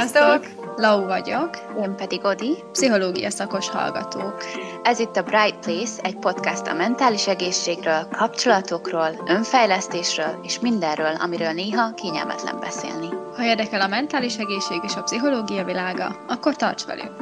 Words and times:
Sziasztok! 0.00 0.46
Lau 0.76 1.06
vagyok. 1.06 1.50
Én 1.82 1.94
pedig 1.96 2.24
Odi. 2.24 2.64
Pszichológia 2.72 3.30
szakos 3.30 3.68
hallgatók. 3.68 4.44
Ez 4.82 4.98
itt 4.98 5.16
a 5.16 5.22
Bright 5.22 5.58
Place, 5.58 6.02
egy 6.02 6.16
podcast 6.16 6.66
a 6.66 6.74
mentális 6.74 7.26
egészségről, 7.26 8.08
kapcsolatokról, 8.08 9.24
önfejlesztésről 9.26 10.40
és 10.42 10.60
mindenről, 10.60 11.14
amiről 11.14 11.52
néha 11.52 11.94
kényelmetlen 11.94 12.60
beszélni. 12.60 13.08
Ha 13.36 13.44
érdekel 13.44 13.80
a 13.80 13.86
mentális 13.86 14.36
egészség 14.36 14.80
és 14.82 14.94
a 14.94 15.02
pszichológia 15.02 15.64
világa, 15.64 16.24
akkor 16.28 16.56
tarts 16.56 16.84
velünk! 16.84 17.16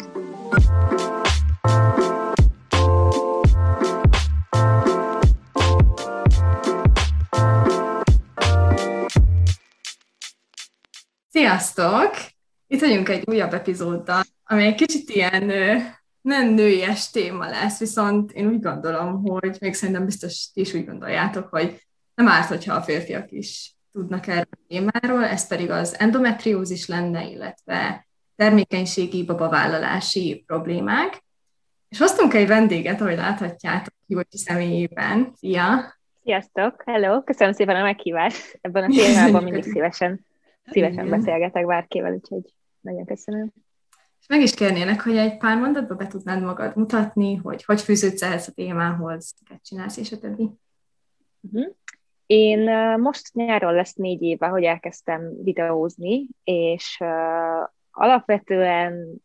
Sziasztok! 11.30 12.36
Itt 12.70 12.80
vagyunk 12.80 13.08
egy 13.08 13.22
újabb 13.26 13.52
epizóddal, 13.52 14.22
ami 14.44 14.66
egy 14.66 14.74
kicsit 14.74 15.10
ilyen 15.10 15.52
nem 16.20 16.54
nőies 16.54 17.10
téma 17.10 17.48
lesz, 17.48 17.78
viszont 17.78 18.32
én 18.32 18.46
úgy 18.46 18.60
gondolom, 18.60 19.22
hogy 19.22 19.56
még 19.60 19.74
szerintem 19.74 20.04
biztos 20.04 20.50
ti 20.52 20.60
is 20.60 20.74
úgy 20.74 20.86
gondoljátok, 20.86 21.48
hogy 21.48 21.86
nem 22.14 22.28
árt, 22.28 22.48
hogyha 22.48 22.74
a 22.74 22.82
férfiak 22.82 23.30
is 23.32 23.74
tudnak 23.92 24.26
erről 24.26 24.48
a 24.50 24.58
témáról, 24.68 25.24
ez 25.24 25.46
pedig 25.46 25.70
az 25.70 25.98
endometriózis 25.98 26.86
lenne, 26.86 27.24
illetve 27.24 28.06
termékenységi 28.36 29.24
babavállalási 29.24 30.42
problémák. 30.46 31.22
És 31.88 31.98
hoztunk 31.98 32.34
egy 32.34 32.46
vendéget, 32.46 33.00
ahogy 33.00 33.16
láthatjátok, 33.16 33.94
Júlcsi 34.06 34.38
személyében. 34.38 35.32
Szia! 35.36 35.94
Sziasztok! 36.22 36.82
Hello! 36.86 37.22
Köszönöm 37.22 37.52
szépen 37.52 37.76
a 37.76 37.82
meghívást. 37.82 38.58
Ebben 38.60 38.84
a 38.84 38.86
témában 38.86 39.42
mindig 39.42 39.62
szívesen 39.62 40.26
szívesen 40.70 41.08
beszélgetek 41.08 41.66
bárkivel, 41.66 42.12
úgyhogy 42.12 42.42
nagyon 42.80 43.04
köszönöm. 43.04 43.52
És 44.20 44.26
meg 44.26 44.40
is 44.40 44.54
kérnének, 44.54 45.00
hogy 45.00 45.16
egy 45.16 45.36
pár 45.36 45.58
mondatba 45.58 45.94
be 45.94 46.06
tudnád 46.06 46.42
magad 46.42 46.76
mutatni, 46.76 47.34
hogy 47.34 47.64
hogy 47.64 47.80
fűződsz 47.80 48.22
ehhez 48.22 48.48
a 48.48 48.52
témához, 48.52 49.34
miket 49.40 49.64
csinálsz, 49.64 49.96
és 49.96 50.12
a 50.12 50.18
többi. 50.18 50.50
Uh-huh. 51.40 51.74
Én 52.26 52.70
most 53.00 53.34
nyáron 53.34 53.74
lesz 53.74 53.94
négy 53.94 54.22
éve, 54.22 54.46
hogy 54.46 54.64
elkezdtem 54.64 55.42
videózni, 55.42 56.26
és 56.44 56.96
uh, 57.00 57.68
alapvetően, 57.90 59.22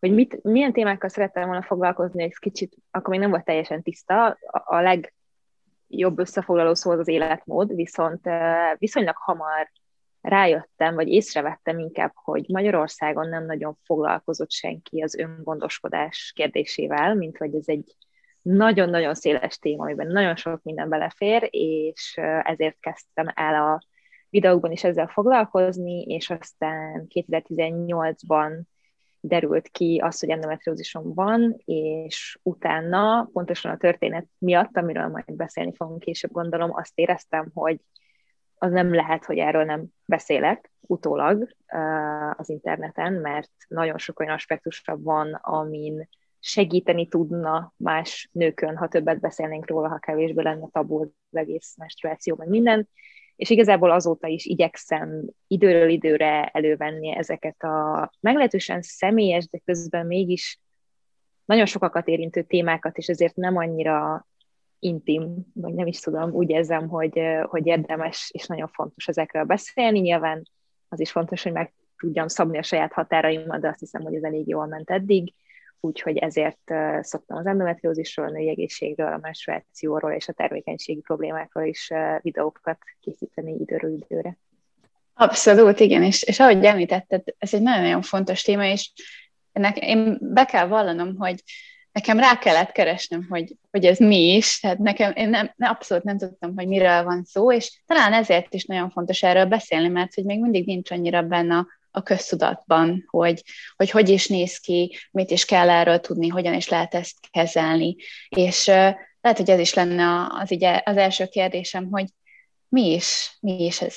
hogy 0.00 0.14
mit, 0.14 0.42
milyen 0.42 0.72
témákkal 0.72 1.08
szerettem 1.08 1.46
volna 1.46 1.62
foglalkozni, 1.62 2.22
egy 2.22 2.38
kicsit, 2.38 2.76
akkor 2.90 3.10
még 3.10 3.20
nem 3.20 3.30
volt 3.30 3.44
teljesen 3.44 3.82
tiszta, 3.82 4.26
a, 4.26 4.62
a 4.64 4.80
legjobb 4.80 6.18
összefoglaló 6.18 6.74
szó 6.74 6.90
az 6.90 6.98
az 6.98 7.08
életmód, 7.08 7.74
viszont 7.74 8.26
uh, 8.26 8.78
viszonylag 8.78 9.16
hamar 9.16 9.70
rájöttem, 10.20 10.94
vagy 10.94 11.08
észrevettem 11.08 11.78
inkább, 11.78 12.12
hogy 12.14 12.44
Magyarországon 12.48 13.28
nem 13.28 13.46
nagyon 13.46 13.78
foglalkozott 13.84 14.50
senki 14.50 15.02
az 15.02 15.18
öngondoskodás 15.18 16.32
kérdésével, 16.36 17.14
mint 17.14 17.36
hogy 17.36 17.54
ez 17.54 17.68
egy 17.68 17.96
nagyon-nagyon 18.42 19.14
széles 19.14 19.58
téma, 19.58 19.82
amiben 19.82 20.06
nagyon 20.06 20.36
sok 20.36 20.62
minden 20.62 20.88
belefér, 20.88 21.48
és 21.50 22.20
ezért 22.42 22.76
kezdtem 22.80 23.26
el 23.34 23.54
a 23.54 23.80
videókban 24.30 24.70
is 24.72 24.84
ezzel 24.84 25.06
foglalkozni, 25.06 26.02
és 26.02 26.30
aztán 26.30 27.06
2018-ban 27.14 28.60
derült 29.20 29.68
ki 29.68 30.00
az, 30.04 30.20
hogy 30.20 30.30
endometriózisom 30.30 31.14
van, 31.14 31.56
és 31.64 32.38
utána, 32.42 33.28
pontosan 33.32 33.72
a 33.72 33.76
történet 33.76 34.26
miatt, 34.38 34.76
amiről 34.76 35.08
majd 35.08 35.32
beszélni 35.32 35.72
fogunk 35.74 36.00
később, 36.00 36.30
gondolom, 36.30 36.70
azt 36.74 36.98
éreztem, 36.98 37.50
hogy 37.54 37.80
az 38.62 38.70
nem 38.70 38.94
lehet, 38.94 39.24
hogy 39.24 39.38
erről 39.38 39.64
nem 39.64 39.86
beszélek 40.04 40.70
utólag 40.80 41.48
az 42.36 42.48
interneten, 42.48 43.12
mert 43.12 43.50
nagyon 43.68 43.98
sok 43.98 44.20
olyan 44.20 44.34
aspektusra 44.34 44.98
van, 44.98 45.32
amin 45.34 46.08
segíteni 46.38 47.08
tudna 47.08 47.72
más 47.76 48.28
nőkön, 48.32 48.76
ha 48.76 48.88
többet 48.88 49.20
beszélnénk 49.20 49.66
róla, 49.66 49.88
ha 49.88 49.98
kevésbé 49.98 50.42
lenne 50.42 50.68
tabu 50.72 51.00
az 51.00 51.08
egész 51.30 51.74
menstruáció, 51.76 52.34
meg 52.36 52.48
minden. 52.48 52.88
És 53.36 53.50
igazából 53.50 53.90
azóta 53.90 54.26
is 54.26 54.44
igyekszem 54.44 55.24
időről 55.46 55.88
időre 55.88 56.46
elővenni 56.46 57.16
ezeket 57.16 57.62
a 57.62 58.10
meglehetősen 58.20 58.82
személyes, 58.82 59.48
de 59.48 59.58
közben 59.64 60.06
mégis 60.06 60.60
nagyon 61.44 61.66
sokakat 61.66 62.08
érintő 62.08 62.42
témákat, 62.42 62.98
és 62.98 63.06
ezért 63.06 63.36
nem 63.36 63.56
annyira 63.56 64.26
intim, 64.80 65.36
vagy 65.54 65.74
nem 65.74 65.86
is 65.86 66.00
tudom, 66.00 66.30
úgy 66.32 66.50
érzem, 66.50 66.88
hogy, 66.88 67.20
hogy 67.42 67.66
érdemes 67.66 68.30
és 68.32 68.46
nagyon 68.46 68.68
fontos 68.68 69.08
ezekről 69.08 69.44
beszélni. 69.44 69.98
Nyilván 69.98 70.48
az 70.88 71.00
is 71.00 71.10
fontos, 71.10 71.42
hogy 71.42 71.52
meg 71.52 71.72
tudjam 71.98 72.28
szabni 72.28 72.58
a 72.58 72.62
saját 72.62 72.92
határaimat, 72.92 73.60
de 73.60 73.68
azt 73.68 73.78
hiszem, 73.78 74.02
hogy 74.02 74.14
ez 74.14 74.22
elég 74.22 74.48
jól 74.48 74.66
ment 74.66 74.90
eddig, 74.90 75.34
úgyhogy 75.80 76.16
ezért 76.16 76.72
szoktam 77.00 77.36
az 77.36 77.46
endometriózisról, 77.46 78.26
a 78.26 78.30
női 78.30 78.48
egészségről, 78.48 79.12
a 79.12 79.18
menstruációról 79.22 80.12
és 80.12 80.28
a 80.28 80.32
termékenységi 80.32 81.00
problémákról 81.00 81.64
is 81.64 81.90
videókat 82.20 82.78
készíteni 83.00 83.52
időről 83.60 83.92
időre. 83.92 84.38
Abszolút, 85.14 85.80
igen, 85.80 86.02
és, 86.02 86.22
és 86.22 86.40
ahogy 86.40 86.64
említetted, 86.64 87.22
ez 87.38 87.54
egy 87.54 87.62
nagyon-nagyon 87.62 88.02
fontos 88.02 88.42
téma, 88.42 88.64
és 88.64 88.92
ennek 89.52 89.78
én 89.78 90.18
be 90.20 90.44
kell 90.44 90.66
vallanom, 90.66 91.16
hogy 91.16 91.42
nekem 91.92 92.18
rá 92.18 92.38
kellett 92.38 92.72
keresnem, 92.72 93.26
hogy, 93.28 93.56
hogy 93.70 93.84
ez 93.84 93.98
mi 93.98 94.34
is, 94.34 94.60
tehát 94.60 94.78
nekem, 94.78 95.12
én 95.14 95.28
nem, 95.28 95.54
abszolút 95.58 96.04
nem 96.04 96.18
tudtam, 96.18 96.52
hogy 96.56 96.66
miről 96.66 97.04
van 97.04 97.24
szó, 97.24 97.52
és 97.52 97.82
talán 97.86 98.12
ezért 98.12 98.54
is 98.54 98.64
nagyon 98.64 98.90
fontos 98.90 99.22
erről 99.22 99.44
beszélni, 99.44 99.88
mert 99.88 100.14
hogy 100.14 100.24
még 100.24 100.40
mindig 100.40 100.66
nincs 100.66 100.90
annyira 100.90 101.22
benne 101.22 101.56
a, 101.56 101.66
a 101.90 102.02
köztudatban, 102.02 103.04
hogy, 103.06 103.42
hogy 103.76 103.90
hogy 103.90 104.08
is 104.08 104.26
néz 104.26 104.58
ki, 104.58 104.96
mit 105.10 105.30
is 105.30 105.44
kell 105.44 105.70
erről 105.70 106.00
tudni, 106.00 106.28
hogyan 106.28 106.54
is 106.54 106.68
lehet 106.68 106.94
ezt 106.94 107.16
kezelni. 107.30 107.96
És 108.28 108.66
uh, 108.66 108.94
lehet, 109.20 109.38
hogy 109.38 109.50
ez 109.50 109.58
is 109.58 109.74
lenne 109.74 110.26
az, 110.30 110.52
ugye, 110.52 110.82
az 110.84 110.96
első 110.96 111.26
kérdésem, 111.26 111.88
hogy 111.90 112.06
mi 112.68 112.92
is, 112.92 113.36
mi 113.40 113.64
is 113.64 113.80
ez? 113.80 113.96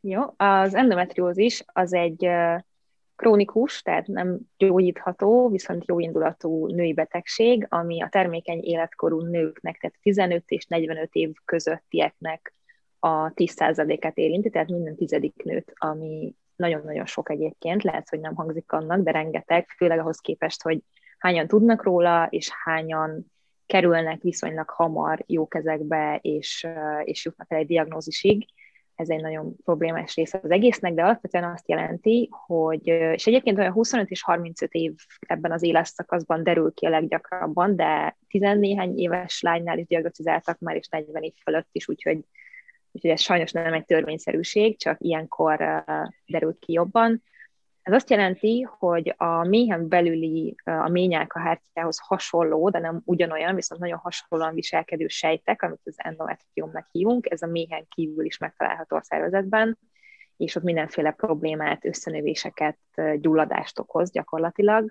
Jó, 0.00 0.22
az 0.36 0.74
endometriózis 0.74 1.62
az 1.66 1.92
egy 1.92 2.26
uh, 2.26 2.60
krónikus, 3.20 3.82
tehát 3.82 4.06
nem 4.06 4.38
gyógyítható, 4.56 5.48
viszont 5.48 5.84
jóindulatú 5.86 6.66
női 6.66 6.92
betegség, 6.92 7.66
ami 7.68 8.02
a 8.02 8.08
termékeny 8.08 8.60
életkorú 8.62 9.20
nőknek, 9.20 9.78
tehát 9.78 9.96
15 10.02 10.44
és 10.46 10.66
45 10.66 11.08
év 11.12 11.32
közöttieknek 11.44 12.54
a 12.98 13.32
10%-át 13.32 14.16
érinti, 14.16 14.50
tehát 14.50 14.68
minden 14.68 14.96
tizedik 14.96 15.42
nőt, 15.44 15.72
ami 15.74 16.34
nagyon-nagyon 16.56 17.06
sok 17.06 17.30
egyébként, 17.30 17.82
lehet, 17.82 18.08
hogy 18.08 18.20
nem 18.20 18.34
hangzik 18.34 18.72
annak, 18.72 19.00
de 19.00 19.10
rengeteg, 19.10 19.68
főleg 19.76 19.98
ahhoz 19.98 20.18
képest, 20.18 20.62
hogy 20.62 20.82
hányan 21.18 21.46
tudnak 21.46 21.82
róla, 21.82 22.26
és 22.30 22.50
hányan 22.64 23.32
kerülnek 23.66 24.22
viszonylag 24.22 24.68
hamar 24.68 25.24
jó 25.26 25.48
kezekbe, 25.48 26.18
és, 26.22 26.66
és 27.04 27.24
jutnak 27.24 27.52
el 27.52 27.58
egy 27.58 27.66
diagnózisig 27.66 28.46
ez 29.00 29.08
egy 29.08 29.20
nagyon 29.20 29.56
problémás 29.64 30.14
része 30.14 30.40
az 30.42 30.50
egésznek, 30.50 30.94
de 30.94 31.02
alapvetően 31.02 31.52
azt 31.52 31.68
jelenti, 31.68 32.28
hogy, 32.46 32.86
és 32.86 33.26
egyébként 33.26 33.58
olyan 33.58 33.72
25 33.72 34.10
és 34.10 34.22
35 34.22 34.72
év 34.72 34.92
ebben 35.20 35.52
az 35.52 35.62
életszakaszban 35.62 36.42
derül 36.42 36.74
ki 36.74 36.86
a 36.86 36.90
leggyakrabban, 36.90 37.76
de 37.76 38.16
14 38.28 38.98
éves 38.98 39.40
lánynál 39.40 39.78
is 39.78 39.86
diagnosztizáltak 39.86 40.58
már, 40.58 40.76
és 40.76 40.88
40 40.88 41.22
év 41.22 41.32
fölött 41.42 41.68
is, 41.72 41.88
úgyhogy, 41.88 42.18
úgyhogy 42.92 43.10
ez 43.10 43.20
sajnos 43.20 43.52
nem 43.52 43.72
egy 43.72 43.84
törvényszerűség, 43.84 44.78
csak 44.78 44.96
ilyenkor 45.00 45.84
derült 46.26 46.58
ki 46.58 46.72
jobban. 46.72 47.22
Ez 47.90 47.96
azt 47.96 48.10
jelenti, 48.10 48.60
hogy 48.78 49.14
a 49.16 49.44
méhen 49.44 49.88
belüli, 49.88 50.54
a 50.64 50.88
ményák 50.88 51.34
a 51.34 51.38
hártyához 51.38 51.98
hasonló, 51.98 52.70
de 52.70 52.78
nem 52.78 53.00
ugyanolyan, 53.04 53.54
viszont 53.54 53.80
nagyon 53.80 53.98
hasonlóan 53.98 54.54
viselkedő 54.54 55.06
sejtek, 55.08 55.62
amit 55.62 55.80
az 55.84 55.94
endometriumnak 55.96 56.86
hívunk, 56.92 57.30
ez 57.30 57.42
a 57.42 57.46
méhen 57.46 57.86
kívül 57.88 58.24
is 58.24 58.38
megtalálható 58.38 58.96
a 58.96 59.02
szervezetben, 59.02 59.78
és 60.36 60.54
ott 60.54 60.62
mindenféle 60.62 61.10
problémát, 61.10 61.84
összenövéseket, 61.84 62.78
gyulladást 63.16 63.78
okoz 63.78 64.10
gyakorlatilag 64.10 64.90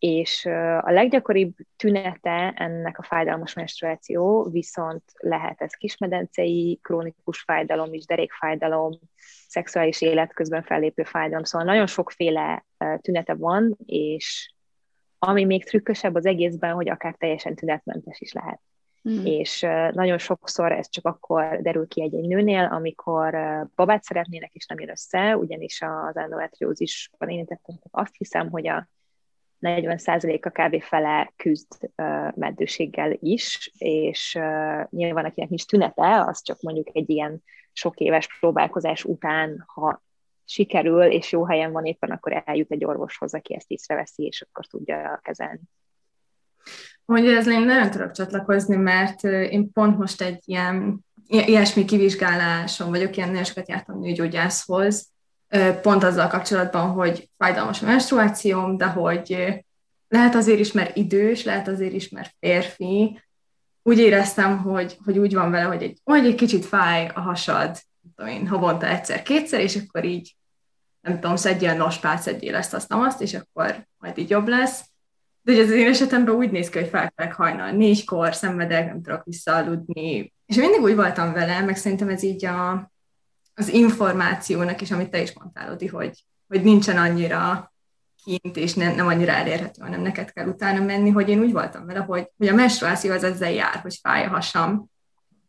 és 0.00 0.44
a 0.80 0.90
leggyakoribb 0.90 1.54
tünete 1.76 2.52
ennek 2.56 2.98
a 2.98 3.02
fájdalmas 3.02 3.54
menstruáció 3.54 4.48
viszont 4.50 5.02
lehet 5.16 5.60
ez 5.60 5.72
kismedencei, 5.72 6.78
krónikus 6.82 7.40
fájdalom 7.40 7.94
is, 7.94 8.06
derékfájdalom, 8.06 8.98
szexuális 9.48 10.00
élet 10.00 10.34
közben 10.34 10.62
fellépő 10.62 11.02
fájdalom, 11.02 11.44
szóval 11.44 11.66
nagyon 11.66 11.86
sokféle 11.86 12.64
tünete 13.00 13.34
van, 13.34 13.76
és 13.86 14.52
ami 15.18 15.44
még 15.44 15.64
trükkösebb 15.64 16.14
az 16.14 16.26
egészben, 16.26 16.74
hogy 16.74 16.88
akár 16.88 17.14
teljesen 17.14 17.54
tünetmentes 17.54 18.20
is 18.20 18.32
lehet. 18.32 18.60
Mm. 19.08 19.24
És 19.24 19.60
nagyon 19.92 20.18
sokszor 20.18 20.72
ez 20.72 20.88
csak 20.90 21.06
akkor 21.06 21.58
derül 21.62 21.88
ki 21.88 22.02
egy-egy 22.02 22.26
nőnél, 22.26 22.64
amikor 22.64 23.36
babát 23.74 24.02
szeretnének, 24.02 24.52
és 24.52 24.66
nem 24.66 24.80
jön 24.80 24.90
össze, 24.90 25.36
ugyanis 25.36 25.82
az 25.82 26.16
endometriózisban 26.16 27.28
érintettem, 27.28 27.76
azt 27.90 28.14
hiszem, 28.16 28.50
hogy 28.50 28.68
a 28.68 28.88
40%-a 29.60 30.48
kb. 30.48 30.82
fele 30.82 31.32
küzd 31.36 31.90
meddőséggel 32.34 33.16
is, 33.20 33.72
és 33.78 34.34
uh, 34.38 34.84
nyilván 34.90 35.24
akinek 35.24 35.48
nincs 35.48 35.66
tünete, 35.66 36.24
az 36.24 36.42
csak 36.42 36.60
mondjuk 36.60 36.88
egy 36.92 37.10
ilyen 37.10 37.42
sok 37.72 37.98
éves 37.98 38.38
próbálkozás 38.38 39.04
után, 39.04 39.64
ha 39.66 40.02
sikerül, 40.44 41.02
és 41.02 41.32
jó 41.32 41.46
helyen 41.46 41.72
van 41.72 41.84
éppen, 41.84 42.10
akkor 42.10 42.42
eljut 42.44 42.70
egy 42.70 42.84
orvoshoz, 42.84 43.34
aki 43.34 43.54
ezt 43.54 43.70
észreveszi, 43.70 44.22
és 44.22 44.42
akkor 44.42 44.66
tudja 44.66 45.20
kezelni. 45.22 45.60
Mondja, 47.04 47.36
ez 47.36 47.46
én 47.46 47.60
nagyon 47.60 47.90
tudok 47.90 48.10
csatlakozni, 48.10 48.76
mert 48.76 49.24
én 49.24 49.72
pont 49.72 49.98
most 49.98 50.22
egy 50.22 50.42
ilyen 50.44 51.04
ilyesmi 51.26 51.84
kivizsgáláson 51.84 52.88
vagyok, 52.88 53.16
ilyen 53.16 53.28
nagyon 53.28 53.44
sokat 53.44 53.68
jártam 53.68 54.00
nőgyógyászhoz, 54.00 55.10
pont 55.82 56.02
azzal 56.02 56.26
kapcsolatban, 56.26 56.90
hogy 56.90 57.30
fájdalmas 57.38 57.82
a 57.82 57.86
menstruációm, 57.86 58.76
de 58.76 58.86
hogy 58.86 59.54
lehet 60.08 60.34
azért 60.34 60.58
is, 60.58 60.72
mert 60.72 60.96
idős, 60.96 61.44
lehet 61.44 61.68
azért 61.68 61.92
is, 61.92 62.08
mert 62.08 62.34
férfi. 62.40 63.20
Úgy 63.82 63.98
éreztem, 63.98 64.58
hogy, 64.58 64.96
hogy 65.04 65.18
úgy 65.18 65.34
van 65.34 65.50
vele, 65.50 65.64
hogy 65.64 65.82
egy, 65.82 65.98
hogy 66.04 66.26
egy 66.26 66.34
kicsit 66.34 66.64
fáj 66.64 67.10
a 67.14 67.20
hasad, 67.20 67.78
tudom 68.16 68.30
én, 68.30 68.48
havonta 68.48 68.86
egyszer-kétszer, 68.86 69.60
és 69.60 69.76
akkor 69.76 70.04
így, 70.04 70.36
nem 71.00 71.20
tudom, 71.20 71.36
szedjél 71.36 71.74
nospát, 71.74 72.22
szedjél 72.22 72.54
ezt, 72.54 72.74
azt, 72.74 72.92
azt, 72.92 73.20
és 73.20 73.34
akkor 73.34 73.86
majd 73.98 74.18
így 74.18 74.30
jobb 74.30 74.48
lesz. 74.48 74.84
De 75.42 75.52
hogy 75.52 75.60
az 75.60 75.70
én 75.70 75.88
esetemben 75.88 76.34
úgy 76.34 76.50
néz 76.50 76.68
ki, 76.68 76.78
hogy 76.78 76.88
felkelek 76.88 77.32
hajnal 77.32 77.70
négykor, 77.70 78.34
szenvedek, 78.34 78.86
nem 78.86 79.02
tudok 79.02 79.24
visszaaludni. 79.24 80.32
És 80.46 80.56
mindig 80.56 80.80
úgy 80.80 80.94
voltam 80.94 81.32
vele, 81.32 81.60
meg 81.60 81.76
szerintem 81.76 82.08
ez 82.08 82.22
így 82.22 82.44
a, 82.44 82.90
az 83.60 83.68
információnak 83.68 84.80
is, 84.80 84.90
amit 84.90 85.10
te 85.10 85.22
is 85.22 85.32
mondtál, 85.32 85.72
Odi, 85.72 85.86
hogy, 85.86 86.24
hogy 86.48 86.62
nincsen 86.62 86.96
annyira 86.96 87.72
kint, 88.24 88.56
és 88.56 88.74
nem, 88.74 88.94
nem 88.94 89.06
annyira 89.06 89.32
elérhető, 89.32 89.82
hanem 89.82 90.00
neked 90.00 90.32
kell 90.32 90.46
utána 90.46 90.84
menni, 90.84 91.10
hogy 91.10 91.28
én 91.28 91.40
úgy 91.40 91.52
voltam 91.52 91.86
vele, 91.86 91.98
hogy, 91.98 92.30
hogy 92.36 92.48
a 92.48 92.54
menstruáció 92.54 93.12
az 93.12 93.24
ezzel 93.24 93.50
jár, 93.50 93.74
hogy 93.74 93.98
fáj 94.02 94.24
a 94.24 94.28
hasam, 94.28 94.90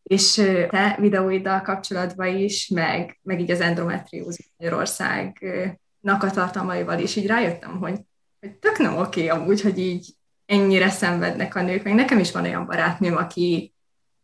és 0.04 0.34
te 0.70 0.98
videóiddal 1.00 1.62
kapcsolatban 1.62 2.36
is, 2.38 2.68
meg, 2.68 3.20
meg 3.22 3.40
így 3.40 3.52
az 3.52 3.62
endometriózis 3.62 4.52
Magyarországnak 4.58 6.24
a 6.24 6.32
tartalmaival 6.32 7.00
is 7.00 7.16
így 7.16 7.28
rájöttem, 7.28 7.80
hogy, 7.80 8.00
hogy 8.40 8.52
tök 8.52 8.78
nem 8.78 8.98
oké 8.98 9.28
amúgy, 9.28 9.62
hogy 9.62 9.78
így 9.78 10.16
ennyire 10.46 10.90
szenvednek 10.90 11.56
a 11.56 11.62
nők, 11.62 11.84
meg 11.84 11.94
nekem 11.94 12.20
is 12.20 12.32
van 12.32 12.44
olyan 12.44 12.66
barátnőm, 12.66 13.16
aki 13.16 13.74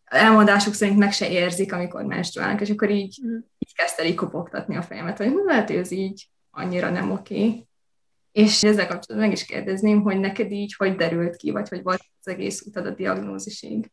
elmondásuk 0.03 0.73
szerint 0.73 0.97
meg 0.97 1.11
se 1.11 1.29
érzik, 1.29 1.73
amikor 1.73 2.03
menstruálnak, 2.03 2.61
és 2.61 2.69
akkor 2.69 2.89
így, 2.89 3.19
mm. 3.25 3.37
Kezdte 3.77 4.05
így 4.05 4.15
kopogtatni 4.15 4.75
a 4.75 4.81
fejemet, 4.81 5.17
hogy 5.17 5.33
lehet, 5.45 5.67
hogy 5.67 5.77
ez 5.77 5.91
így 5.91 6.27
annyira 6.51 6.89
nem 6.89 7.11
oké. 7.11 7.65
És 8.31 8.63
ezzel 8.63 8.87
kapcsolatban 8.87 9.17
meg 9.17 9.31
is 9.31 9.45
kérdezném, 9.45 10.01
hogy 10.01 10.19
neked 10.19 10.51
így 10.51 10.75
hogy 10.75 10.95
derült 10.95 11.35
ki, 11.35 11.51
vagy 11.51 11.69
hogy 11.69 11.83
volt 11.83 12.01
az 12.19 12.27
egész 12.27 12.61
utad 12.65 12.85
a 12.85 12.89
diagnózisig? 12.89 13.91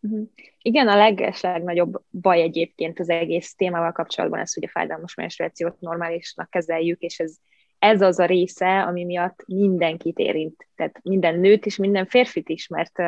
Uh-huh. 0.00 0.28
Igen, 0.62 0.88
a 0.88 0.96
leges 0.96 1.40
legnagyobb 1.40 2.02
baj 2.10 2.40
egyébként 2.40 3.00
az 3.00 3.08
egész 3.08 3.54
témával 3.54 3.92
kapcsolatban 3.92 4.40
ez, 4.40 4.54
hogy 4.54 4.64
a 4.64 4.70
fájdalmas 4.70 5.14
menstruációt 5.14 5.80
normálisnak 5.80 6.50
kezeljük, 6.50 7.00
és 7.00 7.18
ez, 7.18 7.36
ez 7.78 8.00
az 8.00 8.18
a 8.18 8.24
része, 8.24 8.82
ami 8.82 9.04
miatt 9.04 9.44
mindenkit 9.46 10.18
érint. 10.18 10.68
Tehát 10.76 11.00
minden 11.02 11.38
nőt 11.38 11.66
és 11.66 11.76
minden 11.76 12.06
férfit 12.06 12.48
is, 12.48 12.66
mert 12.66 12.98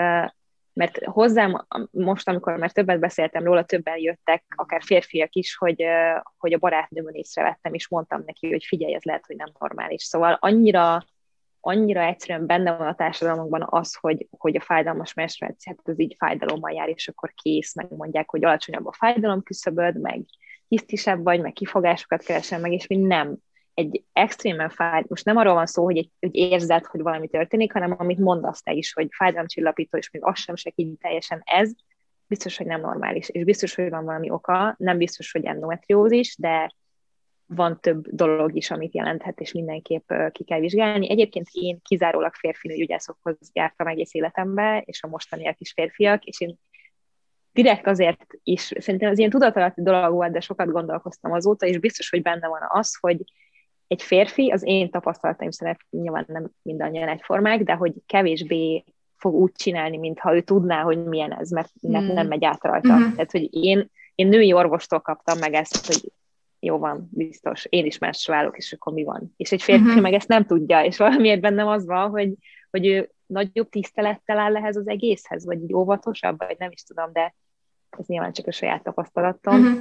mert 0.74 1.04
hozzám 1.04 1.66
most, 1.90 2.28
amikor 2.28 2.56
már 2.56 2.72
többet 2.72 3.00
beszéltem 3.00 3.44
róla, 3.44 3.64
többen 3.64 3.98
jöttek, 3.98 4.44
akár 4.56 4.82
férfiak 4.82 5.34
is, 5.34 5.56
hogy, 5.56 5.84
hogy 6.38 6.52
a 6.52 6.58
barátnőmön 6.58 7.14
észrevettem, 7.14 7.74
és 7.74 7.88
mondtam 7.88 8.22
neki, 8.26 8.50
hogy 8.50 8.64
figyelj, 8.64 8.94
ez 8.94 9.02
lehet, 9.02 9.26
hogy 9.26 9.36
nem 9.36 9.52
normális. 9.58 10.02
Szóval 10.02 10.36
annyira, 10.40 11.04
annyira 11.60 12.02
egyszerűen 12.02 12.46
benne 12.46 12.76
van 12.76 12.86
a 12.86 12.94
társadalmunkban 12.94 13.66
az, 13.70 13.94
hogy, 13.94 14.26
hogy 14.38 14.56
a 14.56 14.60
fájdalmas 14.60 15.14
menstruáció, 15.14 15.72
hát 15.76 15.88
ez 15.88 15.98
így 15.98 16.14
fájdalommal 16.18 16.72
jár, 16.72 16.88
és 16.88 17.08
akkor 17.08 17.32
kész, 17.34 17.74
meg 17.74 17.86
mondják, 17.90 18.30
hogy 18.30 18.44
alacsonyabb 18.44 18.86
a 18.86 18.92
fájdalom 18.92 19.42
küszöböd, 19.42 20.00
meg 20.00 20.24
hisztisebb 20.68 21.22
vagy, 21.22 21.40
meg 21.40 21.52
kifogásokat 21.52 22.24
keresem 22.24 22.60
meg, 22.60 22.72
és 22.72 22.86
mi 22.86 22.96
nem 22.96 23.36
egy 23.74 24.04
extrémen 24.12 24.68
fáj, 24.68 25.04
most 25.08 25.24
nem 25.24 25.36
arról 25.36 25.54
van 25.54 25.66
szó, 25.66 25.84
hogy, 25.84 25.96
egy, 25.96 26.10
hogy 26.20 26.34
érzed, 26.34 26.84
hogy 26.84 27.00
valami 27.00 27.28
történik, 27.28 27.72
hanem 27.72 27.94
amit 27.98 28.18
mondasz 28.18 28.62
te 28.62 28.72
is, 28.72 28.92
hogy 28.92 29.08
fájdalomcsillapító, 29.10 29.98
és 29.98 30.10
még 30.10 30.24
az 30.24 30.38
sem 30.38 30.56
segít 30.56 30.98
teljesen 30.98 31.42
ez, 31.44 31.70
biztos, 32.26 32.56
hogy 32.56 32.66
nem 32.66 32.80
normális, 32.80 33.28
és 33.28 33.44
biztos, 33.44 33.74
hogy 33.74 33.90
van 33.90 34.04
valami 34.04 34.30
oka, 34.30 34.74
nem 34.78 34.98
biztos, 34.98 35.32
hogy 35.32 35.44
endometriózis, 35.44 36.36
de 36.38 36.74
van 37.46 37.80
több 37.80 38.08
dolog 38.08 38.56
is, 38.56 38.70
amit 38.70 38.94
jelenthet, 38.94 39.40
és 39.40 39.52
mindenképp 39.52 40.12
ki 40.32 40.44
kell 40.44 40.60
vizsgálni. 40.60 41.10
Egyébként 41.10 41.48
én 41.52 41.78
kizárólag 41.82 42.34
férfi 42.34 42.68
nőgyógyászokhoz 42.68 43.36
jártam 43.52 43.86
egész 43.86 44.14
életemben, 44.14 44.82
és 44.84 45.02
a 45.02 45.08
mostaniak 45.08 45.60
is 45.60 45.72
férfiak, 45.72 46.24
és 46.24 46.40
én 46.40 46.58
direkt 47.52 47.86
azért 47.86 48.26
is, 48.42 48.72
szerintem 48.78 49.10
ez 49.10 49.18
ilyen 49.18 49.30
tudatalatti 49.30 49.82
dolog 49.82 50.12
volt, 50.12 50.32
de 50.32 50.40
sokat 50.40 50.70
gondolkoztam 50.70 51.32
azóta, 51.32 51.66
és 51.66 51.78
biztos, 51.78 52.10
hogy 52.10 52.22
benne 52.22 52.48
van 52.48 52.62
az, 52.68 52.96
hogy 53.00 53.24
egy 53.86 54.02
férfi, 54.02 54.50
az 54.50 54.62
én 54.64 54.90
tapasztalataim 54.90 55.50
szerint 55.50 55.78
nyilván 55.90 56.24
nem 56.28 56.50
mindannyian 56.62 57.08
egyformák, 57.08 57.62
de 57.62 57.72
hogy 57.72 57.92
kevésbé 58.06 58.84
fog 59.16 59.34
úgy 59.34 59.52
csinálni, 59.52 59.96
mintha 59.96 60.34
ő 60.34 60.40
tudná, 60.40 60.82
hogy 60.82 61.04
milyen 61.04 61.32
ez, 61.32 61.50
mert 61.50 61.70
mm. 61.86 62.06
nem 62.06 62.26
megy 62.26 62.44
át 62.44 62.62
rajta. 62.62 62.94
Mm-hmm. 62.94 63.12
Tehát, 63.12 63.30
hogy 63.30 63.48
én, 63.54 63.90
én 64.14 64.26
női 64.26 64.52
orvostól 64.52 65.00
kaptam 65.00 65.38
meg 65.38 65.54
ezt, 65.54 65.86
hogy 65.86 66.12
jó 66.58 66.78
van, 66.78 67.08
biztos, 67.12 67.66
én 67.68 67.86
is 67.86 67.98
válok, 68.26 68.56
és 68.56 68.72
akkor 68.72 68.92
mi 68.92 69.04
van. 69.04 69.34
És 69.36 69.52
egy 69.52 69.62
férfi 69.62 69.84
mm-hmm. 69.84 70.00
meg 70.00 70.12
ezt 70.12 70.28
nem 70.28 70.46
tudja, 70.46 70.84
és 70.84 70.96
valamiért 70.96 71.40
bennem 71.40 71.66
az 71.66 71.86
van, 71.86 72.10
hogy, 72.10 72.32
hogy 72.70 72.86
ő 72.86 73.10
nagyobb 73.26 73.68
tisztelettel 73.68 74.38
áll 74.38 74.56
ehhez 74.56 74.76
az 74.76 74.88
egészhez, 74.88 75.44
vagy 75.44 75.72
óvatosabb, 75.74 76.38
vagy 76.38 76.56
nem 76.58 76.70
is 76.70 76.82
tudom, 76.82 77.12
de 77.12 77.34
ez 77.98 78.06
nyilván 78.06 78.32
csak 78.32 78.46
a 78.46 78.52
saját 78.52 78.82
tapasztalatom. 78.82 79.60
Mm-hmm. 79.60 79.78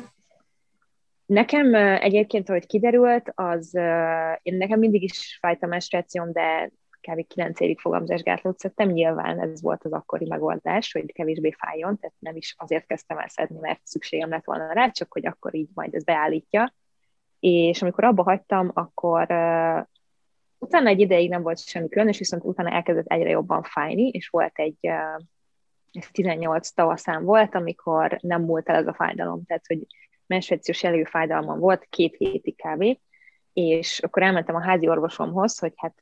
Nekem 1.26 1.76
egyébként, 1.76 2.50
ahogy 2.50 2.66
kiderült, 2.66 3.32
az 3.36 3.74
én 4.42 4.58
nekem 4.58 4.80
mindig 4.80 5.04
is 5.04 5.38
fájt 5.42 5.64
a 5.64 5.68
menstruációm, 5.68 6.32
de 6.32 6.72
kb. 7.12 7.28
9 7.28 7.60
évig 7.60 7.80
fogamzásgátlót 7.80 8.60
szedtem, 8.60 8.90
nyilván 8.90 9.40
ez 9.40 9.62
volt 9.62 9.84
az 9.84 9.92
akkori 9.92 10.26
megoldás, 10.28 10.92
hogy 10.92 11.14
kevésbé 11.14 11.52
fájjon, 11.58 12.00
tehát 12.00 12.16
nem 12.20 12.36
is 12.36 12.56
azért 12.58 12.86
kezdtem 12.86 13.18
el 13.18 13.28
szedni, 13.28 13.60
mert 13.60 13.80
szükségem 13.84 14.30
lett 14.30 14.46
volna 14.46 14.74
rá, 14.74 14.90
csak 14.90 15.14
hogy 15.14 15.26
akkor 15.26 15.56
így 15.56 15.70
majd 15.74 15.94
ez 15.94 16.04
beállítja. 16.04 16.74
És 17.40 17.82
amikor 17.82 18.04
abba 18.04 18.24
hagytam, 18.24 18.72
akkor 18.74 19.22
uh, 19.30 19.86
utána 20.58 20.90
egy 20.90 21.00
ideig 21.00 21.30
nem 21.30 21.42
volt 21.42 21.66
semmi 21.66 21.90
különös, 21.90 22.18
viszont 22.18 22.44
utána 22.44 22.70
elkezdett 22.70 23.12
egyre 23.12 23.30
jobban 23.30 23.64
fájni, 23.64 24.08
és 24.08 24.28
volt 24.28 24.60
egy, 24.60 24.78
uh, 24.82 25.24
ez 25.92 26.08
18 26.12 26.70
tavaszán 26.70 27.24
volt, 27.24 27.56
amikor 27.56 28.18
nem 28.22 28.42
múlt 28.42 28.70
el 28.70 28.76
ez 28.76 28.88
a 28.88 28.94
fájdalom, 28.94 29.46
tehát 29.46 29.68
hogy 29.68 29.86
menstruációs 30.28 30.84
előfájdalmam 30.84 31.60
volt, 31.60 31.86
két 31.90 32.16
hétig 32.16 32.56
kb. 32.56 32.98
És 33.54 34.00
akkor 34.00 34.24
elmentem 34.24 34.56
a 34.56 34.64
házi 34.64 34.88
orvosomhoz, 34.88 35.60
hogy 35.60 35.74
hát 35.76 35.96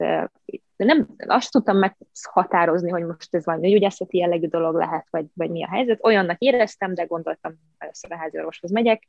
nem, 0.76 1.08
azt 1.18 1.52
tudtam 1.52 1.78
meghatározni, 1.78 2.90
hogy 2.90 3.04
most 3.04 3.36
ez 3.36 3.46
valami 3.46 3.68
nőgyógyászati 3.68 4.18
jellegű 4.18 4.48
dolog 4.48 4.76
lehet, 4.76 5.08
vagy, 5.10 5.26
vagy 5.34 5.50
mi 5.50 5.64
a 5.64 5.70
helyzet. 5.70 6.06
Olyannak 6.06 6.40
éreztem, 6.40 6.94
de 6.94 7.04
gondoltam, 7.04 7.54
először 7.78 8.12
a 8.12 8.18
házi 8.18 8.38
orvoshoz 8.38 8.72
megyek, 8.72 9.04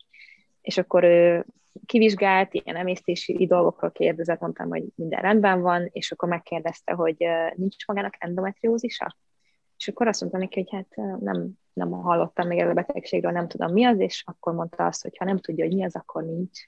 és 0.61 0.79
akkor 0.79 1.05
ő 1.05 1.47
kivizsgált, 1.87 2.55
ilyen 2.55 2.77
emésztési 2.77 3.47
dolgokról 3.47 3.91
kérdezett, 3.91 4.41
mondtam, 4.41 4.69
hogy 4.69 4.85
minden 4.95 5.21
rendben 5.21 5.61
van, 5.61 5.89
és 5.93 6.13
akkor 6.13 6.29
megkérdezte, 6.29 6.93
hogy 6.93 7.17
nincs 7.55 7.87
magának 7.87 8.15
endometriózisa? 8.19 9.17
És 9.77 9.89
akkor 9.89 10.07
azt 10.07 10.21
mondtam 10.21 10.41
neki, 10.41 10.61
hogy 10.61 10.71
hát 10.71 11.21
nem, 11.21 11.51
nem 11.73 11.91
hallottam 11.91 12.47
még 12.47 12.59
erről 12.59 12.71
a 12.71 12.75
betegségről, 12.75 13.33
nem 13.33 13.49
tudom 13.49 13.73
mi 13.73 13.85
az, 13.85 14.01
és 14.01 14.23
akkor 14.27 14.55
mondta 14.55 14.87
azt, 14.87 15.03
hogy 15.03 15.17
ha 15.19 15.25
nem 15.25 15.39
tudja, 15.39 15.65
hogy 15.65 15.75
mi 15.75 15.85
az, 15.85 15.97
akkor 15.97 16.23
nincs. 16.23 16.61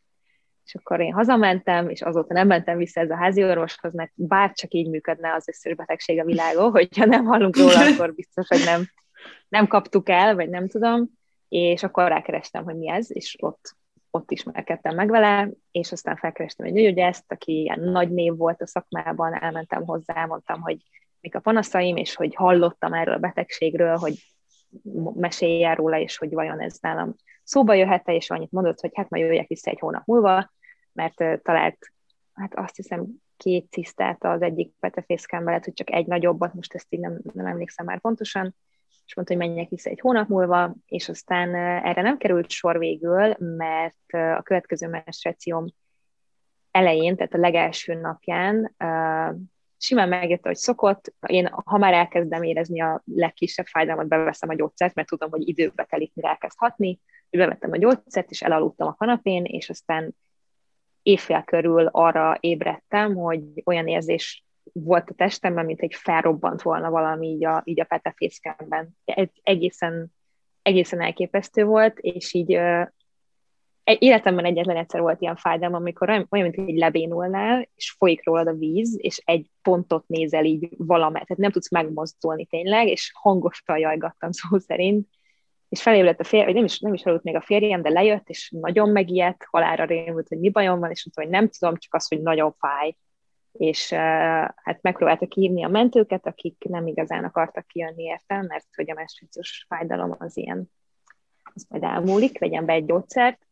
És 0.65 0.75
akkor 0.75 1.01
én 1.01 1.13
hazamentem, 1.13 1.89
és 1.89 2.03
azóta 2.03 2.35
nem 2.35 2.47
mentem 2.47 2.77
vissza 2.77 3.01
ez 3.01 3.11
a 3.11 3.17
házi 3.17 3.45
orvoshoz, 3.45 3.95
mert 3.95 4.13
bár 4.15 4.53
csak 4.53 4.73
így 4.73 4.89
működne 4.89 5.35
az 5.35 5.49
összes 5.49 5.75
betegség 5.75 6.21
a 6.21 6.25
világon, 6.25 6.71
hogyha 6.81 7.05
nem 7.05 7.25
hallunk 7.25 7.57
róla, 7.57 7.93
akkor 7.93 8.15
biztos, 8.15 8.49
hogy 8.49 8.63
nem, 8.65 8.83
nem 9.49 9.67
kaptuk 9.67 10.09
el, 10.09 10.35
vagy 10.35 10.49
nem 10.49 10.69
tudom. 10.69 11.11
És 11.49 11.83
akkor 11.83 12.09
rákerestem, 12.09 12.65
hogy 12.65 12.77
mi 12.77 12.89
ez, 12.89 13.07
és 13.11 13.37
ott, 13.39 13.77
ott 14.11 14.31
ismerkedtem 14.31 14.95
meg 14.95 15.11
vele, 15.11 15.51
és 15.71 15.93
aztán 15.93 16.17
felkerestem 16.17 16.67
egy 16.67 16.73
nőgyógyászt, 16.73 17.33
aki 17.33 17.61
ilyen 17.61 17.81
nagy 17.81 18.11
név 18.11 18.37
volt 18.37 18.63
a 18.63 18.67
szakmában, 18.67 19.43
elmentem 19.43 19.85
hozzá, 19.85 20.25
mondtam, 20.25 20.61
hogy 20.61 20.77
mik 21.21 21.35
a 21.35 21.41
panaszaim, 21.41 21.97
és 21.97 22.15
hogy 22.15 22.35
hallottam 22.35 22.93
erről 22.93 23.15
a 23.15 23.19
betegségről, 23.19 23.97
hogy 23.97 24.34
mesélj 25.15 25.75
róla, 25.75 25.99
és 25.99 26.17
hogy 26.17 26.33
vajon 26.33 26.61
ez 26.61 26.79
nálam 26.81 27.15
szóba 27.43 27.75
jöhet-e, 27.75 28.15
és 28.15 28.31
annyit 28.31 28.53
mondott, 28.53 28.81
hogy 28.81 28.91
hát 28.95 29.09
majd 29.09 29.25
jöjjek 29.25 29.49
vissza 29.49 29.71
egy 29.71 29.79
hónap 29.79 30.07
múlva, 30.07 30.53
mert 30.93 31.43
talált, 31.43 31.93
hát 32.35 32.55
azt 32.55 32.77
hiszem, 32.77 33.07
két 33.37 33.71
cisztát 33.71 34.25
az 34.25 34.43
egyik 34.43 34.73
petefészkámba, 34.81 35.49
lehet, 35.49 35.65
hogy 35.65 35.75
csak 35.75 35.91
egy 35.91 36.07
nagyobbat, 36.07 36.55
most 36.55 36.75
ezt 36.75 36.87
így 36.89 37.01
nem, 37.01 37.21
nem 37.33 37.47
emlékszem 37.47 37.87
már 37.87 38.01
pontosan, 38.01 38.55
és 39.07 39.15
mondta, 39.15 39.35
hogy 39.35 39.47
menjek 39.47 39.69
vissza 39.69 39.91
egy 39.91 40.01
hónap 40.01 40.29
múlva, 40.29 40.75
és 40.87 41.09
aztán 41.09 41.55
erre 41.85 42.03
nem 42.03 42.17
került 42.17 42.51
sor 42.51 42.79
végül, 42.79 43.35
mert 43.39 44.37
a 44.39 44.43
következő 44.43 44.89
menstruációm 44.89 45.65
elején, 46.71 47.17
tehát 47.17 47.35
a 47.35 47.39
legelső 47.39 47.95
napján 47.95 48.75
simán 49.79 50.09
megérte, 50.09 50.49
hogy 50.49 50.57
szokott. 50.57 51.15
Én, 51.27 51.49
ha 51.65 51.79
már 51.79 51.93
elkezdem 51.93 52.43
érezni 52.43 52.81
a 52.81 53.03
legkisebb 53.05 53.67
fájdalmat, 53.67 54.09
beveszem 54.09 54.49
a 54.49 54.55
gyógyszert, 54.55 54.95
mert 54.95 55.09
tudom, 55.09 55.31
hogy 55.31 55.49
időbe 55.49 55.85
telik, 55.85 56.15
mire 56.15 56.29
elkezd 56.29 56.59
hatni. 56.59 57.01
Bevettem 57.31 57.73
a 57.73 57.77
gyógyszert, 57.77 58.31
és 58.31 58.43
elaludtam 58.43 58.87
a 58.87 58.95
kanapén, 58.95 59.45
és 59.45 59.71
aztán 59.71 60.15
évfél 61.03 61.43
körül 61.43 61.87
arra 61.87 62.37
ébredtem, 62.41 63.15
hogy 63.15 63.43
olyan 63.65 63.87
érzés 63.87 64.45
volt 64.73 65.11
a 65.11 65.15
testemben, 65.15 65.65
mint 65.65 65.81
egy 65.81 65.95
felrobbant 65.95 66.63
volna 66.63 66.91
valami 66.91 67.27
így 67.27 67.45
a, 67.45 67.63
így 67.65 67.81
a 67.81 67.85
petefészkemben. 67.85 68.97
Egészen, 69.43 70.13
egészen 70.63 71.01
elképesztő 71.01 71.65
volt, 71.65 71.99
és 71.99 72.33
így 72.33 72.61
életemben 73.85 74.45
egyetlen 74.45 74.77
egyszer 74.77 75.01
volt 75.01 75.21
ilyen 75.21 75.37
fájdalom, 75.37 75.75
amikor 75.75 76.09
olyan, 76.09 76.27
mint 76.31 76.69
egy 76.69 76.77
lebénulnál, 76.77 77.69
és 77.75 77.95
folyik 77.99 78.25
rólad 78.25 78.47
a 78.47 78.53
víz, 78.53 78.97
és 79.01 79.23
egy 79.25 79.51
pontot 79.63 80.09
nézel 80.09 80.45
így 80.45 80.69
valamelyet, 80.77 81.27
tehát 81.27 81.43
nem 81.43 81.51
tudsz 81.51 81.71
megmozdulni 81.71 82.47
tényleg, 82.47 82.87
és 82.87 83.13
hangosan 83.15 83.79
jajgattam 83.79 84.31
szó 84.33 84.59
szerint, 84.59 85.09
és 85.69 85.83
felébredt 85.83 86.21
a 86.21 86.25
férjem, 86.25 86.47
vagy 86.47 86.57
nem 86.57 86.65
is, 86.65 86.79
nem 86.81 86.95
is 86.95 87.05
aludt 87.05 87.23
még 87.23 87.37
a 87.37 87.41
férjem, 87.41 87.83
de 87.83 87.91
lejött, 87.91 88.29
és 88.29 88.53
nagyon 88.61 88.89
megijedt, 88.89 89.47
halára 89.51 89.85
rémült, 89.85 90.29
hogy 90.29 90.39
mi 90.39 90.51
bajom 90.51 90.79
van, 90.79 90.91
és 90.91 91.05
mondta, 91.05 91.23
hogy 91.23 91.31
nem 91.31 91.59
tudom, 91.59 91.77
csak 91.77 91.95
az, 91.95 92.09
hogy 92.09 92.23
nagyon 92.23 92.55
fáj. 92.59 92.97
És 93.53 93.91
uh, 93.91 93.99
hát 94.55 94.79
megpróbáltak 94.83 95.33
hívni 95.33 95.65
a 95.65 95.69
mentőket, 95.69 96.27
akik 96.27 96.65
nem 96.69 96.87
igazán 96.87 97.25
akartak 97.25 97.67
kijönni 97.67 98.03
értem, 98.03 98.47
mert 98.47 98.67
hogy 98.75 98.91
a 98.91 98.95
menstruációs 98.95 99.65
fájdalom 99.69 100.17
az 100.19 100.37
ilyen, 100.37 100.71
az 101.55 101.67
majd 101.69 101.83
elmúlik, 101.83 102.39
vegyen 102.39 102.65
be 102.65 102.73
egy 102.73 102.85
gyógyszert, 102.85 103.47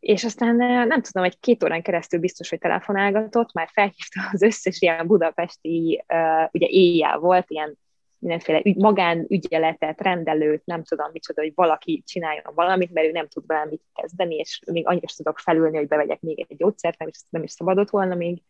és 0.00 0.24
aztán 0.24 0.56
nem 0.86 1.02
tudom, 1.02 1.24
egy 1.24 1.38
két 1.40 1.64
órán 1.64 1.82
keresztül 1.82 2.20
biztos, 2.20 2.48
hogy 2.48 2.58
telefonálgatott, 2.58 3.52
már 3.52 3.68
felhívta 3.72 4.20
az 4.32 4.42
összes 4.42 4.80
ilyen 4.80 5.06
budapesti, 5.06 6.04
uh, 6.08 6.48
ugye 6.52 6.66
éjjel 6.66 7.18
volt, 7.18 7.50
ilyen 7.50 7.78
mindenféle 8.18 8.60
ügy, 8.64 8.76
magánügyeletet, 8.76 10.00
rendelőt, 10.00 10.62
nem 10.64 10.82
tudom 10.82 11.10
micsoda, 11.12 11.42
hogy 11.42 11.52
valaki 11.54 12.02
csináljon 12.06 12.52
valamit, 12.54 12.92
mert 12.92 13.06
ő 13.06 13.10
nem 13.10 13.28
tud 13.28 13.46
vele 13.46 13.64
mit 13.64 13.82
kezdeni, 13.94 14.34
és 14.34 14.60
még 14.66 14.86
annyira 14.86 15.06
tudok 15.16 15.38
felülni, 15.38 15.76
hogy 15.76 15.88
bevegyek 15.88 16.20
még 16.20 16.40
egy 16.48 16.56
gyógyszert, 16.56 16.98
nem 16.98 17.08
is, 17.08 17.16
nem 17.28 17.42
is 17.42 17.50
szabadott 17.50 17.90
volna 17.90 18.14
még. 18.14 18.42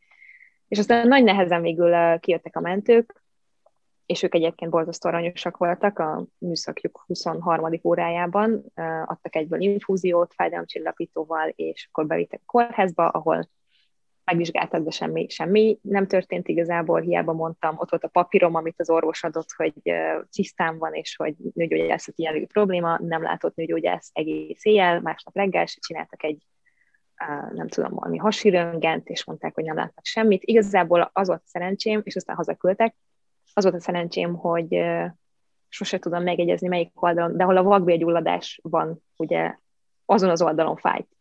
És 0.69 0.79
aztán 0.79 1.09
nagy 1.09 1.25
nehezen 1.25 1.63
végül 1.63 2.19
kijöttek 2.19 2.57
a 2.57 2.61
mentők, 2.61 3.25
és 4.07 4.23
ők 4.23 4.35
egyébként 4.35 4.71
borzasztó 4.71 5.09
aranyosak 5.09 5.57
voltak 5.57 5.99
a 5.99 6.27
műszakjuk 6.39 7.05
23. 7.07 7.81
órájában, 7.83 8.73
adtak 9.05 9.37
egyből 9.37 9.61
infúziót 9.61 10.35
fájdalomcsillapítóval, 10.35 11.49
és 11.49 11.89
akkor 11.91 12.07
bevittek 12.07 12.41
a 12.43 12.47
kórházba, 12.47 13.09
ahol 13.09 13.49
megvizsgáltak, 14.25 14.83
de 14.83 14.91
semmi, 14.91 15.29
semmi 15.29 15.79
nem 15.83 16.07
történt 16.07 16.49
igazából, 16.49 17.01
hiába 17.01 17.33
mondtam, 17.33 17.75
ott 17.79 17.91
volt 17.91 18.05
a 18.05 18.09
papírom, 18.09 18.55
amit 18.55 18.81
az 18.81 18.91
orvos 18.91 19.25
adott, 19.25 19.53
hogy 19.57 19.75
tisztán 20.31 20.79
van, 20.79 20.95
és 20.95 21.17
hogy 21.17 21.35
nőgyógyászati 21.55 22.23
jellegű 22.23 22.47
probléma, 22.47 22.99
nem 22.99 23.23
látott 23.23 23.55
nőgyógyász 23.55 24.11
egész 24.13 24.65
éjjel, 24.65 25.01
másnap 25.01 25.37
reggel 25.37 25.67
se 25.67 25.79
csináltak 25.81 26.23
egy 26.23 26.47
nem 27.53 27.69
tudom, 27.69 27.93
valami 27.95 28.17
hasiröngent, 28.17 29.09
és 29.09 29.25
mondták, 29.25 29.55
hogy 29.55 29.65
nem 29.65 29.77
látnak 29.77 30.05
semmit. 30.05 30.45
Igazából 30.45 31.11
az 31.13 31.29
volt 31.29 31.43
szerencsém, 31.45 32.01
és 32.05 32.17
aztán 32.17 32.37
hazaküldtek, 32.37 32.97
az 33.57 33.65
volt 33.65 33.77
a 33.77 33.81
szerencsém, 33.81 34.35
hogy 34.35 34.83
sose 35.69 35.99
tudom 35.99 36.23
megegyezni 36.23 36.69
melyik 36.69 37.03
oldalon, 37.03 37.37
de 37.37 37.43
ahol 37.43 37.57
a 37.57 37.63
vakbélgyulladás 37.63 38.61
van, 38.63 39.03
ugye 39.17 39.55
azon 40.05 40.31
az 40.31 40.43
oldalon 40.43 40.77
fájt 40.77 41.17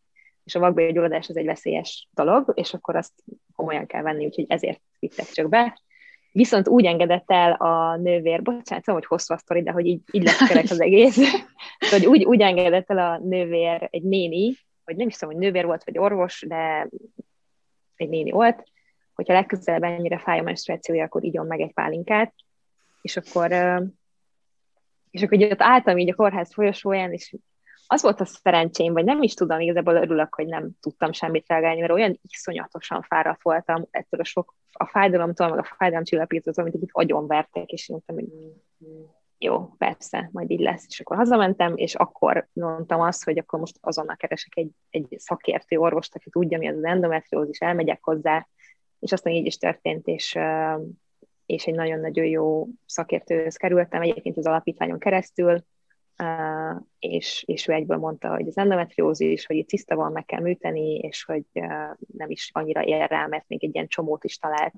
és 0.45 0.55
a 0.55 0.59
vakbélgyulladás 0.59 1.29
az 1.29 1.37
egy 1.37 1.45
veszélyes 1.45 2.07
dolog, 2.11 2.51
és 2.55 2.73
akkor 2.73 2.95
azt 2.95 3.13
komolyan 3.55 3.85
kell 3.85 4.01
venni, 4.01 4.25
úgyhogy 4.25 4.45
ezért 4.47 4.81
vittek 4.99 5.25
csak 5.25 5.49
be. 5.49 5.79
Viszont 6.31 6.67
úgy 6.67 6.85
engedett 6.85 7.31
el 7.31 7.51
a 7.51 7.97
nővér, 7.97 8.41
bocsánat, 8.41 8.83
tudom, 8.83 8.99
hogy 8.99 9.05
hosszú 9.05 9.33
a 9.33 9.37
sztori, 9.37 9.61
de 9.63 9.71
hogy 9.71 9.85
így, 9.85 10.01
így 10.11 10.23
lesz 10.23 10.47
kerek 10.47 10.69
az 10.69 10.81
egész, 10.81 11.17
hogy 11.91 12.05
úgy, 12.05 12.23
úgy 12.23 12.41
engedett 12.41 12.89
el 12.89 12.97
a 12.97 13.17
nővér 13.17 13.87
egy 13.91 14.03
néni, 14.03 14.53
hogy 14.83 14.95
nem 14.95 15.07
is 15.07 15.15
tudom, 15.17 15.33
hogy 15.33 15.43
nővér 15.43 15.65
volt, 15.65 15.83
vagy 15.83 15.97
orvos, 15.97 16.43
de 16.47 16.89
egy 17.95 18.09
néni 18.09 18.31
volt, 18.31 18.63
hogyha 19.15 19.33
legközelebb 19.33 19.83
ennyire 19.83 20.17
fáj 20.17 20.39
a 20.39 20.43
menstruációja, 20.43 21.03
akkor 21.03 21.23
igyon 21.23 21.45
meg 21.45 21.61
egy 21.61 21.73
pálinkát, 21.73 22.33
és 23.01 23.17
akkor 23.17 23.51
és 25.09 25.21
akkor 25.21 25.39
így 25.39 25.51
ott 25.51 25.61
álltam 25.61 25.97
így 25.97 26.09
a 26.09 26.15
kórház 26.15 26.53
folyosóján, 26.53 27.11
és 27.11 27.35
az 27.87 28.01
volt 28.01 28.19
a 28.19 28.25
szerencsém, 28.25 28.93
vagy 28.93 29.03
nem 29.03 29.21
is 29.21 29.33
tudom, 29.33 29.59
igazából 29.59 29.95
örülök, 29.95 30.35
hogy 30.35 30.47
nem 30.47 30.69
tudtam 30.79 31.11
semmit 31.11 31.47
reagálni, 31.47 31.79
mert 31.79 31.91
olyan 31.91 32.19
iszonyatosan 32.21 33.01
fáradt 33.01 33.43
voltam 33.43 33.87
ettől 33.91 34.19
a 34.19 34.23
sok, 34.23 34.55
a 34.71 34.85
fájdalomtól, 34.85 35.49
meg 35.49 35.59
a 35.59 35.75
fájdalomcsillapítótól, 35.77 36.63
mint 36.63 36.75
itt 36.75 36.89
agyonvertek, 36.91 37.71
és 37.71 37.87
mondtam, 37.87 38.15
hogy 38.15 38.27
jó, 39.37 39.73
persze, 39.77 40.29
majd 40.31 40.49
így 40.49 40.59
lesz. 40.59 40.85
És 40.87 40.99
akkor 40.99 41.17
hazamentem, 41.17 41.73
és 41.75 41.95
akkor 41.95 42.47
mondtam 42.53 43.01
azt, 43.01 43.23
hogy 43.23 43.37
akkor 43.37 43.59
most 43.59 43.77
azonnal 43.81 44.15
keresek 44.15 44.57
egy, 44.57 44.71
egy 44.89 45.15
szakértő 45.17 45.77
orvost, 45.77 46.15
aki 46.15 46.29
tudja, 46.29 46.57
mi 46.57 46.67
az 46.67 46.77
az 46.77 46.83
endometriózis, 46.83 47.59
elmegyek 47.59 48.03
hozzá, 48.03 48.47
és 49.05 49.11
aztán 49.11 49.33
így 49.33 49.45
is 49.45 49.57
történt, 49.57 50.07
és, 50.07 50.37
és 51.45 51.65
egy 51.65 51.75
nagyon-nagyon 51.75 52.25
jó 52.25 52.67
szakértőhöz 52.85 53.55
kerültem, 53.55 54.01
egyébként 54.01 54.37
az 54.37 54.45
alapítványon 54.45 54.99
keresztül, 54.99 55.63
és, 56.99 57.43
és 57.47 57.67
ő 57.67 57.73
egyből 57.73 57.97
mondta, 57.97 58.29
hogy 58.29 58.47
az 58.47 58.57
endometriózis, 58.57 59.45
hogy 59.45 59.55
itt 59.55 59.67
tiszta 59.67 59.95
van, 59.95 60.11
meg 60.11 60.25
kell 60.25 60.41
műteni, 60.41 60.95
és 60.95 61.23
hogy 61.23 61.43
nem 62.17 62.29
is 62.29 62.49
annyira 62.53 62.83
ér 62.83 63.09
rá, 63.09 63.27
mert 63.27 63.47
még 63.47 63.63
egy 63.63 63.73
ilyen 63.73 63.87
csomót 63.87 64.23
is 64.23 64.37
talált, 64.37 64.73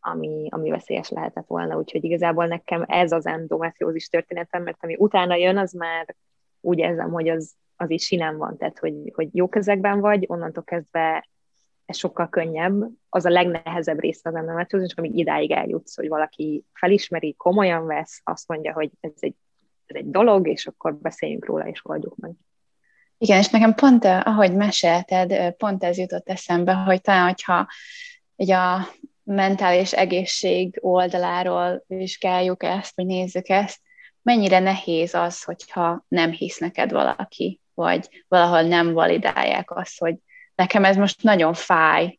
ami, 0.00 0.48
ami 0.50 0.70
veszélyes 0.70 1.08
lehetett 1.08 1.46
volna. 1.46 1.78
Úgyhogy 1.78 2.04
igazából 2.04 2.46
nekem 2.46 2.84
ez 2.86 3.12
az 3.12 3.26
endometriózis 3.26 4.08
történetem, 4.08 4.62
mert 4.62 4.78
ami 4.80 4.96
utána 4.98 5.34
jön, 5.34 5.56
az 5.56 5.72
már 5.72 6.14
úgy 6.60 6.78
érzem, 6.78 7.10
hogy 7.10 7.28
az, 7.28 7.54
az 7.76 7.90
is 7.90 8.04
sinem 8.04 8.36
van, 8.36 8.56
tehát 8.56 8.78
hogy, 8.78 9.12
hogy 9.14 9.28
jó 9.32 9.48
kezekben 9.48 10.00
vagy, 10.00 10.24
onnantól 10.28 10.64
kezdve 10.64 11.28
ez 11.86 11.96
sokkal 11.96 12.28
könnyebb. 12.28 12.84
Az 13.08 13.24
a 13.24 13.30
legnehezebb 13.30 14.00
része 14.00 14.28
az 14.28 14.34
endometriózis, 14.34 14.92
amíg 14.94 15.16
idáig 15.16 15.50
eljutsz, 15.50 15.96
hogy 15.96 16.08
valaki 16.08 16.64
felismeri, 16.72 17.34
komolyan 17.34 17.86
vesz, 17.86 18.20
azt 18.24 18.48
mondja, 18.48 18.72
hogy 18.72 18.90
ez 19.00 19.12
egy 19.20 19.34
ez 19.86 19.96
egy 19.96 20.10
dolog, 20.10 20.48
és 20.48 20.66
akkor 20.66 20.94
beszéljünk 20.94 21.46
róla, 21.46 21.68
és 21.68 21.80
oldjuk 21.82 22.16
meg. 22.16 22.32
Igen, 23.18 23.38
és 23.38 23.48
nekem 23.48 23.74
pont, 23.74 24.04
eh, 24.04 24.26
ahogy 24.26 24.54
mesélted, 24.54 25.54
pont 25.54 25.84
ez 25.84 25.98
jutott 25.98 26.28
eszembe, 26.28 26.72
hogy 26.72 27.00
talán, 27.00 27.24
hogyha 27.24 27.68
egy 28.36 28.50
a 28.50 28.88
mentális 29.22 29.92
egészség 29.92 30.78
oldaláról 30.80 31.84
vizsgáljuk 31.86 32.62
ezt, 32.62 32.96
vagy 32.96 33.06
nézzük 33.06 33.48
ezt, 33.48 33.80
mennyire 34.22 34.58
nehéz 34.58 35.14
az, 35.14 35.42
hogyha 35.42 36.04
nem 36.08 36.30
hisz 36.30 36.58
neked 36.58 36.90
valaki, 36.90 37.60
vagy 37.74 38.24
valahol 38.28 38.62
nem 38.62 38.92
validálják 38.92 39.70
azt, 39.70 39.98
hogy 39.98 40.16
nekem 40.54 40.84
ez 40.84 40.96
most 40.96 41.22
nagyon 41.22 41.54
fáj, 41.54 42.18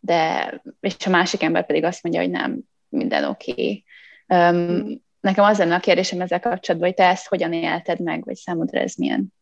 de 0.00 0.52
és 0.80 1.06
a 1.06 1.10
másik 1.10 1.42
ember 1.42 1.66
pedig 1.66 1.84
azt 1.84 2.02
mondja, 2.02 2.20
hogy 2.20 2.30
nem, 2.30 2.60
minden 2.88 3.24
oké. 3.24 3.50
Okay. 3.50 3.84
Um, 4.26 5.02
nekem 5.20 5.44
az 5.44 5.58
lenne 5.58 5.74
a 5.74 5.80
kérdésem 5.80 6.20
ezzel 6.20 6.40
kapcsolatban, 6.40 6.88
hogy 6.88 6.98
te 6.98 7.08
ezt 7.08 7.28
hogyan 7.28 7.52
élted 7.52 8.00
meg, 8.00 8.24
vagy 8.24 8.36
számodra 8.36 8.80
ez 8.80 8.94
milyen 8.94 9.32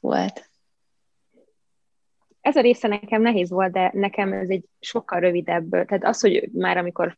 volt? 0.00 0.48
Ez 2.40 2.56
a 2.56 2.60
része 2.60 2.88
nekem 2.88 3.22
nehéz 3.22 3.50
volt, 3.50 3.72
de 3.72 3.90
nekem 3.94 4.32
ez 4.32 4.48
egy 4.48 4.64
sokkal 4.80 5.20
rövidebb, 5.20 5.70
tehát 5.70 6.04
az, 6.04 6.20
hogy 6.20 6.48
már 6.52 6.76
amikor 6.76 7.16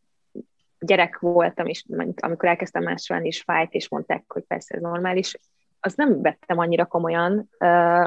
gyerek 0.78 1.18
voltam, 1.18 1.66
és 1.66 1.84
amikor 2.16 2.48
elkezdtem 2.48 2.82
másolni, 2.82 3.26
is 3.26 3.42
fájt, 3.42 3.72
és 3.72 3.88
mondták, 3.88 4.24
hogy 4.26 4.42
persze 4.42 4.74
ez 4.74 4.80
normális, 4.80 5.38
az 5.80 5.94
nem 5.94 6.22
vettem 6.22 6.58
annyira 6.58 6.84
komolyan, 6.84 7.48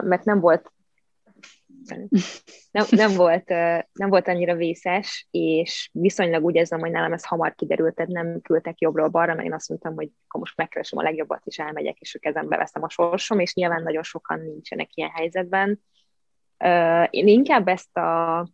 mert 0.01 0.23
nem 0.23 0.39
volt 0.39 0.71
nem, 2.71 2.85
nem, 2.89 3.15
volt, 3.15 3.49
nem 3.93 4.09
volt 4.09 4.27
annyira 4.27 4.55
vészes, 4.55 5.27
és 5.31 5.89
viszonylag 5.93 6.43
úgy 6.43 6.55
érzem, 6.55 6.79
hogy 6.79 6.91
nálam 6.91 7.13
ez 7.13 7.25
hamar 7.25 7.55
kiderült, 7.55 7.95
tehát 7.95 8.11
nem 8.11 8.41
küldtek 8.41 8.79
jobbról-balra, 8.79 9.33
mert 9.33 9.47
én 9.47 9.53
azt 9.53 9.69
mondtam, 9.69 9.95
hogy 9.95 10.09
akkor 10.27 10.39
most 10.39 10.57
megkeresem 10.57 10.99
a 10.99 11.03
legjobbat, 11.03 11.45
és 11.45 11.59
elmegyek, 11.59 11.99
és 11.99 12.15
a 12.15 12.19
kezembe 12.19 12.57
veszem 12.57 12.83
a 12.83 12.89
sorsom, 12.89 13.39
és 13.39 13.53
nyilván 13.53 13.83
nagyon 13.83 14.03
sokan 14.03 14.39
nincsenek 14.39 14.89
ilyen 14.93 15.09
helyzetben. 15.09 15.81
Én 17.09 17.27
inkább 17.27 17.67
ezt 17.67 17.97
a 17.97 18.47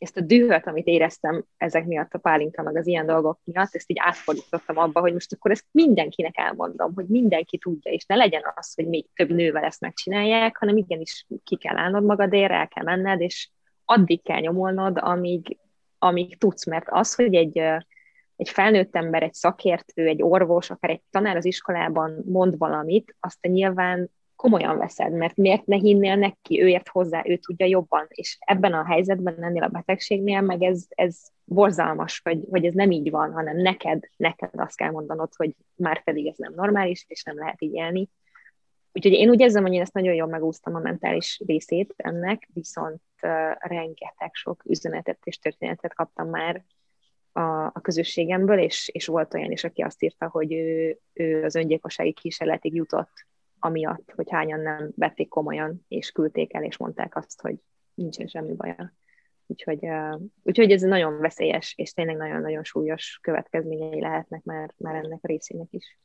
ezt 0.00 0.16
a 0.16 0.20
dühöt, 0.20 0.66
amit 0.66 0.86
éreztem 0.86 1.44
ezek 1.56 1.86
miatt, 1.86 2.14
a 2.14 2.18
pálinka, 2.18 2.62
meg 2.62 2.76
az 2.76 2.86
ilyen 2.86 3.06
dolgok 3.06 3.40
miatt, 3.44 3.74
ezt 3.74 3.90
így 3.90 3.98
átfordítottam 4.00 4.78
abba, 4.78 5.00
hogy 5.00 5.12
most 5.12 5.32
akkor 5.32 5.50
ezt 5.50 5.64
mindenkinek 5.70 6.38
elmondom, 6.38 6.92
hogy 6.94 7.06
mindenki 7.06 7.58
tudja, 7.58 7.92
és 7.92 8.04
ne 8.06 8.14
legyen 8.14 8.42
az, 8.54 8.74
hogy 8.74 8.88
még 8.88 9.06
több 9.14 9.30
nővel 9.30 9.64
ezt 9.64 9.80
megcsinálják, 9.80 10.56
hanem 10.56 10.76
igenis 10.76 11.26
ki 11.44 11.56
kell 11.56 11.76
állnod 11.76 12.04
magadért, 12.04 12.52
el 12.52 12.68
kell 12.68 12.84
menned, 12.84 13.20
és 13.20 13.50
addig 13.84 14.22
kell 14.22 14.40
nyomolnod, 14.40 14.98
amíg, 15.00 15.58
amíg 15.98 16.38
tudsz, 16.38 16.66
mert 16.66 16.86
az, 16.88 17.14
hogy 17.14 17.34
egy, 17.34 17.58
egy 18.36 18.48
felnőtt 18.48 18.96
ember, 18.96 19.22
egy 19.22 19.34
szakértő, 19.34 20.06
egy 20.06 20.22
orvos, 20.22 20.70
akár 20.70 20.90
egy 20.90 21.02
tanár 21.10 21.36
az 21.36 21.44
iskolában 21.44 22.22
mond 22.26 22.58
valamit, 22.58 23.16
azt 23.20 23.40
nyilván 23.40 24.10
komolyan 24.40 24.78
veszed, 24.78 25.12
mert 25.12 25.36
miért 25.36 25.66
ne 25.66 25.76
hinnél 25.76 26.16
neki, 26.16 26.62
ő 26.62 26.68
ért 26.68 26.88
hozzá, 26.88 27.22
ő 27.26 27.36
tudja 27.36 27.66
jobban, 27.66 28.06
és 28.08 28.36
ebben 28.40 28.72
a 28.72 28.84
helyzetben, 28.84 29.44
ennél 29.44 29.62
a 29.62 29.68
betegségnél, 29.68 30.40
meg 30.40 30.62
ez, 30.62 30.86
ez 30.88 31.18
borzalmas, 31.44 32.20
hogy, 32.24 32.46
hogy 32.50 32.64
ez 32.64 32.74
nem 32.74 32.90
így 32.90 33.10
van, 33.10 33.32
hanem 33.32 33.56
neked, 33.56 34.04
neked 34.16 34.50
azt 34.52 34.76
kell 34.76 34.90
mondanod, 34.90 35.28
hogy 35.36 35.54
már 35.74 36.04
pedig 36.04 36.26
ez 36.26 36.36
nem 36.36 36.52
normális, 36.54 37.04
és 37.08 37.22
nem 37.22 37.38
lehet 37.38 37.62
így 37.62 37.72
élni. 37.72 38.08
Úgyhogy 38.92 39.12
én 39.12 39.30
úgy 39.30 39.40
érzem, 39.40 39.62
hogy 39.62 39.72
én 39.72 39.80
ezt 39.80 39.92
nagyon 39.92 40.14
jól 40.14 40.28
megúsztam 40.28 40.74
a 40.74 40.80
mentális 40.80 41.42
részét 41.46 41.94
ennek, 41.96 42.48
viszont 42.52 43.02
rengeteg 43.58 44.30
sok 44.32 44.62
üzenetet 44.64 45.18
és 45.24 45.38
történetet 45.38 45.94
kaptam 45.94 46.28
már 46.28 46.64
a, 47.32 47.40
a 47.64 47.80
közösségemből, 47.82 48.58
és, 48.58 48.90
és 48.92 49.06
volt 49.06 49.34
olyan 49.34 49.50
is, 49.50 49.64
aki 49.64 49.82
azt 49.82 50.02
írta, 50.02 50.28
hogy 50.28 50.52
ő, 50.52 50.98
ő 51.12 51.44
az 51.44 51.54
öngyilkossági 51.54 52.12
kísérletig 52.12 52.74
jutott, 52.74 53.28
amiatt, 53.60 54.12
hogy 54.14 54.30
hányan 54.30 54.60
nem 54.60 54.90
vették 54.96 55.28
komolyan, 55.28 55.84
és 55.88 56.10
küldték 56.10 56.54
el, 56.54 56.64
és 56.64 56.76
mondták 56.76 57.16
azt, 57.16 57.40
hogy 57.40 57.56
nincsen 57.94 58.26
semmi 58.26 58.52
baja. 58.52 58.92
Úgyhogy, 59.46 59.86
uh, 59.86 60.20
úgyhogy 60.42 60.72
ez 60.72 60.82
nagyon 60.82 61.18
veszélyes, 61.18 61.74
és 61.76 61.92
tényleg 61.92 62.16
nagyon-nagyon 62.16 62.64
súlyos 62.64 63.18
következményei 63.22 64.00
lehetnek 64.00 64.42
már, 64.42 64.74
már 64.76 64.94
ennek 64.94 65.18
a 65.22 65.26
részének 65.26 65.68
is. 65.70 65.98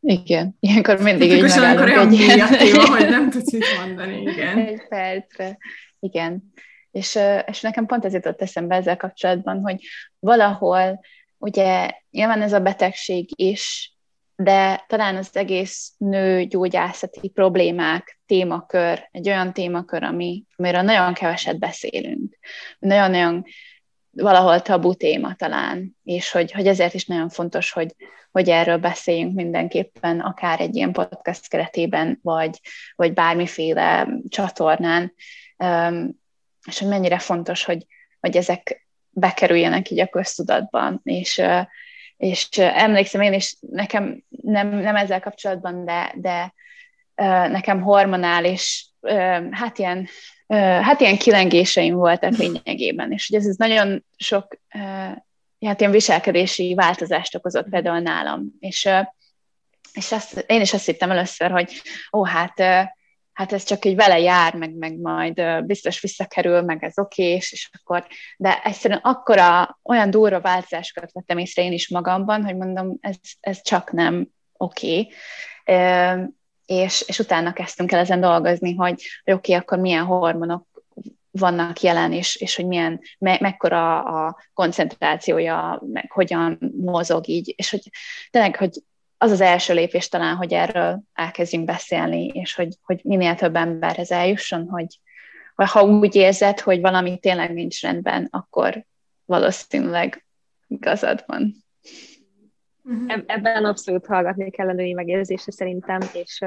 Igen, 0.00 0.56
ilyenkor 0.60 1.02
mindig 1.02 1.30
így 1.30 1.42
megállunk 1.42 1.86
olyan 1.86 2.12
egy 2.12 2.58
téma, 2.58 2.96
hogy 2.96 3.08
nem 3.18 3.30
tudsz 3.30 3.52
mit 3.52 3.64
mondani, 3.78 4.20
igen. 4.20 4.58
Egy 4.58 4.88
percre, 4.88 5.58
igen. 5.98 6.52
És, 6.90 7.18
és 7.46 7.60
nekem 7.60 7.86
pont 7.86 8.04
ez 8.04 8.12
jutott 8.12 8.42
eszembe 8.42 8.74
ezzel 8.74 8.96
kapcsolatban, 8.96 9.60
hogy 9.60 9.80
valahol, 10.18 11.00
ugye 11.38 11.90
nyilván 12.10 12.42
ez 12.42 12.52
a 12.52 12.60
betegség 12.60 13.28
is, 13.34 13.92
de 14.42 14.84
talán 14.86 15.16
az 15.16 15.36
egész 15.36 15.92
nőgyógyászati 15.96 17.28
problémák 17.28 18.20
témakör, 18.26 19.08
egy 19.10 19.28
olyan 19.28 19.52
témakör, 19.52 20.02
ami, 20.02 20.44
amiről 20.56 20.82
nagyon 20.82 21.14
keveset 21.14 21.58
beszélünk. 21.58 22.38
Nagyon-nagyon 22.78 23.44
valahol 24.10 24.60
tabu 24.62 24.94
téma 24.94 25.34
talán, 25.34 25.96
és 26.04 26.30
hogy, 26.30 26.52
hogy 26.52 26.66
ezért 26.66 26.94
is 26.94 27.06
nagyon 27.06 27.28
fontos, 27.28 27.72
hogy, 27.72 27.94
hogy 28.30 28.48
erről 28.48 28.78
beszéljünk 28.78 29.34
mindenképpen, 29.34 30.20
akár 30.20 30.60
egy 30.60 30.76
ilyen 30.76 30.92
podcast 30.92 31.48
keretében, 31.48 32.18
vagy, 32.22 32.60
vagy 32.94 33.12
bármiféle 33.12 34.08
csatornán, 34.28 35.14
és 36.66 36.78
hogy 36.78 36.88
mennyire 36.88 37.18
fontos, 37.18 37.64
hogy, 37.64 37.86
hogy 38.20 38.36
ezek 38.36 38.86
bekerüljenek 39.10 39.90
így 39.90 40.00
a 40.00 40.06
köztudatban, 40.06 41.00
és, 41.04 41.42
és 42.16 42.48
emlékszem 42.58 43.20
én 43.20 43.32
is, 43.32 43.56
nekem 43.60 44.24
nem, 44.50 44.68
nem 44.68 44.96
ezzel 44.96 45.20
kapcsolatban, 45.20 45.84
de, 45.84 46.12
de 46.14 46.54
nekem 47.48 47.82
hormonális, 47.82 48.90
hát 49.50 49.78
ilyen, 49.78 50.08
hát 50.82 51.00
ilyen 51.00 51.18
kilengéseim 51.18 51.94
voltak 51.94 52.36
lényegében, 52.36 53.12
és 53.12 53.28
ugye 53.28 53.38
ez, 53.38 53.46
ez 53.46 53.56
nagyon 53.56 54.04
sok 54.16 54.60
hát 55.60 55.80
ilyen 55.80 55.92
viselkedési 55.92 56.74
változást 56.74 57.34
okozott 57.34 57.68
például 57.68 57.98
nálam, 57.98 58.44
és, 58.60 58.88
és 59.92 60.12
azt, 60.12 60.44
én 60.46 60.60
is 60.60 60.72
azt 60.72 60.86
hittem 60.86 61.10
először, 61.10 61.50
hogy 61.50 61.82
ó, 62.12 62.24
hát 62.24 62.62
hát 63.38 63.52
ez 63.52 63.62
csak 63.62 63.84
így 63.84 63.96
vele 63.96 64.18
jár, 64.18 64.54
meg, 64.54 64.74
meg 64.74 64.98
majd 65.00 65.64
biztos 65.64 66.00
visszakerül, 66.00 66.62
meg 66.62 66.84
ez 66.84 66.98
oké, 66.98 67.22
és, 67.22 67.52
és 67.52 67.70
akkor, 67.78 68.06
de 68.36 68.62
egyszerűen 68.62 69.00
akkora, 69.02 69.78
olyan 69.82 70.10
durva 70.10 70.40
változásokat 70.40 71.12
vettem 71.12 71.38
észre 71.38 71.62
én 71.62 71.72
is 71.72 71.88
magamban, 71.88 72.44
hogy 72.44 72.56
mondom, 72.56 72.96
ez, 73.00 73.16
ez 73.40 73.62
csak 73.62 73.92
nem 73.92 74.28
oké. 74.58 75.08
És, 76.66 77.04
és 77.06 77.18
utána 77.18 77.52
kezdtünk 77.52 77.92
el 77.92 77.98
ezen 77.98 78.20
dolgozni, 78.20 78.74
hogy, 78.74 79.02
hogy 79.24 79.34
oké, 79.34 79.52
akkor 79.52 79.78
milyen 79.78 80.04
hormonok 80.04 80.66
vannak 81.30 81.80
jelen, 81.80 82.12
és, 82.12 82.36
és 82.36 82.56
hogy 82.56 82.66
milyen, 82.66 83.00
me, 83.18 83.38
mekkora 83.40 84.02
a 84.02 84.36
koncentrációja, 84.54 85.82
meg 85.92 86.10
hogyan 86.10 86.58
mozog 86.80 87.28
így, 87.28 87.54
és 87.56 87.70
hogy 87.70 87.90
tényleg, 88.30 88.56
hogy 88.56 88.82
az 89.18 89.30
az 89.30 89.40
első 89.40 89.74
lépés 89.74 90.08
talán, 90.08 90.36
hogy 90.36 90.52
erről 90.52 91.02
elkezdjünk 91.12 91.64
beszélni, 91.64 92.26
és 92.26 92.54
hogy, 92.54 92.74
hogy 92.82 93.00
minél 93.04 93.34
több 93.34 93.56
emberhez 93.56 94.10
eljusson, 94.10 94.68
hogy 94.68 95.00
ha 95.54 95.82
úgy 95.82 96.14
érzed, 96.14 96.60
hogy 96.60 96.80
valami 96.80 97.18
tényleg 97.18 97.52
nincs 97.52 97.80
rendben, 97.82 98.28
akkor 98.30 98.84
valószínűleg 99.24 100.24
igazad 100.66 101.24
van. 101.26 101.54
Ebben 103.26 103.64
abszolút 103.64 104.06
hallgatni 104.06 104.50
kell 104.50 104.68
a 104.68 104.72
női 104.72 104.92
megérzésre 104.92 105.52
szerintem, 105.52 106.00
és, 106.12 106.44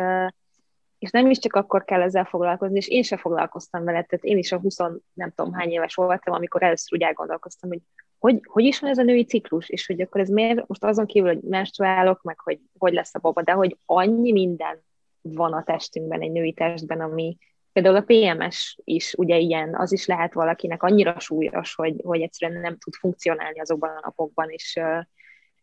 és 1.00 1.12
nem 1.12 1.30
is 1.30 1.40
csak 1.40 1.54
akkor 1.54 1.84
kell 1.84 2.02
ezzel 2.02 2.26
foglalkozni, 2.26 2.78
és 2.78 2.88
én 2.88 3.04
sem 3.04 3.18
foglalkoztam 3.18 3.84
vele, 3.84 4.04
tehát 4.04 4.26
én 4.26 4.38
is 4.38 4.52
a 4.52 4.60
20 4.60 4.78
nem 5.14 5.32
tudom 5.36 5.54
hány 5.54 5.72
éves 5.72 5.96
voltam, 5.96 6.34
amikor 6.34 6.64
először 6.64 6.98
úgy 6.98 7.04
elgondolkoztam, 7.04 7.70
hogy 7.70 7.82
hogy, 8.22 8.40
hogy 8.44 8.64
is 8.64 8.80
van 8.80 8.90
ez 8.90 8.98
a 8.98 9.04
női 9.04 9.24
ciklus, 9.24 9.70
és 9.70 9.86
hogy 9.86 10.02
akkor 10.02 10.22
ez 10.22 10.30
miért, 10.30 10.68
most 10.68 10.84
azon 10.84 11.06
kívül, 11.06 11.34
hogy 11.34 11.42
menstruálok, 11.42 12.22
meg 12.22 12.40
hogy 12.40 12.60
hogy 12.78 12.94
lesz 12.94 13.16
a 13.16 13.20
baba, 13.20 13.42
de 13.42 13.52
hogy 13.52 13.78
annyi 13.86 14.32
minden 14.32 14.84
van 15.22 15.54
a 15.54 15.64
testünkben, 15.64 16.22
egy 16.22 16.32
női 16.32 16.54
testben, 16.54 17.02
ami 17.02 17.38
például 17.74 17.96
a 17.96 18.04
PMS 18.06 18.78
is 18.84 19.14
ugye 19.14 19.38
ilyen, 19.38 19.76
az 19.76 19.92
is 19.92 20.06
lehet 20.06 20.34
valakinek 20.34 20.84
annyira 20.84 21.20
súlyos, 21.20 21.76
hogy, 21.76 22.02
hogy 22.04 22.22
egyszerűen 22.22 22.62
nem 22.62 22.78
tud 22.78 22.94
funkcionálni 22.94 23.60
azokban 23.60 23.90
a 23.90 24.00
napokban, 24.04 24.50
és, 24.50 24.80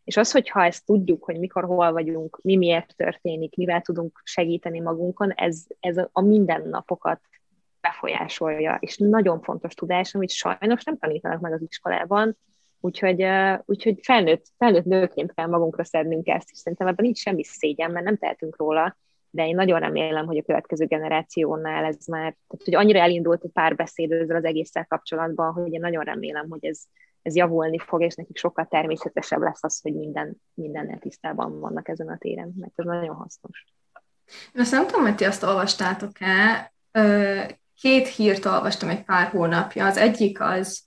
és 0.09 0.17
az, 0.17 0.31
hogyha 0.31 0.63
ezt 0.63 0.85
tudjuk, 0.85 1.23
hogy 1.23 1.39
mikor, 1.39 1.63
hol 1.63 1.91
vagyunk, 1.91 2.39
mi 2.41 2.55
miért 2.55 2.95
történik, 2.95 3.55
mivel 3.55 3.81
tudunk 3.81 4.21
segíteni 4.23 4.79
magunkon, 4.79 5.31
ez, 5.31 5.65
ez 5.79 5.97
a 6.11 6.21
mindennapokat 6.21 7.21
befolyásolja, 7.81 8.77
és 8.79 8.97
nagyon 8.97 9.41
fontos 9.41 9.73
tudás, 9.73 10.15
amit 10.15 10.29
sajnos 10.29 10.83
nem 10.83 10.97
tanítanak 10.97 11.39
meg 11.39 11.53
az 11.53 11.61
iskolában, 11.61 12.37
úgyhogy, 12.79 13.25
úgyhogy 13.65 13.99
felnőtt, 14.01 14.45
felnőtt 14.57 14.85
nőként 14.85 15.33
kell 15.33 15.47
magunkra 15.47 15.83
szednünk 15.83 16.27
ezt, 16.27 16.49
és 16.51 16.57
szerintem 16.57 16.87
ebben 16.87 17.05
nincs 17.05 17.17
semmi 17.17 17.43
szégyen, 17.43 17.91
mert 17.91 18.05
nem 18.05 18.17
tehetünk 18.17 18.57
róla, 18.57 18.97
de 19.29 19.47
én 19.47 19.55
nagyon 19.55 19.79
remélem, 19.79 20.25
hogy 20.25 20.37
a 20.37 20.43
következő 20.43 20.85
generációnál 20.85 21.83
ez 21.83 22.05
már, 22.05 22.37
tehát 22.47 22.65
hogy 22.65 22.75
annyira 22.75 22.99
elindult 22.99 23.43
a 23.43 23.49
párbeszéd 23.53 24.11
ezzel 24.11 24.35
az 24.35 24.45
egésszel 24.45 24.85
kapcsolatban, 24.85 25.53
hogy 25.53 25.73
én 25.73 25.79
nagyon 25.79 26.03
remélem, 26.03 26.49
hogy 26.49 26.65
ez, 26.65 26.81
ez 27.29 27.35
javulni 27.35 27.79
fog, 27.79 28.01
és 28.01 28.15
nekik 28.15 28.37
sokkal 28.37 28.65
természetesebb 28.65 29.41
lesz 29.41 29.63
az, 29.63 29.81
hogy 29.81 29.93
minden, 29.93 30.41
mindennel 30.53 30.97
tisztában 30.97 31.59
vannak 31.59 31.87
ezen 31.87 32.07
a 32.07 32.17
téren, 32.17 32.53
mert 32.57 32.73
ez 32.75 32.85
nagyon 32.85 33.15
hasznos. 33.15 33.65
Én 34.53 34.61
azt 34.61 34.71
nem 34.71 34.87
tudom, 34.87 35.01
hogy 35.01 35.15
ti 35.15 35.25
azt 35.25 35.43
olvastátok-e, 35.43 36.71
két 37.81 38.07
hírt 38.07 38.45
olvastam 38.45 38.89
egy 38.89 39.03
pár 39.03 39.27
hónapja. 39.27 39.85
Az 39.85 39.97
egyik 39.97 40.41
az, 40.41 40.83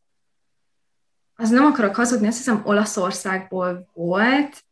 az 1.34 1.50
nem 1.50 1.64
akarok 1.64 1.94
hazudni, 1.94 2.26
azt 2.26 2.36
hiszem 2.36 2.62
Olaszországból 2.64 3.90
volt, 3.92 4.64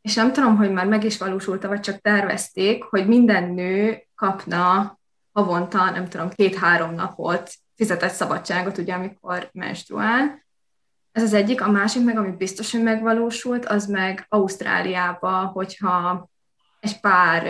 és 0.00 0.14
nem 0.14 0.32
tudom, 0.32 0.56
hogy 0.56 0.72
már 0.72 0.86
meg 0.86 1.04
is 1.04 1.18
valósult 1.18 1.62
vagy 1.62 1.80
csak 1.80 2.00
tervezték, 2.00 2.82
hogy 2.82 3.06
minden 3.06 3.50
nő 3.50 4.06
kapna 4.14 4.98
havonta, 5.32 5.90
nem 5.90 6.08
tudom, 6.08 6.28
két-három 6.28 6.94
napot 6.94 7.50
fizetett 7.74 8.12
szabadságot, 8.12 8.78
ugye, 8.78 8.94
amikor 8.94 9.48
menstruál. 9.52 10.46
Ez 11.18 11.24
az 11.24 11.32
egyik. 11.32 11.60
A 11.60 11.70
másik 11.70 12.04
meg, 12.04 12.18
ami 12.18 12.30
biztos, 12.30 12.72
hogy 12.72 12.82
megvalósult, 12.82 13.64
az 13.64 13.86
meg 13.86 14.26
Ausztráliába, 14.28 15.46
hogyha 15.46 16.30
egy 16.80 17.00
pár 17.00 17.44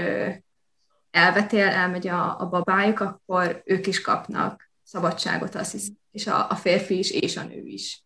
elvetél, 1.10 1.66
elmegy 1.66 2.08
a, 2.08 2.40
a 2.40 2.48
babájuk, 2.48 3.00
akkor 3.00 3.62
ők 3.64 3.86
is 3.86 4.00
kapnak 4.00 4.70
szabadságot, 4.82 5.54
azt 5.54 5.72
hiszem, 5.72 5.94
és 6.10 6.26
a, 6.26 6.50
a 6.50 6.54
férfi 6.54 6.98
is, 6.98 7.10
és 7.10 7.36
a 7.36 7.42
nő 7.42 7.62
is. 7.64 8.04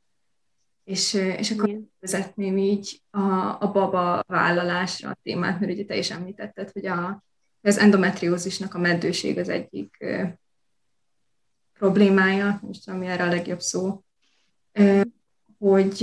És, 0.85 1.15
és 1.15 1.51
akkor 1.51 1.69
Igen. 1.69 1.93
vezetném 2.01 2.59
így 2.59 3.03
a, 3.11 3.57
a 3.61 3.71
baba 3.73 4.23
vállalásra 4.27 5.11
a 5.11 5.19
témát, 5.23 5.61
mert 5.61 5.73
ugye 5.73 5.85
te 5.85 5.97
is 5.97 6.11
említetted, 6.11 6.71
hogy 6.71 6.87
a, 6.87 7.25
az 7.61 7.79
endometriózisnak 7.79 8.75
a 8.75 8.79
meddőség 8.79 9.39
az 9.39 9.49
egyik 9.49 9.97
ö, 10.01 10.23
problémája, 11.73 12.61
most 12.63 12.89
ami 12.89 13.07
erre 13.07 13.25
a 13.25 13.29
legjobb 13.29 13.61
szó, 13.61 14.05
ö, 14.73 15.01
hogy, 15.63 15.99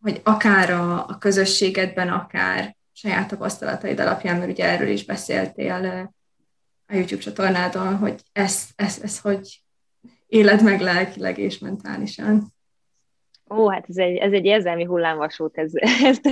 hogy 0.00 0.20
akár 0.24 0.70
a, 0.70 1.06
a 1.06 1.18
közösségedben, 1.18 2.08
akár 2.08 2.76
saját 2.92 3.28
tapasztalataid 3.28 4.00
alapján, 4.00 4.38
mert 4.38 4.50
ugye 4.50 4.64
erről 4.64 4.88
is 4.88 5.04
beszéltél 5.04 6.12
a 6.86 6.94
YouTube 6.94 7.22
csatornádon, 7.22 7.96
hogy 7.96 8.20
ezt, 8.32 8.70
ezt, 8.76 9.02
ezt 9.02 9.20
hogy 9.20 9.62
éled 10.26 10.62
meg 10.62 10.80
lelkileg 10.80 11.38
és 11.38 11.58
mentálisan. 11.58 12.54
Ó, 13.50 13.68
hát 13.70 13.84
ez 13.88 13.96
egy, 13.96 14.16
ez 14.16 14.32
egy 14.32 14.44
érzelmi 14.44 14.84
hullámvasút, 14.84 15.58
ez, 15.58 15.70
ezt 16.10 16.22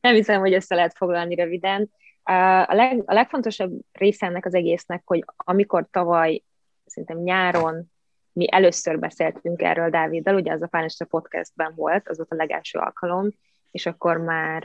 nem 0.00 0.14
hiszem, 0.14 0.40
hogy 0.40 0.54
össze 0.54 0.74
lehet 0.74 0.96
foglalni 0.96 1.34
röviden. 1.34 1.90
A, 2.22 2.74
leg, 2.74 3.02
a 3.06 3.12
legfontosabb 3.12 3.72
része 3.92 4.26
ennek 4.26 4.46
az 4.46 4.54
egésznek, 4.54 5.02
hogy 5.04 5.24
amikor 5.36 5.86
tavaly, 5.90 6.42
szerintem 6.84 7.18
nyáron 7.18 7.92
mi 8.40 8.46
először 8.50 8.98
beszéltünk 8.98 9.62
erről 9.62 9.90
Dáviddal, 9.90 10.34
ugye 10.34 10.52
az 10.52 10.62
a 10.62 10.66
Pánista 10.66 11.04
podcastben 11.04 11.72
volt, 11.74 12.08
az 12.08 12.16
volt 12.16 12.32
a 12.32 12.34
legelső 12.34 12.78
alkalom, 12.78 13.28
és 13.70 13.86
akkor 13.86 14.16
már 14.16 14.62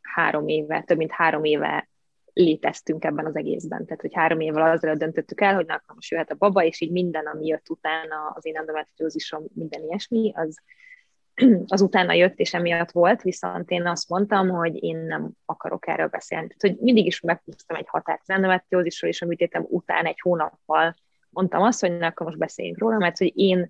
három 0.00 0.48
éve, 0.48 0.82
több 0.82 0.96
mint 0.96 1.12
három 1.12 1.44
éve 1.44 1.88
léteztünk 2.32 3.04
ebben 3.04 3.26
az 3.26 3.36
egészben. 3.36 3.84
Tehát, 3.84 4.00
hogy 4.00 4.14
három 4.14 4.40
évvel 4.40 4.70
azelőtt 4.70 4.98
döntöttük 4.98 5.40
el, 5.40 5.54
hogy 5.54 5.66
na, 5.66 5.74
akkor 5.74 5.94
most 5.94 6.10
jöhet 6.10 6.30
a 6.30 6.34
baba, 6.34 6.64
és 6.64 6.80
így 6.80 6.90
minden, 6.90 7.26
ami 7.26 7.46
jött 7.46 7.68
utána 7.68 8.32
az 8.34 8.46
én 8.46 8.56
endometriózisom, 8.56 9.44
minden 9.54 9.82
ilyesmi, 9.82 10.32
az 10.34 10.56
az 11.74 11.80
utána 11.80 12.12
jött, 12.12 12.38
és 12.38 12.54
emiatt 12.54 12.90
volt, 12.90 13.22
viszont 13.22 13.70
én 13.70 13.86
azt 13.86 14.08
mondtam, 14.08 14.48
hogy 14.48 14.82
én 14.82 14.96
nem 14.96 15.30
akarok 15.44 15.88
erről 15.88 16.08
beszélni. 16.08 16.46
Tehát, 16.46 16.76
hogy 16.76 16.84
mindig 16.84 17.06
is 17.06 17.20
meghúztam 17.20 17.76
egy 17.76 17.88
határt 17.88 18.20
az 18.20 18.30
endometriózisról, 18.30 19.10
és 19.10 19.22
a 19.22 19.26
műtétem 19.26 19.66
után 19.68 20.04
egy 20.04 20.20
hónappal 20.20 20.94
mondtam 21.38 21.62
azt, 21.62 21.80
hogy 21.80 21.98
ne, 21.98 22.06
akkor 22.06 22.26
most 22.26 22.38
beszéljünk 22.38 22.78
róla, 22.78 22.98
mert 22.98 23.18
hogy 23.18 23.32
én 23.34 23.68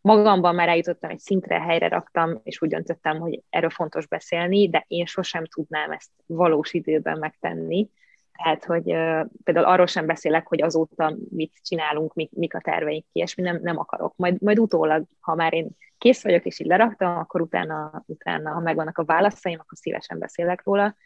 magamban 0.00 0.54
már 0.54 0.68
eljutottam 0.68 1.10
egy 1.10 1.18
szintre, 1.18 1.60
helyre 1.60 1.88
raktam, 1.88 2.40
és 2.42 2.62
úgy 2.62 2.68
döntöttem, 2.68 3.18
hogy 3.18 3.42
erről 3.48 3.70
fontos 3.70 4.06
beszélni, 4.06 4.68
de 4.68 4.84
én 4.88 5.06
sosem 5.06 5.44
tudnám 5.44 5.90
ezt 5.90 6.10
valós 6.26 6.72
időben 6.72 7.18
megtenni. 7.18 7.88
Tehát, 8.32 8.64
hogy 8.64 8.92
uh, 8.92 9.26
például 9.44 9.66
arról 9.66 9.86
sem 9.86 10.06
beszélek, 10.06 10.46
hogy 10.46 10.62
azóta 10.62 11.16
mit 11.30 11.52
csinálunk, 11.62 12.14
mik, 12.14 12.30
mik 12.32 12.54
a 12.54 12.60
terveink, 12.60 13.04
ilyesmi 13.12 13.42
nem, 13.42 13.58
nem 13.62 13.78
akarok. 13.78 14.16
Majd, 14.16 14.42
majd 14.42 14.58
utólag, 14.58 15.04
ha 15.20 15.34
már 15.34 15.54
én 15.54 15.68
kész 15.98 16.22
vagyok, 16.22 16.44
és 16.44 16.60
így 16.60 16.66
leraktam, 16.66 17.16
akkor 17.16 17.40
utána, 17.40 18.04
utána, 18.06 18.52
ha 18.52 18.60
megvannak 18.60 18.98
a 18.98 19.04
válaszaim, 19.04 19.58
akkor 19.60 19.78
szívesen 19.78 20.18
beszélek 20.18 20.62
róla. 20.64 20.96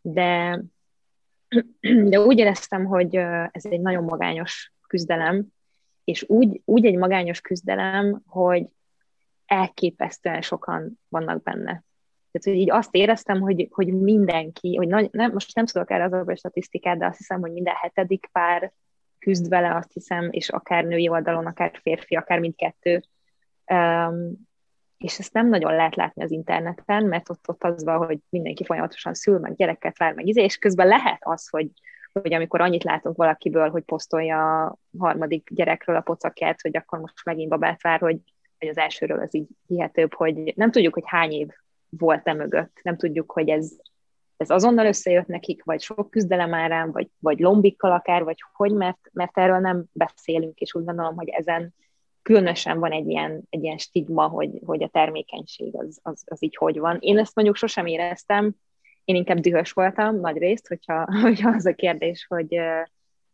De, 0.00 0.60
de 2.10 2.20
úgy 2.20 2.38
éreztem, 2.38 2.84
hogy 2.84 3.16
ez 3.50 3.64
egy 3.64 3.80
nagyon 3.80 4.04
magányos 4.04 4.73
küzdelem, 4.94 5.46
és 6.04 6.24
úgy, 6.28 6.60
úgy 6.64 6.86
egy 6.86 6.96
magányos 6.96 7.40
küzdelem, 7.40 8.22
hogy 8.26 8.66
elképesztően 9.46 10.40
sokan 10.40 11.00
vannak 11.08 11.42
benne. 11.42 11.84
Tehát, 12.30 12.44
hogy 12.44 12.54
így 12.54 12.70
azt 12.70 12.94
éreztem, 12.94 13.40
hogy, 13.40 13.68
hogy 13.70 13.92
mindenki, 13.92 14.76
hogy 14.76 14.88
nagy, 14.88 15.08
nem, 15.12 15.32
most 15.32 15.54
nem 15.54 15.66
tudok 15.66 15.90
erre 15.90 16.04
az 16.04 16.12
a 16.12 16.36
statisztikát, 16.36 16.98
de 16.98 17.06
azt 17.06 17.18
hiszem, 17.18 17.40
hogy 17.40 17.52
minden 17.52 17.74
hetedik 17.74 18.28
pár 18.32 18.72
küzd 19.18 19.48
vele, 19.48 19.74
azt 19.74 19.92
hiszem, 19.92 20.28
és 20.30 20.48
akár 20.48 20.84
női 20.84 21.08
oldalon, 21.08 21.46
akár 21.46 21.78
férfi, 21.82 22.14
akár 22.14 22.38
mindkettő. 22.38 23.02
Um, 23.66 24.32
és 24.98 25.18
ezt 25.18 25.32
nem 25.32 25.48
nagyon 25.48 25.74
lehet 25.74 25.96
látni 25.96 26.22
az 26.22 26.30
interneten, 26.30 27.04
mert 27.04 27.30
ott, 27.30 27.48
ott 27.48 27.64
az 27.64 27.84
van, 27.84 28.06
hogy 28.06 28.18
mindenki 28.28 28.64
folyamatosan 28.64 29.14
szül, 29.14 29.38
meg 29.38 29.54
gyereket 29.54 29.98
vár, 29.98 30.14
meg 30.14 30.26
izé, 30.26 30.42
és 30.42 30.56
közben 30.56 30.86
lehet 30.86 31.20
az, 31.20 31.48
hogy, 31.48 31.70
hogy 32.22 32.34
amikor 32.34 32.60
annyit 32.60 32.84
látunk 32.84 33.16
valakiből, 33.16 33.70
hogy 33.70 33.82
posztolja 33.82 34.64
a 34.64 34.76
harmadik 34.98 35.48
gyerekről 35.52 35.96
a 35.96 36.00
pocakját, 36.00 36.60
hogy 36.60 36.76
akkor 36.76 36.98
most 36.98 37.24
megint 37.24 37.48
babát 37.48 37.82
vár, 37.82 38.00
hogy, 38.00 38.18
hogy 38.58 38.68
az 38.68 38.76
elsőről 38.76 39.20
az 39.20 39.34
így 39.34 39.48
hihetőbb, 39.66 40.14
hogy 40.14 40.52
nem 40.56 40.70
tudjuk, 40.70 40.94
hogy 40.94 41.02
hány 41.06 41.32
év 41.32 41.48
volt-e 41.88 42.32
mögött, 42.32 42.80
nem 42.82 42.96
tudjuk, 42.96 43.32
hogy 43.32 43.48
ez, 43.48 43.72
ez 44.36 44.50
azonnal 44.50 44.86
összejött 44.86 45.26
nekik, 45.26 45.64
vagy 45.64 45.80
sok 45.80 46.10
küzdelem 46.10 46.54
árán, 46.54 46.92
vagy, 46.92 47.08
vagy 47.18 47.38
lombikkal 47.38 47.92
akár, 47.92 48.24
vagy 48.24 48.38
hogy, 48.52 48.72
mert, 48.72 48.98
mert 49.12 49.38
erről 49.38 49.58
nem 49.58 49.84
beszélünk, 49.92 50.58
és 50.58 50.74
úgy 50.74 50.84
gondolom, 50.84 51.16
hogy 51.16 51.28
ezen 51.28 51.74
különösen 52.22 52.78
van 52.78 52.92
egy 52.92 53.08
ilyen, 53.08 53.42
egy 53.50 53.62
ilyen 53.62 53.78
stigma, 53.78 54.26
hogy, 54.28 54.60
hogy 54.64 54.82
a 54.82 54.88
termékenység 54.88 55.76
az, 55.76 55.98
az, 56.02 56.22
az 56.26 56.42
így 56.42 56.56
hogy 56.56 56.78
van. 56.78 56.96
Én 57.00 57.18
ezt 57.18 57.34
mondjuk 57.34 57.56
sosem 57.56 57.86
éreztem, 57.86 58.54
én 59.04 59.16
inkább 59.16 59.38
dühös 59.38 59.72
voltam 59.72 60.20
nagy 60.20 60.36
részt, 60.36 60.68
hogyha, 60.68 61.06
hogyha 61.22 61.50
az 61.50 61.66
a 61.66 61.74
kérdés, 61.74 62.26
hogy, 62.28 62.58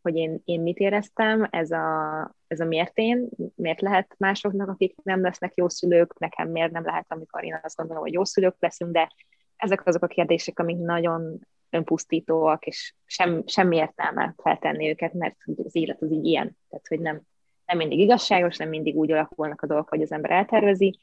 hogy 0.02 0.16
én, 0.16 0.40
én 0.44 0.60
mit 0.60 0.78
éreztem, 0.78 1.48
ez 1.50 1.70
a, 1.70 2.34
ez 2.46 2.60
a 2.60 2.64
miért 2.64 2.98
én, 2.98 3.28
miért 3.54 3.80
lehet 3.80 4.14
másoknak, 4.18 4.68
akik 4.68 4.94
nem 5.02 5.20
lesznek 5.20 5.54
jó 5.54 5.68
szülők, 5.68 6.18
nekem 6.18 6.48
miért 6.48 6.72
nem 6.72 6.84
lehet, 6.84 7.06
amikor 7.08 7.44
én 7.44 7.60
azt 7.62 7.76
gondolom, 7.76 8.02
hogy 8.02 8.12
jó 8.12 8.24
szülők 8.24 8.56
leszünk, 8.58 8.92
de 8.92 9.12
ezek 9.56 9.86
azok 9.86 10.02
a 10.02 10.06
kérdések, 10.06 10.58
amik 10.58 10.78
nagyon 10.78 11.40
önpusztítóak, 11.70 12.66
és 12.66 12.94
sem, 13.06 13.42
semmi 13.46 13.76
értelme 13.76 14.34
feltenni 14.42 14.88
őket, 14.88 15.12
mert 15.12 15.36
az 15.64 15.76
élet 15.76 16.02
az 16.02 16.12
így 16.12 16.24
ilyen. 16.24 16.56
Tehát, 16.68 16.88
hogy 16.88 17.00
nem, 17.00 17.22
nem 17.66 17.76
mindig 17.76 17.98
igazságos, 17.98 18.56
nem 18.56 18.68
mindig 18.68 18.96
úgy 18.96 19.12
alakulnak 19.12 19.62
a 19.62 19.66
dolgok, 19.66 19.88
hogy 19.88 20.02
az 20.02 20.12
ember 20.12 20.30
eltervezi. 20.30 20.98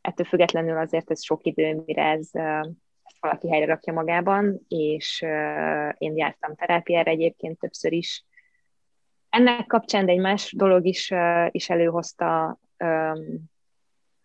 Ettől 0.00 0.26
függetlenül 0.26 0.76
azért 0.76 1.10
ez 1.10 1.24
sok 1.24 1.46
idő, 1.46 1.82
mire 1.86 2.02
ez, 2.02 2.30
ezt 3.04 3.20
valaki 3.20 3.50
helyre 3.50 3.66
rakja 3.66 3.92
magában, 3.92 4.60
és 4.68 5.20
én 5.98 6.16
jártam 6.16 6.54
terápiára 6.54 7.10
egyébként 7.10 7.58
többször 7.58 7.92
is. 7.92 8.24
Ennek 9.28 9.66
kapcsán, 9.66 10.06
de 10.06 10.12
egy 10.12 10.20
más 10.20 10.52
dolog 10.52 10.86
is, 10.86 11.12
is 11.50 11.70
előhozta 11.70 12.58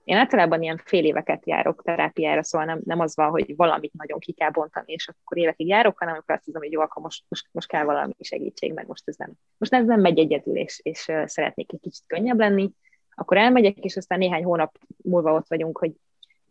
én 0.09 0.17
általában 0.17 0.61
ilyen 0.61 0.81
fél 0.85 1.05
éveket 1.05 1.47
járok 1.47 1.81
terápiára, 1.83 2.43
szóval 2.43 2.67
nem, 2.67 2.81
nem 2.83 2.99
az 2.99 3.15
van, 3.15 3.29
hogy 3.29 3.55
valamit 3.55 3.93
nagyon 3.93 4.19
ki 4.19 4.31
kell 4.31 4.49
bontani, 4.49 4.93
és 4.93 5.07
akkor 5.07 5.37
évekig 5.37 5.67
járok, 5.67 5.99
hanem 5.99 6.15
akkor 6.15 6.35
azt 6.35 6.45
hiszem, 6.45 6.61
hogy 6.61 6.71
jó, 6.71 6.81
akkor 6.81 7.03
most, 7.03 7.23
most, 7.27 7.47
most 7.51 7.67
kell 7.67 7.83
valami 7.83 8.13
segítség, 8.19 8.73
meg 8.73 8.87
most 8.87 9.07
ez 9.07 9.15
nem, 9.15 9.31
most 9.57 9.73
ez 9.73 9.85
nem 9.85 9.99
megy 9.99 10.19
egyedül, 10.19 10.57
és, 10.57 10.79
és 10.83 10.99
szeretnék 11.25 11.73
egy 11.73 11.79
kicsit 11.79 12.03
könnyebb 12.07 12.39
lenni, 12.39 12.71
akkor 13.09 13.37
elmegyek, 13.37 13.77
és 13.77 13.97
aztán 13.97 14.17
néhány 14.17 14.43
hónap 14.43 14.77
múlva 15.03 15.33
ott 15.33 15.47
vagyunk, 15.47 15.77
hogy 15.77 15.91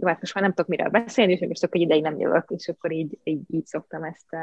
jó, 0.00 0.06
hát 0.06 0.20
most 0.20 0.34
már 0.34 0.44
nem 0.44 0.52
tudok 0.52 0.70
miről 0.70 0.88
beszélni, 0.88 1.32
és 1.32 1.46
most 1.48 1.64
akkor 1.64 1.80
ideig 1.80 2.02
nem 2.02 2.18
jövök, 2.18 2.50
és 2.50 2.68
akkor 2.68 2.92
így, 2.92 3.18
így, 3.24 3.40
így 3.48 3.66
szoktam 3.66 4.02
ezt, 4.04 4.36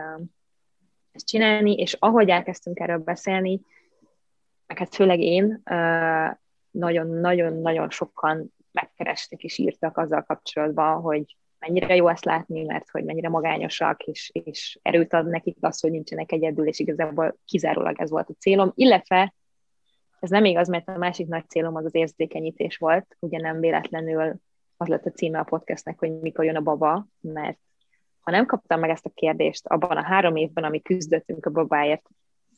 ezt 1.11 1.27
csinálni, 1.27 1.73
és 1.73 1.93
ahogy 1.99 2.29
elkezdtünk 2.29 2.79
erről 2.79 2.97
beszélni, 2.97 3.61
meg 4.67 4.77
hát 4.77 4.95
főleg 4.95 5.19
én, 5.19 5.61
nagyon-nagyon-nagyon 6.71 7.89
sokan 7.89 8.53
megkerestek 8.71 9.43
és 9.43 9.57
írtak 9.57 9.97
azzal 9.97 10.23
kapcsolatban, 10.23 11.01
hogy 11.01 11.37
mennyire 11.59 11.95
jó 11.95 12.07
ezt 12.07 12.25
látni, 12.25 12.63
mert 12.63 12.89
hogy 12.89 13.03
mennyire 13.03 13.29
magányosak, 13.29 14.03
és, 14.03 14.29
és 14.33 14.79
erőt 14.81 15.13
ad 15.13 15.27
nekik 15.27 15.57
az, 15.59 15.79
hogy 15.79 15.91
nincsenek 15.91 16.31
egyedül, 16.31 16.67
és 16.67 16.79
igazából 16.79 17.37
kizárólag 17.45 18.01
ez 18.01 18.09
volt 18.09 18.29
a 18.29 18.35
célom, 18.39 18.71
illetve 18.75 19.33
ez 20.19 20.29
nem 20.29 20.45
igaz, 20.45 20.67
mert 20.67 20.87
a 20.87 20.97
másik 20.97 21.27
nagy 21.27 21.49
célom 21.49 21.75
az 21.75 21.85
az 21.85 21.95
érzékenyítés 21.95 22.77
volt, 22.77 23.17
ugye 23.19 23.39
nem 23.39 23.59
véletlenül 23.59 24.35
az 24.77 24.88
lett 24.88 25.05
a 25.05 25.11
címe 25.11 25.39
a 25.39 25.43
podcastnek, 25.43 25.99
hogy 25.99 26.19
mikor 26.19 26.45
jön 26.45 26.55
a 26.55 26.61
baba, 26.61 27.07
mert 27.21 27.59
ha 28.19 28.31
nem 28.31 28.45
kaptam 28.45 28.79
meg 28.79 28.89
ezt 28.89 29.05
a 29.05 29.11
kérdést 29.13 29.67
abban 29.67 29.97
a 29.97 30.03
három 30.03 30.35
évben, 30.35 30.63
ami 30.63 30.81
küzdöttünk 30.81 31.45
a 31.45 31.49
babáért, 31.49 32.09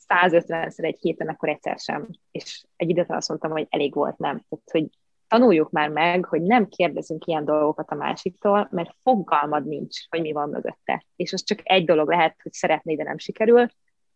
150-szer 0.07 0.83
egy 0.83 0.99
héten, 0.99 1.27
akkor 1.27 1.49
egyszer 1.49 1.77
sem. 1.77 2.07
És 2.31 2.65
egy 2.75 2.89
időt 2.89 3.11
azt 3.11 3.29
mondtam, 3.29 3.51
hogy 3.51 3.67
elég 3.69 3.93
volt, 3.93 4.17
nem. 4.17 4.43
Tehát, 4.49 4.69
hogy 4.71 4.89
tanuljuk 5.27 5.69
már 5.69 5.89
meg, 5.89 6.25
hogy 6.25 6.41
nem 6.41 6.67
kérdezünk 6.67 7.25
ilyen 7.25 7.45
dolgokat 7.45 7.89
a 7.89 7.95
másiktól, 7.95 8.67
mert 8.71 8.95
fogalmad 9.01 9.65
nincs, 9.65 9.97
hogy 10.09 10.21
mi 10.21 10.31
van 10.31 10.49
mögötte. 10.49 11.05
És 11.15 11.33
az 11.33 11.43
csak 11.43 11.59
egy 11.63 11.85
dolog 11.85 12.09
lehet, 12.09 12.35
hogy 12.43 12.53
szeretné, 12.53 12.95
de 12.95 13.03
nem 13.03 13.17
sikerül, 13.17 13.67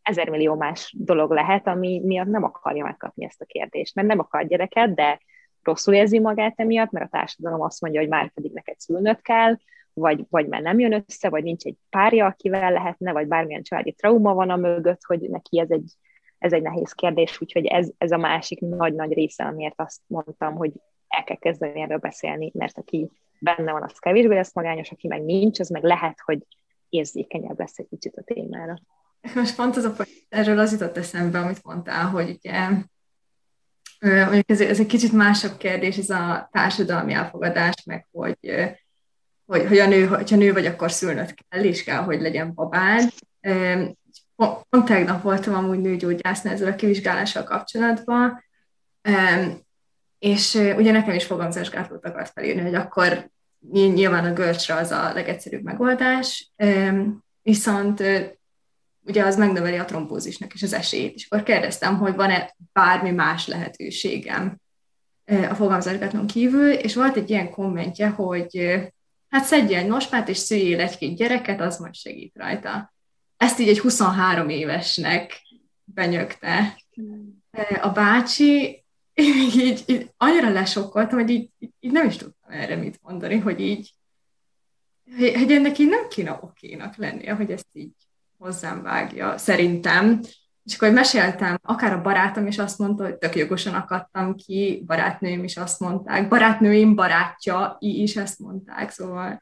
ezer 0.02 0.30
millió 0.30 0.56
más 0.56 0.96
dolog 0.98 1.32
lehet, 1.32 1.68
ami 1.68 2.02
miatt 2.04 2.28
nem 2.28 2.44
akarja 2.44 2.84
megkapni 2.84 3.26
ezt 3.26 3.42
a 3.42 3.46
kérdést, 3.46 3.96
mert 3.96 4.08
nem 4.08 4.20
akar 4.20 4.48
gyereket, 4.48 4.94
de 4.94 5.20
rosszul 5.64 5.94
érzi 5.94 6.20
magát 6.20 6.54
emiatt, 6.56 6.92
mert 6.92 7.06
a 7.06 7.18
társadalom 7.18 7.62
azt 7.62 7.82
mondja, 7.82 8.00
hogy 8.00 8.10
már 8.10 8.32
pedig 8.34 8.52
neked 8.52 8.80
szülnöd 8.80 9.22
kell, 9.22 9.56
vagy, 9.94 10.26
vagy 10.30 10.48
már 10.48 10.62
nem 10.62 10.80
jön 10.80 11.04
össze, 11.08 11.30
vagy 11.30 11.44
nincs 11.44 11.64
egy 11.64 11.76
párja, 11.90 12.26
akivel 12.26 12.72
lehetne, 12.72 13.12
vagy 13.12 13.28
bármilyen 13.28 13.64
családi 13.64 13.92
trauma 13.92 14.34
van 14.34 14.50
a 14.50 14.56
mögött, 14.56 15.04
hogy 15.04 15.20
neki 15.20 15.60
ez 15.60 15.72
egy, 15.72 15.94
ez 16.38 16.54
egy 16.54 16.62
nehéz 16.62 16.92
kérdés, 16.92 17.42
úgyhogy 17.42 17.66
ez, 17.66 17.90
ez 17.98 18.12
a 18.12 18.18
másik 18.18 18.60
nagy-nagy 18.60 19.14
része, 19.14 19.44
amiért 19.44 19.80
azt 19.80 20.02
mondtam, 20.08 20.56
hogy 20.56 20.72
el 21.08 21.24
kell 21.24 21.38
kezdeni 21.38 21.82
erről 21.82 21.98
beszélni, 21.98 22.52
mert 22.54 22.78
aki 22.78 23.12
benne 23.40 23.72
van, 23.72 23.84
az 23.84 24.00
kevésbé 24.00 24.36
lesz 24.36 24.54
magányos, 24.54 24.92
aki 24.92 25.08
meg 25.08 25.24
nincs, 25.24 25.60
az 25.60 25.70
meg 25.70 25.84
lehet, 25.84 26.20
hogy 26.26 26.40
érzékenyebb 26.90 27.60
lesz 27.60 27.78
egy 27.78 27.88
kicsit 27.90 28.18
a 28.18 28.22
témára. 28.24 28.80
Most 29.36 29.56
pont 29.56 29.76
az 29.76 29.84
a 29.84 29.94
erről 30.30 30.60
az 30.60 30.72
jutott 30.72 30.98
eszembe, 30.98 31.40
amit 31.40 31.64
mondtál, 31.64 32.06
hogy 32.06 32.30
ugye 32.30 32.68
mondjuk 34.02 34.50
ez, 34.50 34.62
ez 34.62 34.80
egy 34.80 34.86
kicsit 34.86 35.12
másabb 35.12 35.58
kérdés, 35.58 35.98
ez 35.98 36.10
a 36.10 36.50
társadalmi 36.52 37.14
elfogadás, 37.14 37.84
meg 37.86 38.08
hogy, 38.12 38.38
hogy, 39.46 39.68
hogy 39.68 39.78
a 39.78 39.88
nő, 39.88 40.06
hogyha 40.06 40.36
nő 40.36 40.54
vagy, 40.54 40.66
akkor 40.66 40.92
szülnöd 40.92 41.34
kell, 41.50 41.64
és 41.64 41.84
kell, 41.84 42.04
hogy 42.04 42.22
legyen 42.22 42.54
babád. 42.54 43.10
Pont 44.70 44.86
tegnap 44.86 45.22
voltam 45.22 45.54
amúgy 45.54 45.80
nőgyógyásznál 45.80 46.54
ezzel 46.54 46.72
a 46.72 46.76
kivizsgálással 46.76 47.44
kapcsolatban, 47.44 48.44
és 50.20 50.54
ugye 50.54 50.92
nekem 50.92 51.16
is 51.16 51.26
fogamzásgátlót 51.26 52.06
akart 52.06 52.32
felírni, 52.34 52.62
hogy 52.62 52.76
akkor 52.76 53.30
nyilván 53.72 54.26
a 54.26 54.34
görcsre 54.34 54.76
az 54.76 54.92
a 54.92 55.14
legegyszerűbb 55.14 55.64
megoldás, 55.64 56.52
viszont 57.42 58.04
ugye 59.04 59.26
az 59.26 59.38
megnöveli 59.38 59.78
a 59.78 59.86
trombózisnak 59.86 60.54
is 60.54 60.64
az 60.64 60.74
esélyét. 60.74 61.16
És 61.16 61.26
akkor 61.30 61.44
kérdeztem, 61.44 61.98
hogy 61.98 62.16
van-e 62.16 62.56
bármi 62.74 63.12
más 63.12 63.48
lehetőségem 63.48 64.58
a 65.26 65.56
fogamzásgátlón 65.56 66.28
kívül, 66.28 66.72
és 66.72 66.96
volt 66.96 67.16
egy 67.16 67.30
ilyen 67.30 67.50
kommentje, 67.50 68.10
hogy 68.10 68.80
hát 69.30 69.44
szedje 69.44 69.78
egy 69.78 69.88
nospát, 69.88 70.30
és 70.30 70.38
szüljél 70.38 70.80
egy-két 70.80 71.16
gyereket, 71.16 71.62
az 71.62 71.78
majd 71.80 71.96
segít 71.96 72.36
rajta. 72.36 72.94
Ezt 73.38 73.60
így 73.60 73.68
egy 73.68 73.80
23 73.80 74.50
évesnek 74.50 75.42
benyögte 75.84 76.78
a 77.82 77.90
bácsi, 77.90 78.84
így, 79.14 79.56
így, 79.56 79.84
így 79.86 80.10
annyira 80.18 80.50
lesokkoltam, 80.50 81.20
hogy 81.20 81.30
így, 81.30 81.50
így 81.80 81.92
nem 81.92 82.08
is 82.08 82.16
tudtam 82.16 82.52
erre 82.52 82.76
mit 82.76 83.00
mondani, 83.02 83.38
hogy 83.38 83.60
így, 83.60 83.94
hogy, 85.18 85.52
ennek 85.52 85.78
így 85.78 85.90
nem 85.90 86.08
kéne 86.08 86.40
okénak 86.42 86.96
lennie, 86.96 87.34
hogy 87.34 87.52
ezt 87.52 87.68
így 87.74 87.94
hozzám 88.42 88.82
vágja, 88.82 89.38
szerintem. 89.38 90.20
És 90.64 90.76
akkor 90.76 90.92
meséltem, 90.92 91.60
akár 91.62 91.94
a 91.94 92.02
barátom 92.02 92.48
is 92.48 92.58
azt 92.58 92.78
mondta, 92.78 93.04
hogy 93.04 93.18
tök 93.18 93.36
jogosan 93.36 93.74
akadtam 93.74 94.36
ki, 94.36 94.84
barátnőim 94.86 95.44
is 95.44 95.58
azt 95.58 95.80
mondták, 95.80 96.28
barátnőim 96.28 96.96
barátja 96.96 97.78
is 97.80 98.16
ezt 98.16 98.40
mondták, 98.40 98.90
szóval 98.90 99.42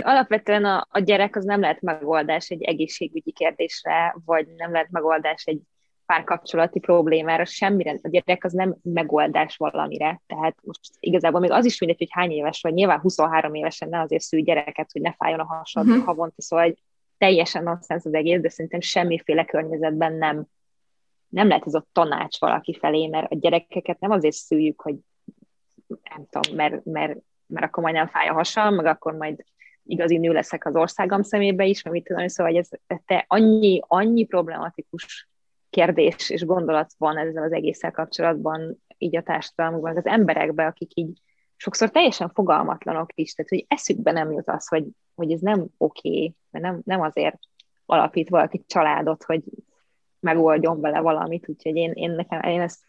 Alapvetően 0.00 0.64
a, 0.64 0.86
a 0.90 0.98
gyerek 0.98 1.36
az 1.36 1.44
nem 1.44 1.60
lehet 1.60 1.80
megoldás 1.80 2.48
egy 2.48 2.62
egészségügyi 2.62 3.32
kérdésre, 3.32 4.16
vagy 4.24 4.46
nem 4.56 4.72
lehet 4.72 4.90
megoldás 4.90 5.44
egy 5.44 5.60
párkapcsolati 6.06 6.78
problémára, 6.78 7.44
semmire. 7.44 7.98
A 8.02 8.08
gyerek 8.08 8.44
az 8.44 8.52
nem 8.52 8.76
megoldás 8.82 9.56
valamire. 9.56 10.20
Tehát 10.26 10.56
most 10.62 10.80
igazából 11.00 11.40
még 11.40 11.50
az 11.50 11.64
is 11.64 11.80
mindegy, 11.80 11.98
hogy 11.98 12.08
hány 12.10 12.30
éves 12.30 12.60
vagy, 12.60 12.72
nyilván 12.72 13.00
23 13.00 13.54
évesen 13.54 13.88
ne 13.88 14.00
azért 14.00 14.22
szülj 14.22 14.42
gyereket, 14.42 14.92
hogy 14.92 15.02
ne 15.02 15.12
fájjon 15.12 15.40
a 15.40 15.44
hasad 15.44 15.88
uh-huh. 15.88 16.04
havonta, 16.04 16.42
szóval 16.42 16.64
hogy 16.64 16.78
teljesen 17.18 17.62
nonsens 17.62 18.04
az 18.04 18.14
egész, 18.14 18.40
de 18.40 18.48
szerintem 18.48 18.80
semmiféle 18.80 19.44
környezetben 19.44 20.12
nem, 20.12 20.46
nem 21.28 21.48
lehet 21.48 21.66
ez 21.66 21.74
a 21.74 21.86
tanács 21.92 22.38
valaki 22.38 22.78
felé, 22.78 23.06
mert 23.06 23.32
a 23.32 23.36
gyerekeket 23.36 24.00
nem 24.00 24.10
azért 24.10 24.34
szüljük, 24.34 24.80
hogy 24.80 24.96
nem 25.86 26.26
tudom, 26.30 26.56
mert, 26.56 26.84
mert, 26.84 27.18
mert 27.46 27.66
akkor 27.66 27.82
majd 27.82 27.94
nem 27.94 28.08
fáj 28.08 28.28
a 28.28 28.32
hasam, 28.32 28.74
meg 28.74 28.86
akkor 28.86 29.14
majd 29.14 29.44
igazi 29.82 30.16
nő 30.16 30.32
leszek 30.32 30.66
az 30.66 30.76
országom 30.76 31.22
szemébe 31.22 31.64
is, 31.64 31.82
mert 31.82 31.96
mit 31.96 32.04
tudom, 32.04 32.28
szóval 32.28 32.52
hogy 32.52 32.60
ez 32.60 33.00
te 33.04 33.24
annyi, 33.28 33.80
annyi 33.86 34.24
problematikus 34.24 35.28
kérdés 35.70 36.30
és 36.30 36.44
gondolat 36.44 36.92
van 36.98 37.18
ezzel 37.18 37.42
az 37.42 37.52
egésszel 37.52 37.90
kapcsolatban, 37.90 38.82
így 38.98 39.16
a 39.16 39.22
társadalmunkban, 39.22 39.96
az 39.96 40.06
emberekben, 40.06 40.66
akik 40.66 40.90
így 40.94 41.20
sokszor 41.56 41.90
teljesen 41.90 42.28
fogalmatlanok 42.28 43.10
is, 43.14 43.34
tehát 43.34 43.50
hogy 43.50 43.64
eszükbe 43.68 44.12
nem 44.12 44.32
jut 44.32 44.48
az, 44.48 44.68
hogy, 44.68 44.84
hogy 45.18 45.32
ez 45.32 45.40
nem 45.40 45.66
oké, 45.76 46.08
okay, 46.08 46.34
mert 46.50 46.64
nem, 46.64 46.80
nem 46.84 47.00
azért 47.00 47.38
alapít 47.86 48.28
valaki 48.28 48.64
családot, 48.66 49.22
hogy 49.22 49.42
megoldjon 50.20 50.80
vele 50.80 51.00
valamit, 51.00 51.48
úgyhogy 51.48 51.76
én, 51.76 51.92
én, 51.92 52.10
nekem, 52.10 52.42
én 52.42 52.60
ezt 52.60 52.80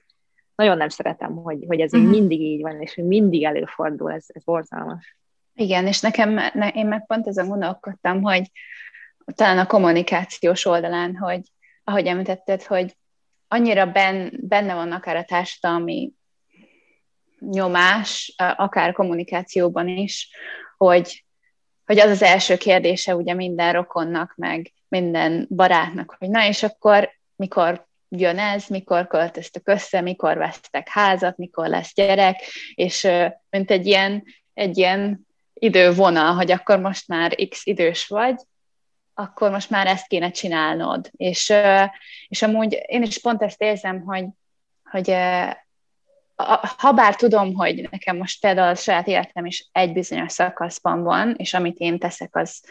nagyon 0.56 0.78
nem 0.78 0.90
szeretem, 0.90 1.36
hogy, 1.36 1.64
hogy 1.68 1.80
ez 1.80 1.94
uh-huh. 1.94 2.10
mindig 2.10 2.42
így 2.42 2.62
van, 2.62 2.82
és 2.82 2.96
hogy 2.96 3.04
mindig 3.04 3.44
előfordul, 3.44 4.12
ez, 4.12 4.26
ez 4.28 4.44
borzalmas. 4.44 5.18
Igen, 5.54 5.88
és 5.88 6.00
nekem, 6.00 6.30
ne, 6.54 6.68
én 6.68 6.88
meg 6.88 7.06
pont 7.06 7.28
ezen 7.28 7.48
gondolkodtam, 7.48 8.22
hogy 8.22 8.52
talán 9.26 9.58
a 9.58 9.68
kommunikációs 9.68 10.66
oldalán, 10.66 11.16
hogy 11.16 11.42
ahogy 11.84 12.06
említetted, 12.06 12.64
hogy 12.64 12.98
annyira 13.48 13.92
ben, 13.92 14.40
benne 14.42 14.74
van 14.74 14.92
akár 14.92 15.16
a 15.16 15.24
társadalmi 15.24 16.12
nyomás, 17.40 18.34
akár 18.38 18.94
kommunikációban 18.94 19.88
is, 19.88 20.36
hogy, 20.78 21.26
hogy 21.90 22.00
az 22.00 22.10
az 22.10 22.22
első 22.22 22.58
kérdése 22.58 23.16
ugye 23.16 23.34
minden 23.34 23.74
rokonnak, 23.74 24.34
meg 24.36 24.74
minden 24.88 25.48
barátnak, 25.50 26.16
hogy 26.20 26.30
na 26.30 26.48
és 26.48 26.64
akkor 26.64 27.12
mikor 27.36 27.88
jön 28.10 28.40
ez, 28.40 28.68
mikor 28.68 29.08
költöztök 29.08 29.68
össze, 29.68 30.02
mikor 30.02 30.38
vesztek 30.38 30.88
házat, 30.90 31.38
mikor 31.38 31.68
lesz 31.68 31.94
gyerek, 31.94 32.42
és 32.76 33.08
mint 33.50 33.72
egy 33.72 33.86
ilyen, 33.86 34.24
egy 34.54 34.78
ilyen 34.78 35.28
idővonal, 35.54 36.34
hogy 36.34 36.52
akkor 36.52 36.80
most 36.80 37.08
már 37.08 37.36
x 37.50 37.66
idős 37.66 38.08
vagy, 38.08 38.36
akkor 39.14 39.52
most 39.52 39.70
már 39.70 39.88
ezt 39.88 40.08
kéne 40.08 40.32
csinálnod. 40.32 41.10
És, 41.16 41.54
és 42.28 42.42
amúgy 42.42 42.80
én 42.86 43.02
is 43.02 43.22
pont 43.22 43.42
ezt 43.42 43.62
érzem, 43.62 44.02
hogy, 44.02 44.26
hogy 44.84 45.16
ha 46.78 46.92
bár 46.92 47.16
tudom, 47.16 47.54
hogy 47.54 47.88
nekem 47.92 48.18
most 48.18 48.42
például 48.42 48.70
a 48.70 48.76
saját 48.76 49.08
életem 49.08 49.46
is 49.46 49.70
egy 49.72 49.94
bizonyos 49.94 50.32
szakaszban 50.32 51.04
van, 51.04 51.36
és 51.38 51.54
amit 51.54 51.78
én 51.78 52.00
teszek, 52.00 52.36
az, 52.36 52.64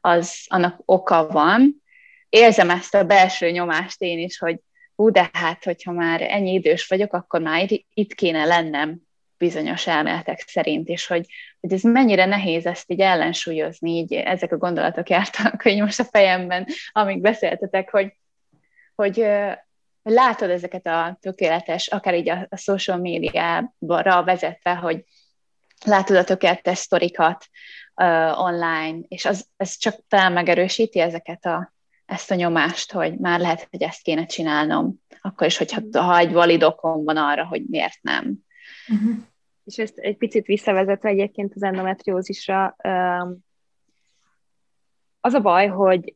az 0.00 0.44
annak 0.46 0.80
oka 0.84 1.26
van, 1.26 1.82
érzem 2.28 2.70
ezt 2.70 2.94
a 2.94 3.04
belső 3.04 3.50
nyomást 3.50 4.02
én 4.02 4.18
is, 4.18 4.38
hogy 4.38 4.60
hú, 4.94 5.10
de 5.10 5.30
hát, 5.32 5.64
hogyha 5.64 5.92
már 5.92 6.22
ennyi 6.22 6.52
idős 6.52 6.86
vagyok, 6.86 7.12
akkor 7.12 7.40
már 7.40 7.66
itt 7.94 8.14
kéne 8.14 8.44
lennem 8.44 8.96
bizonyos 9.36 9.86
elméletek 9.86 10.44
szerint, 10.46 10.88
és 10.88 11.06
hogy, 11.06 11.26
hogy 11.60 11.72
ez 11.72 11.82
mennyire 11.82 12.24
nehéz 12.24 12.66
ezt 12.66 12.90
így 12.90 13.00
ellensúlyozni, 13.00 13.90
így 13.90 14.12
ezek 14.12 14.52
a 14.52 14.56
gondolatok 14.56 15.08
jártak, 15.08 15.62
hogy 15.62 15.80
most 15.80 16.00
a 16.00 16.04
fejemben, 16.04 16.66
amíg 16.92 17.20
beszéltetek, 17.20 17.90
hogy, 17.90 18.12
hogy 18.94 19.26
látod 20.02 20.50
ezeket 20.50 20.86
a 20.86 21.18
tökéletes, 21.20 21.88
akár 21.88 22.14
így 22.14 22.28
a, 22.28 22.46
a 22.50 22.56
social 22.56 22.98
médiára 22.98 24.24
vezetve, 24.24 24.74
hogy 24.74 25.04
látod 25.84 26.16
a 26.16 26.24
tökéletes 26.24 26.78
sztorikat 26.78 27.48
uh, 27.94 28.40
online, 28.40 28.98
és 29.08 29.24
az, 29.24 29.48
ez 29.56 29.76
csak 29.76 29.94
talán 30.08 30.32
megerősíti 30.32 31.00
ezeket 31.00 31.44
a, 31.46 31.72
ezt 32.06 32.30
a 32.30 32.34
nyomást, 32.34 32.92
hogy 32.92 33.18
már 33.18 33.40
lehet, 33.40 33.68
hogy 33.70 33.82
ezt 33.82 34.02
kéne 34.02 34.26
csinálnom, 34.26 34.94
akkor 35.20 35.46
is, 35.46 35.56
hogyha 35.56 35.80
ha 35.92 36.18
egy 36.18 36.32
valid 36.32 36.62
okom 36.62 37.04
van 37.04 37.16
arra, 37.16 37.46
hogy 37.46 37.64
miért 37.66 37.98
nem. 38.02 38.34
Uh-huh. 38.88 39.16
És 39.64 39.78
ezt 39.78 39.98
egy 39.98 40.16
picit 40.16 40.46
visszavezetve 40.46 41.08
egyébként 41.08 41.52
az 41.54 41.62
endometriózisra, 41.62 42.76
az 45.20 45.34
a 45.34 45.40
baj, 45.40 45.66
hogy 45.66 46.14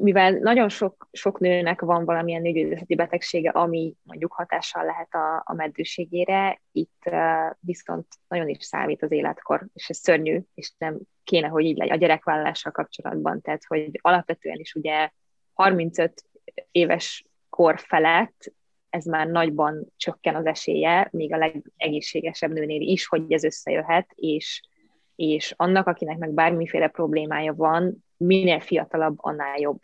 mivel 0.00 0.30
nagyon 0.32 0.68
sok, 0.68 1.08
sok 1.12 1.38
nőnek 1.38 1.80
van 1.80 2.04
valamilyen 2.04 2.42
nőgyógyászati 2.42 2.94
betegsége, 2.94 3.50
ami 3.50 3.94
mondjuk 4.02 4.32
hatással 4.32 4.84
lehet 4.84 5.14
a, 5.14 5.42
a 5.44 5.54
meddőségére, 5.54 6.60
itt 6.72 7.02
uh, 7.06 7.56
viszont 7.60 8.06
nagyon 8.28 8.48
is 8.48 8.64
számít 8.64 9.02
az 9.02 9.12
életkor, 9.12 9.66
és 9.74 9.88
ez 9.88 9.96
szörnyű, 9.96 10.40
és 10.54 10.72
nem 10.78 10.98
kéne, 11.24 11.48
hogy 11.48 11.64
így 11.64 11.76
legyen 11.76 11.94
a 11.94 11.98
gyerekvállalással 11.98 12.72
kapcsolatban, 12.72 13.40
tehát 13.40 13.64
hogy 13.64 13.98
alapvetően 14.02 14.58
is 14.58 14.74
ugye 14.74 15.10
35 15.52 16.24
éves 16.70 17.24
kor 17.50 17.78
felett 17.78 18.52
ez 18.90 19.04
már 19.04 19.26
nagyban 19.26 19.92
csökken 19.96 20.34
az 20.34 20.46
esélye, 20.46 21.08
még 21.10 21.32
a 21.32 21.36
legegészségesebb 21.36 22.52
nőnél 22.52 22.80
is, 22.80 23.06
hogy 23.06 23.32
ez 23.32 23.44
összejöhet, 23.44 24.12
és, 24.14 24.62
és 25.16 25.54
annak, 25.56 25.86
akinek 25.86 26.18
meg 26.18 26.30
bármiféle 26.30 26.88
problémája 26.88 27.54
van, 27.54 28.04
minél 28.16 28.60
fiatalabb, 28.60 29.16
annál 29.16 29.58
jobb. 29.58 29.80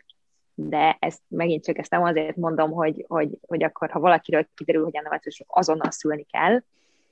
De 0.55 0.97
ezt 0.99 1.21
megint 1.27 1.63
csak 1.63 1.77
ezt 1.77 1.91
nem 1.91 2.03
azért 2.03 2.35
mondom, 2.35 2.71
hogy, 2.71 3.05
hogy, 3.07 3.29
hogy 3.47 3.63
akkor, 3.63 3.89
ha 3.89 3.99
valakiről 3.99 4.47
kiderül, 4.55 4.83
hogy 4.83 4.95
ennek 4.95 5.27
azonnal 5.47 5.91
szülni 5.91 6.23
kell, 6.23 6.61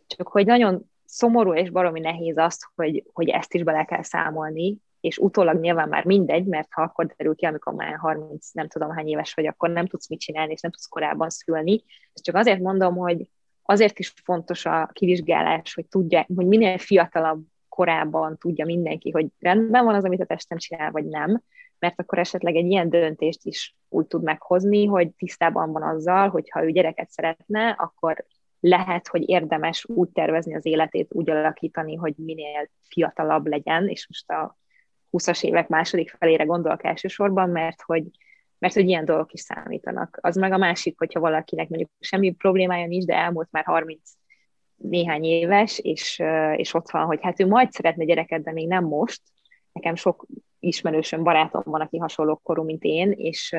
csak 0.07 0.27
hogy 0.27 0.45
nagyon 0.45 0.89
szomorú 1.05 1.53
és 1.53 1.69
baromi 1.69 1.99
nehéz 1.99 2.37
azt, 2.37 2.67
hogy, 2.75 3.03
hogy 3.13 3.29
ezt 3.29 3.53
is 3.53 3.63
bele 3.63 3.83
kell 3.83 4.03
számolni, 4.03 4.77
és 4.99 5.17
utólag 5.17 5.59
nyilván 5.59 5.89
már 5.89 6.05
mindegy, 6.05 6.45
mert 6.45 6.67
ha 6.71 6.81
akkor 6.81 7.05
derül 7.05 7.35
ki, 7.35 7.45
amikor 7.45 7.73
már 7.73 7.95
30 7.95 8.51
nem 8.51 8.67
tudom 8.67 8.91
hány 8.91 9.07
éves 9.07 9.33
vagy, 9.33 9.47
akkor 9.47 9.69
nem 9.69 9.87
tudsz 9.87 10.09
mit 10.09 10.19
csinálni, 10.19 10.51
és 10.51 10.61
nem 10.61 10.71
tudsz 10.71 10.87
korábban 10.87 11.29
szülni. 11.29 11.83
Ezt 12.13 12.23
csak 12.23 12.35
azért 12.35 12.59
mondom, 12.59 12.95
hogy 12.95 13.29
azért 13.63 13.99
is 13.99 14.13
fontos 14.23 14.65
a 14.65 14.89
kivizsgálás, 14.93 15.73
hogy 15.73 15.85
tudja, 15.85 16.25
hogy 16.35 16.45
minél 16.45 16.77
fiatalabb 16.77 17.45
korában 17.69 18.37
tudja 18.37 18.65
mindenki, 18.65 19.11
hogy 19.11 19.27
rendben 19.39 19.85
van 19.85 19.95
az, 19.95 20.03
amit 20.03 20.21
a 20.21 20.25
testem 20.25 20.57
csinál, 20.57 20.91
vagy 20.91 21.05
nem, 21.05 21.41
mert 21.83 21.99
akkor 21.99 22.19
esetleg 22.19 22.55
egy 22.55 22.65
ilyen 22.65 22.89
döntést 22.89 23.45
is 23.45 23.75
úgy 23.89 24.07
tud 24.07 24.23
meghozni, 24.23 24.85
hogy 24.85 25.11
tisztában 25.11 25.71
van 25.71 25.83
azzal, 25.83 26.29
hogy 26.29 26.49
ha 26.49 26.63
ő 26.63 26.71
gyereket 26.71 27.09
szeretne, 27.09 27.69
akkor 27.69 28.25
lehet, 28.59 29.07
hogy 29.07 29.29
érdemes 29.29 29.85
úgy 29.85 30.09
tervezni 30.09 30.55
az 30.55 30.65
életét, 30.65 31.13
úgy 31.13 31.29
alakítani, 31.29 31.95
hogy 31.95 32.13
minél 32.17 32.69
fiatalabb 32.81 33.45
legyen, 33.47 33.87
és 33.87 34.07
most 34.07 34.29
a 34.29 34.57
20-as 35.11 35.43
évek 35.43 35.67
második 35.67 36.15
felére 36.19 36.43
gondolok 36.43 36.83
elsősorban, 36.83 37.49
mert 37.49 37.81
hogy, 37.81 38.03
mert 38.59 38.73
hogy 38.73 38.87
ilyen 38.87 39.05
dolgok 39.05 39.33
is 39.33 39.41
számítanak. 39.41 40.17
Az 40.21 40.35
meg 40.35 40.51
a 40.51 40.57
másik, 40.57 40.97
hogyha 40.97 41.19
valakinek 41.19 41.69
mondjuk 41.69 41.91
semmi 41.99 42.31
problémája 42.31 42.87
nincs, 42.87 43.05
de 43.05 43.15
elmúlt 43.15 43.51
már 43.51 43.65
30 43.65 44.11
néhány 44.75 45.23
éves, 45.23 45.79
és, 45.79 46.21
és 46.55 46.73
ott 46.73 46.91
van, 46.91 47.05
hogy 47.05 47.19
hát 47.21 47.39
ő 47.39 47.47
majd 47.47 47.71
szeretne 47.71 48.05
gyereket, 48.05 48.43
de 48.43 48.51
még 48.51 48.67
nem 48.67 48.83
most. 48.83 49.21
Nekem 49.71 49.95
sok 49.95 50.25
ismerősöm, 50.63 51.23
barátom 51.23 51.61
van, 51.65 51.81
aki 51.81 51.97
hasonló 51.97 52.35
korú, 52.43 52.63
mint 52.63 52.83
én, 52.83 53.11
és, 53.11 53.55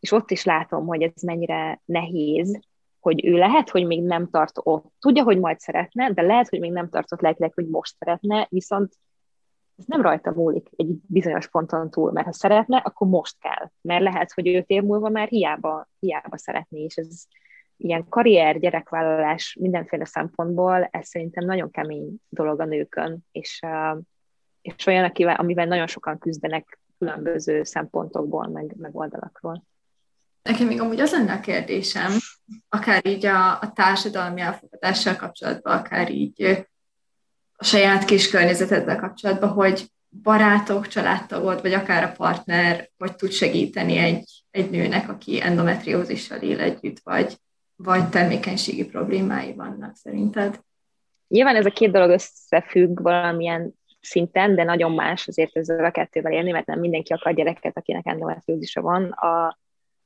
és 0.00 0.12
ott 0.12 0.30
is 0.30 0.44
látom, 0.44 0.86
hogy 0.86 1.02
ez 1.02 1.22
mennyire 1.22 1.80
nehéz, 1.84 2.60
hogy 3.00 3.26
ő 3.26 3.32
lehet, 3.32 3.70
hogy 3.70 3.86
még 3.86 4.02
nem 4.02 4.30
tart 4.30 4.56
ott. 4.62 4.92
Tudja, 4.98 5.22
hogy 5.22 5.38
majd 5.38 5.58
szeretne, 5.58 6.12
de 6.12 6.22
lehet, 6.22 6.48
hogy 6.48 6.60
még 6.60 6.72
nem 6.72 6.88
tartott 6.88 7.20
lelkileg, 7.20 7.52
hogy 7.54 7.68
most 7.68 7.96
szeretne, 7.96 8.46
viszont 8.50 8.92
ez 9.76 9.86
nem 9.86 10.02
rajta 10.02 10.32
múlik 10.32 10.68
egy 10.76 10.88
bizonyos 11.06 11.48
ponton 11.48 11.90
túl, 11.90 12.12
mert 12.12 12.26
ha 12.26 12.32
szeretne, 12.32 12.76
akkor 12.76 13.08
most 13.08 13.36
kell. 13.38 13.70
Mert 13.80 14.02
lehet, 14.02 14.32
hogy 14.32 14.48
öt 14.48 14.68
év 14.68 14.82
múlva 14.82 15.08
már 15.08 15.28
hiába, 15.28 15.88
hiába 15.98 16.38
szeretné, 16.38 16.82
és 16.82 16.96
ez 16.96 17.24
ilyen 17.76 18.08
karrier, 18.08 18.58
gyerekvállalás 18.58 19.56
mindenféle 19.60 20.04
szempontból, 20.04 20.88
ez 20.90 21.06
szerintem 21.06 21.44
nagyon 21.44 21.70
kemény 21.70 22.14
dolog 22.28 22.60
a 22.60 22.64
nőkön, 22.64 23.26
és, 23.32 23.62
és 24.62 24.86
olyan, 24.86 25.04
akivel, 25.04 25.34
amivel 25.34 25.66
nagyon 25.66 25.86
sokan 25.86 26.18
küzdenek 26.18 26.78
különböző 26.98 27.62
szempontokból, 27.62 28.46
meg, 28.46 28.74
meg 28.76 28.96
oldalakról. 28.96 29.64
Nekem 30.42 30.66
még 30.66 30.80
amúgy 30.80 31.00
az 31.00 31.10
lenne 31.10 31.32
a 31.32 31.40
kérdésem, 31.40 32.12
akár 32.68 33.06
így 33.06 33.26
a, 33.26 33.60
a 33.60 33.72
társadalmi 33.72 34.40
elfogadással 34.40 35.16
kapcsolatban, 35.16 35.78
akár 35.78 36.10
így 36.10 36.66
a 37.56 37.64
saját 37.64 38.04
kis 38.04 38.30
környezeteddel 38.30 38.98
kapcsolatban, 38.98 39.48
hogy 39.48 39.86
barátok, 40.22 40.86
családtagod, 40.86 41.60
vagy 41.60 41.72
akár 41.72 42.02
a 42.02 42.12
partner, 42.12 42.90
hogy 42.98 43.16
tud 43.16 43.30
segíteni 43.30 43.96
egy 43.96 44.40
egy 44.50 44.70
nőnek, 44.70 45.08
aki 45.08 45.42
endometriózissal 45.42 46.38
él 46.38 46.60
együtt, 46.60 47.00
vagy, 47.02 47.36
vagy 47.76 48.08
termékenységi 48.08 48.84
problémái 48.84 49.54
vannak 49.54 49.96
szerinted? 49.96 50.60
Nyilván 51.28 51.56
ez 51.56 51.66
a 51.66 51.70
két 51.70 51.90
dolog 51.90 52.10
összefügg 52.10 53.02
valamilyen 53.02 53.79
szinten, 54.00 54.54
de 54.54 54.64
nagyon 54.64 54.92
más 54.92 55.28
azért 55.28 55.56
ezzel 55.56 55.84
a 55.84 55.90
kettővel 55.90 56.32
élni, 56.32 56.50
mert 56.50 56.66
nem 56.66 56.80
mindenki 56.80 57.12
akar 57.12 57.34
gyereket, 57.34 57.76
akinek 57.76 58.06
endometriózisa 58.06 58.80
van. 58.80 59.04
A, 59.10 59.58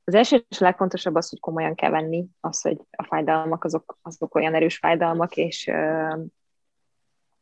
az 0.05 0.15
első 0.15 0.45
és 0.49 0.59
legfontosabb 0.59 1.15
az, 1.15 1.31
hogy 1.31 1.41
komolyan 1.41 1.75
kell 1.75 1.91
venni, 1.91 2.27
az, 2.41 2.61
hogy 2.61 2.79
a 2.91 3.05
fájdalmak 3.05 3.65
azok, 3.65 3.99
azok 4.03 4.35
olyan 4.35 4.55
erős 4.55 4.77
fájdalmak, 4.77 5.37
és, 5.37 5.71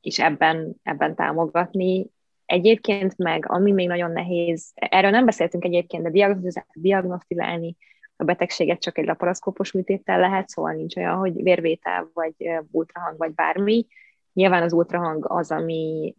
és 0.00 0.18
ebben, 0.18 0.74
ebben 0.82 1.14
támogatni. 1.14 2.10
Egyébként 2.46 3.16
meg, 3.16 3.44
ami 3.50 3.72
még 3.72 3.88
nagyon 3.88 4.10
nehéz, 4.10 4.72
erről 4.74 5.10
nem 5.10 5.24
beszéltünk 5.24 5.64
egyébként, 5.64 6.02
de 6.02 6.36
diagnosztizálni 6.72 7.76
a 8.16 8.24
betegséget 8.24 8.80
csak 8.80 8.98
egy 8.98 9.06
laparaszkópos 9.06 9.72
műtéttel 9.72 10.18
lehet, 10.18 10.48
szóval 10.48 10.72
nincs 10.72 10.96
olyan, 10.96 11.16
hogy 11.16 11.42
vérvétel, 11.42 12.10
vagy 12.14 12.34
ultrahang, 12.70 13.18
vagy 13.18 13.34
bármi. 13.34 13.86
Nyilván 14.32 14.62
az 14.62 14.72
ultrahang 14.72 15.24
az, 15.28 15.50
ami 15.50 16.14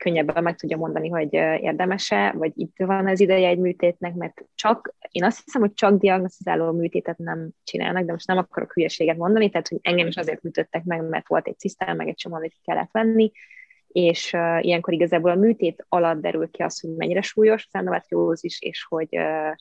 könnyebben 0.00 0.42
meg 0.42 0.56
tudja 0.56 0.76
mondani, 0.76 1.08
hogy 1.08 1.32
érdemese, 1.62 2.32
vagy 2.36 2.52
itt 2.54 2.76
van 2.76 3.06
az 3.06 3.20
ideje 3.20 3.48
egy 3.48 3.58
műtétnek, 3.58 4.14
mert 4.14 4.44
csak, 4.54 4.94
én 5.10 5.24
azt 5.24 5.44
hiszem, 5.44 5.60
hogy 5.60 5.72
csak 5.72 6.00
diagnosztizáló 6.00 6.72
műtétet 6.72 7.18
nem 7.18 7.48
csinálnak, 7.64 8.04
de 8.04 8.12
most 8.12 8.26
nem 8.26 8.38
akarok 8.38 8.72
hülyeséget 8.72 9.16
mondani, 9.16 9.50
tehát 9.50 9.68
hogy 9.68 9.78
engem 9.82 10.06
is 10.06 10.16
azért 10.16 10.42
műtöttek 10.42 10.84
meg, 10.84 11.08
mert 11.08 11.28
volt 11.28 11.46
egy 11.46 11.58
cisztám, 11.58 11.96
meg 11.96 12.08
egy 12.08 12.14
csomó, 12.14 12.34
amit 12.34 12.56
kellett 12.64 12.90
venni, 12.92 13.32
és 13.88 14.32
uh, 14.32 14.64
ilyenkor 14.64 14.92
igazából 14.92 15.30
a 15.30 15.34
műtét 15.34 15.84
alatt 15.88 16.20
derül 16.20 16.50
ki 16.50 16.62
az, 16.62 16.80
hogy 16.80 16.90
mennyire 16.96 17.20
súlyos 17.20 17.64
az 17.70 17.78
endometriózis, 17.78 18.60
és 18.60 18.84
hogy, 18.88 19.18
uh, 19.18 19.54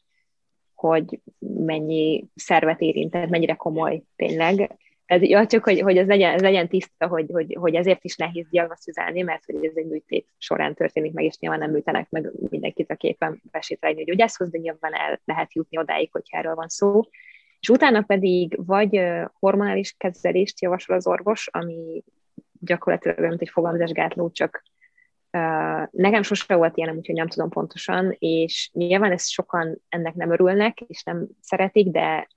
hogy 0.74 1.20
mennyi 1.40 2.28
szervet 2.36 2.82
érint, 2.82 3.12
tehát 3.12 3.30
mennyire 3.30 3.54
komoly 3.54 4.02
tényleg. 4.16 4.78
Tehát, 5.10 5.28
ja, 5.28 5.46
csak 5.46 5.64
hogy, 5.64 5.80
hogy 5.80 5.98
ez, 5.98 6.08
legyen, 6.08 6.34
ez 6.34 6.42
legyen 6.42 6.68
tiszta, 6.68 7.08
hogy, 7.08 7.30
hogy, 7.32 7.58
hogy 7.60 7.76
ezért 7.76 8.04
is 8.04 8.16
nehéz 8.16 8.48
diagnosztizálni, 8.50 9.22
mert 9.22 9.46
hogy 9.46 9.66
ez 9.66 9.72
egy 9.76 9.86
műtét 9.86 10.28
során 10.38 10.74
történik 10.74 11.14
meg, 11.14 11.26
és 11.26 11.38
nyilván 11.38 11.60
nem 11.60 11.72
műtenek 11.72 12.10
meg 12.10 12.32
mindenkit, 12.50 12.92
aki 12.92 13.08
éppen 13.08 13.42
besétál 13.52 13.92
egy 13.92 14.06
gyógyászhoz, 14.06 14.50
de 14.50 14.58
nyilván 14.58 14.94
el 14.94 15.20
lehet 15.26 15.54
jutni 15.54 15.78
odáig, 15.78 16.10
hogyha 16.12 16.38
erről 16.38 16.56
van 16.56 16.68
szó. 16.68 17.02
És 17.60 17.70
utána 17.70 18.02
pedig 18.02 18.66
vagy 18.66 19.02
hormonális 19.40 19.96
kezelést 19.98 20.62
javasol 20.62 20.96
az 20.96 21.08
orvos, 21.08 21.48
ami 21.52 22.04
gyakorlatilag 22.60 23.20
mint 23.20 23.42
egy 23.42 23.50
fogamzásgátló, 23.50 24.30
csak 24.30 24.64
uh, 25.32 25.88
nekem 25.92 26.22
sose 26.22 26.56
volt 26.56 26.78
ilyen, 26.78 26.96
úgyhogy 26.96 27.16
nem 27.16 27.28
tudom 27.28 27.50
pontosan, 27.50 28.16
és 28.20 28.70
nyilván 28.74 29.12
ezt 29.12 29.30
sokan 29.30 29.82
ennek 29.90 30.14
nem 30.14 30.32
örülnek, 30.32 30.82
és 30.82 31.04
nem 31.04 31.28
szeretik, 31.42 31.88
de 31.88 32.28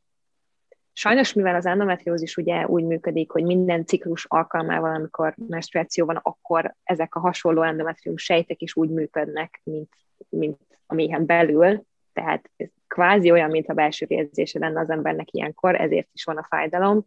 Sajnos, 0.93 1.33
mivel 1.33 1.55
az 1.55 1.67
endometriózis 1.67 2.37
ugye 2.37 2.67
úgy 2.67 2.85
működik, 2.85 3.31
hogy 3.31 3.45
minden 3.45 3.85
ciklus 3.85 4.25
alkalmával, 4.29 4.95
amikor 4.95 5.35
menstruáció 5.49 6.07
van, 6.07 6.21
akkor 6.23 6.75
ezek 6.85 7.15
a 7.15 7.21
hasonló 7.21 7.63
endometrium 7.63 8.17
sejtek 8.17 8.63
is 8.63 8.77
úgy 8.77 8.91
működnek, 8.91 9.61
mint, 9.65 9.89
mint 10.29 10.59
a 10.87 10.95
méhen 10.95 11.27
belül, 11.27 11.85
tehát 12.13 12.51
ez 12.57 12.69
kvázi 12.87 13.31
olyan, 13.31 13.51
mint 13.51 13.69
a 13.69 13.75
belső 13.75 14.07
érzése 14.09 14.59
lenne 14.59 14.81
az 14.81 14.91
embernek 14.91 15.33
ilyenkor, 15.33 15.81
ezért 15.81 16.09
is 16.13 16.25
van 16.25 16.37
a 16.37 16.47
fájdalom, 16.49 17.07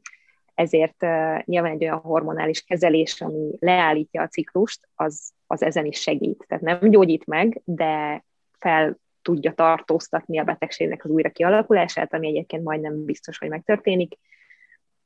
ezért 0.54 1.04
uh, 1.04 1.44
nyilván 1.44 1.72
egy 1.72 1.84
olyan 1.84 2.00
hormonális 2.00 2.62
kezelés, 2.62 3.22
ami 3.22 3.52
leállítja 3.60 4.22
a 4.22 4.28
ciklust, 4.28 4.90
az, 4.96 5.32
az 5.48 5.62
ezen 5.62 5.86
is 5.86 6.02
segít. 6.02 6.46
Tehát 6.48 6.64
nem 6.64 6.90
gyógyít 6.90 7.26
meg, 7.26 7.62
de 7.64 8.24
fel 8.60 9.00
tudja 9.26 9.54
tartóztatni 9.54 10.40
a 10.40 10.44
betegségnek 10.44 11.06
az 11.06 11.10
újra 11.10 11.30
kialakulását, 11.30 12.14
ami 12.14 12.28
egyébként 12.28 12.64
majdnem 12.64 13.06
biztos, 13.06 13.38
hogy 13.38 13.50
megtörténik. 13.50 14.18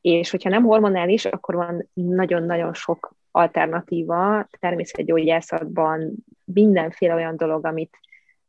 És 0.02 0.30
hogyha 0.30 0.50
nem 0.50 0.64
hormonális, 0.64 1.26
akkor 1.26 1.56
van 1.56 1.90
nagyon-nagyon 1.94 2.74
sok 2.74 3.16
alternatíva 3.32 4.48
természetgyógyászatban, 4.60 6.14
mindenféle 6.44 7.14
olyan 7.14 7.38
dolog, 7.38 7.66
amit 7.66 7.98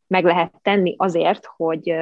meg 0.07 0.25
lehet 0.25 0.55
tenni 0.63 0.95
azért, 0.99 1.47
hogy, 1.57 1.95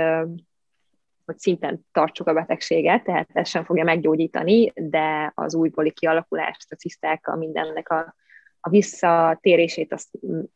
hogy 1.25 1.39
szinten 1.39 1.87
tartsuk 1.93 2.27
a 2.27 2.33
betegséget, 2.33 3.05
tehát 3.05 3.29
ez 3.33 3.49
sem 3.49 3.65
fogja 3.65 3.85
meggyógyítani, 3.85 4.73
de 4.75 5.33
az 5.35 5.55
újbóli 5.55 5.91
kialakulást, 5.91 6.73
a 6.73 6.77
ciszták, 6.77 7.29
a 7.29 7.37
mindennek 7.37 7.91
a 7.91 8.15
a 8.61 8.69
visszatérését 8.69 9.93
azt 9.93 10.09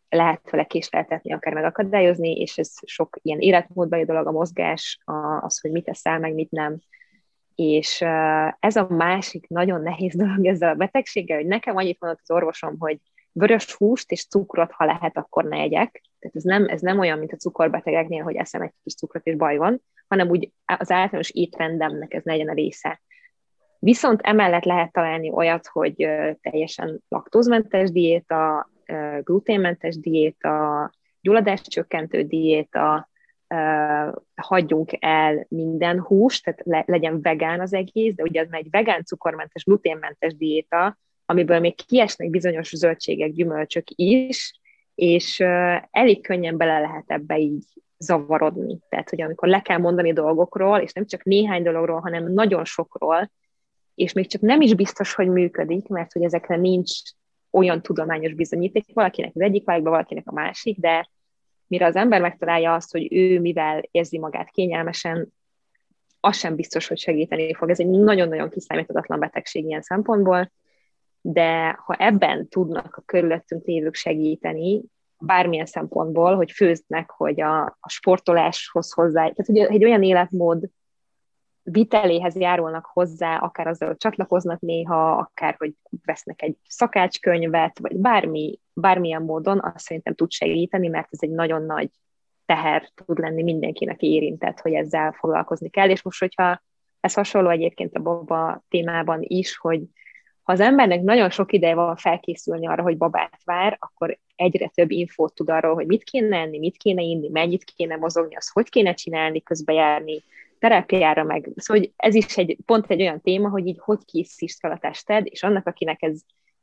lehet 0.08 0.50
vele 0.50 0.64
késleltetni, 0.64 1.32
akár 1.32 1.54
megakadályozni, 1.54 2.40
és 2.40 2.58
ez 2.58 2.72
sok 2.84 3.18
ilyen 3.22 3.40
életmódbeli 3.40 4.04
dolog, 4.04 4.26
a 4.26 4.30
mozgás, 4.30 4.98
az, 5.40 5.60
hogy 5.60 5.70
mit 5.70 5.84
teszel, 5.84 6.18
meg 6.18 6.34
mit 6.34 6.50
nem. 6.50 6.78
És 7.54 8.00
ez 8.58 8.76
a 8.76 8.86
másik 8.88 9.48
nagyon 9.48 9.82
nehéz 9.82 10.16
dolog 10.22 10.46
ezzel 10.46 10.70
a 10.70 10.74
betegséggel, 10.74 11.36
hogy 11.36 11.46
nekem 11.46 11.76
annyit 11.76 12.00
mondott 12.00 12.20
az 12.22 12.30
orvosom, 12.30 12.76
hogy 12.78 12.98
vörös 13.32 13.74
húst 13.74 14.10
és 14.10 14.26
cukrot, 14.26 14.72
ha 14.72 14.84
lehet, 14.84 15.16
akkor 15.16 15.44
ne 15.44 15.56
egyek. 15.56 16.02
Tehát 16.18 16.36
ez 16.36 16.42
nem, 16.42 16.68
ez 16.68 16.80
nem 16.80 16.98
olyan, 16.98 17.18
mint 17.18 17.32
a 17.32 17.36
cukorbetegeknél, 17.36 18.22
hogy 18.22 18.36
eszem 18.36 18.62
egy 18.62 18.72
kis 18.82 18.94
cukrot 18.94 19.26
és 19.26 19.36
baj 19.36 19.56
van, 19.56 19.82
hanem 20.08 20.28
úgy 20.28 20.52
az 20.64 20.90
általános 20.90 21.30
étrendemnek 21.30 22.14
ez 22.14 22.22
legyen 22.24 22.48
a 22.48 22.54
része. 22.54 23.00
Viszont 23.84 24.20
emellett 24.20 24.64
lehet 24.64 24.92
találni 24.92 25.30
olyat, 25.30 25.66
hogy 25.66 26.08
teljesen 26.40 27.02
laktózmentes 27.08 27.90
diéta, 27.90 28.70
gluténmentes 29.20 30.00
diéta, 30.00 30.90
gyulladáscsökkentő 31.20 32.22
diéta, 32.22 33.08
hagyjunk 34.34 34.90
el 34.98 35.46
minden 35.48 36.00
húst, 36.00 36.44
tehát 36.44 36.86
legyen 36.86 37.20
vegán 37.22 37.60
az 37.60 37.74
egész, 37.74 38.14
de 38.14 38.22
ugye 38.22 38.40
az 38.40 38.48
egy 38.50 38.70
vegán, 38.70 39.04
cukormentes, 39.04 39.64
gluténmentes 39.64 40.36
diéta, 40.36 40.98
amiből 41.26 41.60
még 41.60 41.74
kiesnek 41.86 42.30
bizonyos 42.30 42.76
zöldségek, 42.76 43.30
gyümölcsök 43.30 43.84
is, 43.94 44.60
és 44.94 45.40
elég 45.90 46.22
könnyen 46.22 46.56
bele 46.56 46.80
lehet 46.80 47.04
ebbe 47.06 47.38
így 47.38 47.64
zavarodni. 47.98 48.78
Tehát, 48.88 49.10
hogy 49.10 49.22
amikor 49.22 49.48
le 49.48 49.60
kell 49.60 49.78
mondani 49.78 50.12
dolgokról, 50.12 50.78
és 50.78 50.92
nem 50.92 51.06
csak 51.06 51.24
néhány 51.24 51.62
dologról, 51.62 52.00
hanem 52.00 52.32
nagyon 52.32 52.64
sokról, 52.64 53.30
és 53.94 54.12
még 54.12 54.26
csak 54.30 54.40
nem 54.40 54.60
is 54.60 54.74
biztos, 54.74 55.14
hogy 55.14 55.28
működik, 55.28 55.88
mert 55.88 56.12
hogy 56.12 56.22
ezekre 56.22 56.56
nincs 56.56 56.90
olyan 57.50 57.82
tudományos 57.82 58.34
bizonyíték, 58.34 58.84
valakinek 58.92 59.30
az 59.34 59.40
egyik 59.40 59.64
vágyban, 59.64 59.92
valakinek 59.92 60.26
a 60.26 60.32
másik, 60.32 60.78
de 60.78 61.08
mire 61.66 61.86
az 61.86 61.96
ember 61.96 62.20
megtalálja 62.20 62.74
azt, 62.74 62.92
hogy 62.92 63.12
ő 63.12 63.40
mivel 63.40 63.82
érzi 63.90 64.18
magát 64.18 64.50
kényelmesen, 64.50 65.32
az 66.20 66.36
sem 66.36 66.54
biztos, 66.54 66.88
hogy 66.88 66.98
segíteni 66.98 67.54
fog. 67.54 67.70
Ez 67.70 67.80
egy 67.80 67.88
nagyon-nagyon 67.88 68.50
kiszámíthatatlan 68.50 69.18
betegség 69.18 69.64
ilyen 69.64 69.82
szempontból, 69.82 70.52
de 71.20 71.78
ha 71.84 71.94
ebben 71.94 72.48
tudnak 72.48 72.96
a 72.96 73.02
körülöttünk 73.06 73.64
lévők 73.64 73.94
segíteni, 73.94 74.82
bármilyen 75.18 75.66
szempontból, 75.66 76.36
hogy 76.36 76.50
főznek, 76.50 77.10
hogy 77.10 77.40
a, 77.40 77.64
a 77.80 77.88
sportoláshoz 77.88 78.92
hozzá, 78.92 79.20
tehát 79.20 79.48
ugye 79.48 79.66
egy 79.66 79.84
olyan 79.84 80.02
életmód 80.02 80.64
viteléhez 81.62 82.36
járulnak 82.36 82.86
hozzá, 82.86 83.36
akár 83.36 83.66
azzal, 83.66 83.96
csatlakoznak 83.96 84.60
néha, 84.60 85.16
akár, 85.16 85.54
hogy 85.58 85.72
vesznek 86.04 86.42
egy 86.42 86.56
szakácskönyvet, 86.68 87.78
vagy 87.78 87.96
bármi, 87.96 88.58
bármilyen 88.72 89.22
módon, 89.22 89.60
azt 89.62 89.84
szerintem 89.84 90.14
tud 90.14 90.30
segíteni, 90.30 90.88
mert 90.88 91.08
ez 91.10 91.18
egy 91.22 91.30
nagyon 91.30 91.62
nagy 91.62 91.90
teher 92.46 92.90
tud 92.94 93.18
lenni 93.18 93.42
mindenkinek 93.42 94.00
érintett, 94.02 94.60
hogy 94.60 94.72
ezzel 94.72 95.12
foglalkozni 95.12 95.68
kell, 95.68 95.90
és 95.90 96.02
most, 96.02 96.20
hogyha 96.20 96.62
ez 97.00 97.14
hasonló 97.14 97.48
egyébként 97.48 97.96
a 97.96 98.00
baba 98.00 98.64
témában 98.68 99.18
is, 99.22 99.56
hogy 99.56 99.80
ha 100.42 100.52
az 100.52 100.60
embernek 100.60 101.02
nagyon 101.02 101.30
sok 101.30 101.52
ideje 101.52 101.74
van 101.74 101.96
felkészülni 101.96 102.66
arra, 102.66 102.82
hogy 102.82 102.96
babát 102.96 103.40
vár, 103.44 103.76
akkor 103.80 104.18
egyre 104.36 104.68
több 104.74 104.90
infót 104.90 105.34
tud 105.34 105.50
arról, 105.50 105.74
hogy 105.74 105.86
mit 105.86 106.02
kéne 106.02 106.38
enni, 106.38 106.58
mit 106.58 106.76
kéne 106.76 107.02
inni, 107.02 107.28
mennyit 107.28 107.64
kéne 107.64 107.96
mozogni, 107.96 108.36
azt 108.36 108.50
hogy 108.52 108.68
kéne 108.68 108.94
csinálni, 108.94 109.42
közbejárni, 109.42 110.22
terápiára 110.62 111.24
meg. 111.24 111.50
Szóval 111.56 111.82
hogy 111.82 111.92
ez 111.96 112.14
is 112.14 112.36
egy, 112.36 112.58
pont 112.66 112.90
egy 112.90 113.00
olyan 113.00 113.20
téma, 113.20 113.48
hogy 113.48 113.66
így 113.66 113.78
hogy 113.80 114.04
készítsd 114.04 114.58
fel 114.58 114.70
a 114.70 114.78
tested, 114.78 115.26
és 115.26 115.42
annak, 115.42 115.66
akinek 115.66 116.02
ez 116.02 116.20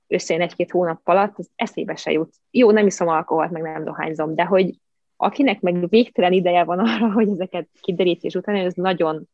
összejön 0.07 0.43
egy-két 0.43 0.71
hónap 0.71 1.01
alatt, 1.03 1.37
az 1.37 1.49
eszébe 1.55 1.95
se 1.95 2.11
jut. 2.11 2.33
Jó, 2.51 2.71
nem 2.71 2.85
iszom 2.85 3.07
alkoholt, 3.07 3.51
meg 3.51 3.61
nem 3.61 3.83
dohányzom, 3.83 4.35
de 4.35 4.43
hogy 4.43 4.75
akinek 5.15 5.61
meg 5.61 5.89
végtelen 5.89 6.31
ideje 6.31 6.63
van 6.63 6.79
arra, 6.79 7.11
hogy 7.19 7.29
ezeket 7.29 7.69
kiderítés 7.81 8.35
után, 8.35 8.55
ez 8.55 8.73
nagyon 8.73 9.29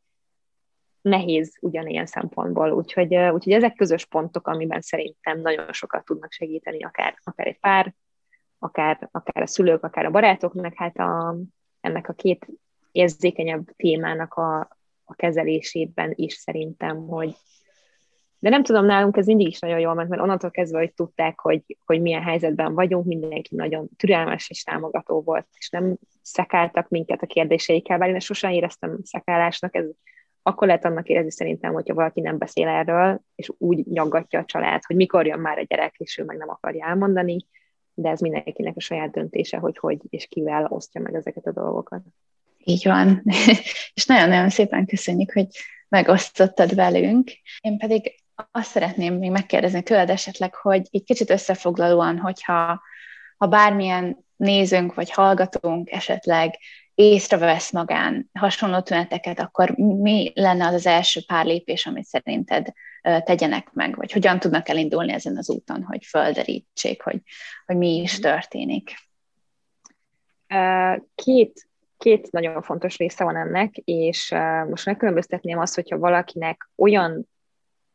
nehéz 1.01 1.57
ugyanilyen 1.61 2.05
szempontból. 2.05 2.71
Úgyhogy, 2.71 3.15
úgyhogy 3.15 3.53
ezek 3.53 3.75
közös 3.75 4.05
pontok, 4.05 4.47
amiben 4.47 4.81
szerintem 4.81 5.41
nagyon 5.41 5.73
sokat 5.73 6.05
tudnak 6.05 6.31
segíteni, 6.31 6.83
akár, 6.83 7.17
akár 7.23 7.47
egy 7.47 7.59
pár, 7.59 7.93
akár, 8.59 9.09
akár 9.11 9.43
a 9.43 9.47
szülők, 9.47 9.83
akár 9.83 10.05
a 10.05 10.11
barátoknak, 10.11 10.73
hát 10.75 10.97
a, 10.97 11.35
ennek 11.81 12.09
a 12.09 12.13
két 12.13 12.47
érzékenyebb 12.95 13.65
témának 13.75 14.33
a, 14.33 14.59
a 15.03 15.15
kezelésében 15.15 16.13
is 16.15 16.33
szerintem, 16.33 17.07
hogy 17.07 17.35
De 18.39 18.49
nem 18.49 18.63
tudom, 18.63 18.85
nálunk 18.85 19.17
ez 19.17 19.25
mindig 19.25 19.47
is 19.47 19.59
nagyon 19.59 19.79
jól 19.79 19.93
ment, 19.93 20.09
mert 20.09 20.21
onnantól 20.21 20.51
kezdve, 20.51 20.79
hogy 20.79 20.93
tudták, 20.93 21.39
hogy, 21.39 21.77
hogy 21.85 22.01
milyen 22.01 22.23
helyzetben 22.23 22.73
vagyunk, 22.73 23.05
mindenki 23.05 23.55
nagyon 23.55 23.89
türelmes 23.97 24.49
és 24.49 24.63
támogató 24.63 25.21
volt, 25.21 25.47
és 25.57 25.69
nem 25.69 25.97
szekáltak 26.21 26.89
minket 26.89 27.21
a 27.21 27.27
kérdéseikkel, 27.27 27.97
bár 27.97 28.09
én 28.09 28.19
sosem 28.19 28.51
éreztem 28.51 28.99
szekálásnak, 29.03 29.75
ez 29.75 29.85
akkor 30.41 30.67
lehet 30.67 30.85
annak 30.85 31.07
érezni 31.07 31.31
szerintem, 31.31 31.73
hogyha 31.73 31.93
valaki 31.93 32.21
nem 32.21 32.37
beszél 32.37 32.67
erről, 32.67 33.21
és 33.35 33.51
úgy 33.57 33.85
nyaggatja 33.85 34.39
a 34.39 34.45
család, 34.45 34.83
hogy 34.83 34.95
mikor 34.95 35.25
jön 35.25 35.39
már 35.39 35.57
a 35.57 35.65
gyerek, 35.67 35.95
és 35.97 36.17
ő 36.17 36.23
meg 36.23 36.37
nem 36.37 36.49
akarja 36.49 36.85
elmondani, 36.85 37.37
de 37.93 38.09
ez 38.09 38.19
mindenkinek 38.19 38.75
a 38.75 38.79
saját 38.79 39.11
döntése, 39.11 39.57
hogy 39.57 39.77
hogy 39.77 39.99
és 40.09 40.27
kivel 40.27 40.65
osztja 40.69 41.01
meg 41.01 41.15
ezeket 41.15 41.45
a 41.45 41.51
dolgokat. 41.51 42.01
Így 42.67 42.85
van. 42.85 43.21
és 43.93 44.05
nagyon-nagyon 44.05 44.49
szépen 44.49 44.85
köszönjük, 44.85 45.31
hogy 45.33 45.47
megosztottad 45.89 46.75
velünk. 46.75 47.31
Én 47.59 47.77
pedig 47.77 48.15
azt 48.51 48.69
szeretném 48.69 49.13
még 49.13 49.31
megkérdezni 49.31 49.83
tőled 49.83 50.09
esetleg, 50.09 50.55
hogy 50.55 50.87
egy 50.91 51.03
kicsit 51.03 51.29
összefoglalóan, 51.29 52.17
hogyha 52.17 52.81
ha 53.37 53.47
bármilyen 53.47 54.25
nézőnk 54.35 54.93
vagy 54.93 55.11
hallgatónk 55.11 55.91
esetleg 55.91 56.57
észrevesz 56.95 57.71
magán 57.71 58.29
hasonló 58.33 58.79
tüneteket, 58.79 59.39
akkor 59.39 59.69
mi 59.77 60.31
lenne 60.35 60.67
az 60.67 60.73
az 60.73 60.85
első 60.85 61.21
pár 61.27 61.45
lépés, 61.45 61.85
amit 61.85 62.05
szerinted 62.05 62.67
tegyenek 63.01 63.71
meg, 63.73 63.95
vagy 63.95 64.11
hogyan 64.11 64.39
tudnak 64.39 64.69
elindulni 64.69 65.13
ezen 65.13 65.37
az 65.37 65.49
úton, 65.49 65.83
hogy 65.83 66.05
földerítsék, 66.05 67.01
hogy, 67.01 67.21
hogy 67.65 67.75
mi 67.75 67.95
is 67.95 68.19
történik? 68.19 68.95
Két, 71.15 71.64
két 71.97 72.31
nagyon 72.31 72.61
fontos 72.61 72.97
része 72.97 73.23
van 73.23 73.35
ennek, 73.35 73.75
és 73.75 74.35
most 74.69 74.85
megkülönböztetném 74.85 75.59
azt, 75.59 75.75
hogyha 75.75 75.97
valakinek 75.97 76.69
olyan 76.75 77.27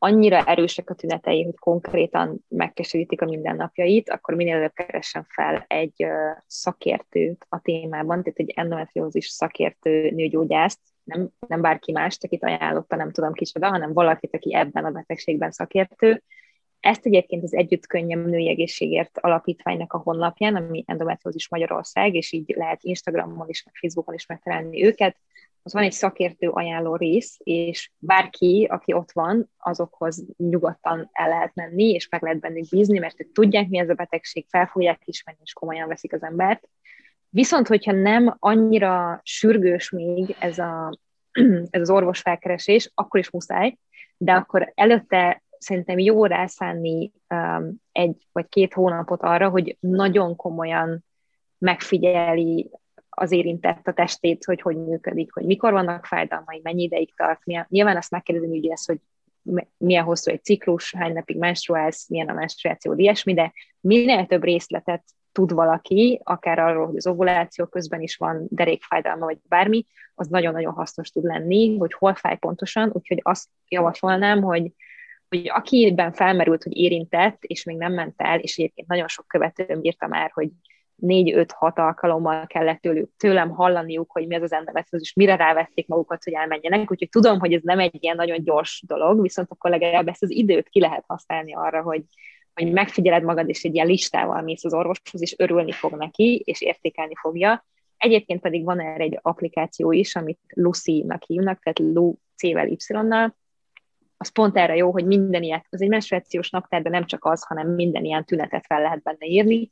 annyira 0.03 0.45
erősek 0.45 0.91
a 0.91 0.95
tünetei, 0.95 1.45
hogy 1.45 1.59
konkrétan 1.59 2.45
megkeserítik 2.49 3.21
a 3.21 3.25
mindennapjait, 3.25 4.11
akkor 4.11 4.35
minél 4.35 4.55
előbb 4.55 4.73
keressen 4.73 5.27
fel 5.29 5.65
egy 5.69 6.07
szakértőt 6.47 7.47
a 7.49 7.61
témában, 7.61 8.23
tehát 8.23 8.39
egy 8.39 8.53
endometriózis 8.57 9.29
szakértő 9.29 10.11
nőgyógyászt, 10.11 10.81
nem, 11.05 11.29
nem 11.47 11.61
bárki 11.61 11.93
más, 11.93 12.19
akit 12.21 12.45
ajánlotta, 12.45 12.97
nem 12.97 13.11
tudom 13.11 13.33
kicsoda, 13.33 13.69
hanem 13.69 13.93
valakit, 13.93 14.35
aki 14.35 14.55
ebben 14.55 14.85
a 14.85 14.91
betegségben 14.91 15.51
szakértő. 15.51 16.23
Ezt 16.81 17.07
egyébként 17.07 17.43
az 17.43 17.55
Együtt 17.55 17.87
Könnyem 17.87 18.21
Női 18.21 18.49
Egészségért 18.49 19.19
Alapítványnak 19.21 19.93
a 19.93 19.99
honlapján, 19.99 20.57
ami 20.57 20.85
Endometriózis 20.87 21.49
Magyarország, 21.49 22.15
és 22.15 22.33
így 22.33 22.55
lehet 22.57 22.83
Instagramon 22.83 23.49
is, 23.49 23.65
Facebookon 23.73 24.15
is 24.15 24.27
megtalálni 24.27 24.85
őket 24.85 25.17
az 25.63 25.73
van 25.73 25.83
egy 25.83 25.93
szakértő 25.93 26.49
ajánló 26.49 26.97
rész, 26.97 27.37
és 27.43 27.91
bárki, 27.99 28.67
aki 28.71 28.93
ott 28.93 29.13
van, 29.13 29.51
azokhoz 29.59 30.25
nyugodtan 30.37 31.09
el 31.13 31.29
lehet 31.29 31.55
menni, 31.55 31.91
és 31.91 32.09
meg 32.09 32.23
lehet 32.23 32.41
bennük 32.41 32.69
bízni, 32.69 32.99
mert 32.99 33.21
ők 33.21 33.33
tudják, 33.33 33.69
mi 33.69 33.79
ez 33.79 33.89
a 33.89 33.95
betegség, 33.95 34.47
fel 34.49 34.67
fogják 34.67 35.01
ismerni, 35.05 35.41
és 35.45 35.53
komolyan 35.53 35.89
veszik 35.89 36.13
az 36.13 36.23
embert. 36.23 36.69
Viszont, 37.29 37.67
hogyha 37.67 37.93
nem 37.93 38.37
annyira 38.39 39.21
sürgős 39.25 39.91
még 39.91 40.37
ez, 40.39 40.59
a, 40.59 40.99
ez 41.71 41.81
az 41.81 41.91
orvos 41.91 42.21
felkeresés, 42.21 42.91
akkor 42.95 43.21
is 43.21 43.31
muszáj, 43.31 43.77
de 44.17 44.33
akkor 44.33 44.73
előtte 44.75 45.43
szerintem 45.61 45.99
jó 45.99 46.25
rászánni 46.25 47.13
um, 47.29 47.75
egy 47.93 48.27
vagy 48.33 48.49
két 48.49 48.75
hónapot 48.75 49.23
arra, 49.23 49.49
hogy 49.49 49.77
nagyon 49.81 50.37
komolyan 50.37 51.05
megfigyeli 51.59 52.71
az 53.09 53.33
érintett 53.33 53.87
a 53.87 53.93
testét, 53.93 54.45
hogy 54.45 54.61
hogy 54.61 54.77
működik, 54.77 55.33
hogy 55.33 55.45
mikor 55.45 55.73
vannak 55.73 56.07
fájdalmai, 56.07 56.61
mennyi 56.63 56.83
ideig 56.83 57.15
tart. 57.17 57.41
Milyen, 57.45 57.67
nyilván 57.69 57.97
azt 57.97 58.11
megkérdezi 58.11 58.49
hogy 58.49 58.69
ez, 58.69 58.85
hogy 58.85 59.01
milyen 59.77 60.05
hosszú 60.05 60.31
egy 60.31 60.45
ciklus, 60.45 60.95
hány 60.95 61.13
napig 61.13 61.39
menstruálsz, 61.39 62.09
milyen 62.09 62.29
a 62.29 62.33
menstruáció, 62.33 62.95
ilyesmi, 62.95 63.35
de 63.35 63.53
minél 63.81 64.27
több 64.27 64.45
részletet 64.45 65.05
tud 65.33 65.53
valaki, 65.53 66.21
akár 66.25 66.59
arról, 66.59 66.87
hogy 66.87 66.97
az 66.97 67.07
ovuláció 67.07 67.67
közben 67.67 68.01
is 68.01 68.17
van 68.17 68.47
derékfájdalma, 68.49 69.25
vagy 69.25 69.39
bármi, 69.49 69.87
az 70.15 70.29
nagyon-nagyon 70.29 70.73
hasznos 70.73 71.11
tud 71.11 71.25
lenni, 71.25 71.79
hogy 71.79 71.93
hol 71.93 72.15
fáj 72.15 72.37
pontosan, 72.37 72.91
úgyhogy 72.93 73.21
azt 73.23 73.49
javasolnám, 73.69 74.43
hogy, 74.43 74.73
hogy 75.31 75.49
akiben 75.49 76.13
felmerült, 76.13 76.63
hogy 76.63 76.77
érintett, 76.77 77.45
és 77.45 77.65
még 77.65 77.77
nem 77.77 77.93
ment 77.93 78.15
el, 78.17 78.39
és 78.39 78.57
egyébként 78.59 78.89
nagyon 78.89 79.09
sok 79.09 79.27
követőm 79.29 79.79
írta 79.83 80.07
már, 80.07 80.31
hogy 80.35 80.49
négy-öt-hat 80.95 81.79
alkalommal 81.79 82.47
kellett 82.47 82.81
tőlük, 82.81 83.11
tőlem 83.17 83.51
hallaniuk, 83.51 84.11
hogy 84.11 84.27
mi 84.27 84.35
az 84.35 84.43
az 84.43 84.53
endometriózis, 84.53 85.09
és 85.09 85.15
mire 85.15 85.37
rávették 85.37 85.89
magukat, 85.89 86.25
hogy 86.25 86.33
elmenjenek. 86.33 86.91
Úgyhogy 86.91 87.09
tudom, 87.09 87.39
hogy 87.39 87.53
ez 87.53 87.63
nem 87.63 87.79
egy 87.79 87.97
ilyen 88.03 88.17
nagyon 88.17 88.43
gyors 88.45 88.83
dolog, 88.87 89.23
viszont 89.23 89.51
akkor 89.51 89.71
legalább 89.71 90.09
ezt 90.09 90.23
az 90.23 90.31
időt 90.31 90.69
ki 90.69 90.81
lehet 90.81 91.05
használni 91.07 91.55
arra, 91.55 91.83
hogy, 91.83 92.03
hogy 92.55 92.73
megfigyeled 92.73 93.23
magad, 93.23 93.49
és 93.49 93.65
egy 93.65 93.75
ilyen 93.75 93.87
listával 93.87 94.43
mész 94.43 94.65
az 94.65 94.75
orvoshoz, 94.75 95.21
és 95.21 95.35
örülni 95.39 95.73
fog 95.73 95.97
neki, 95.97 96.43
és 96.45 96.61
értékelni 96.61 97.15
fogja. 97.21 97.67
Egyébként 97.97 98.41
pedig 98.41 98.65
van 98.65 98.81
erre 98.81 99.03
egy 99.03 99.19
applikáció 99.23 99.93
is, 99.93 100.17
amit 100.17 100.41
Lucy-nak 100.49 101.23
hívnak, 101.27 101.63
tehát 101.63 101.79
Lu 101.79 102.15
C-vel 102.37 102.69
Y-nal, 102.69 103.37
az 104.23 104.29
pont 104.29 104.57
erre 104.57 104.77
jó, 104.77 104.91
hogy 104.91 105.07
minden 105.07 105.43
ilyet, 105.43 105.67
az 105.71 105.83
egy 105.83 105.89
menstruációs 105.89 106.51
naptár, 106.51 106.83
de 106.83 106.89
nem 106.89 107.07
csak 107.07 107.25
az, 107.25 107.45
hanem 107.45 107.69
minden 107.69 108.05
ilyen 108.05 108.25
tünetet 108.25 108.67
fel 108.67 108.81
lehet 108.81 109.03
benne 109.03 109.27
írni, 109.27 109.71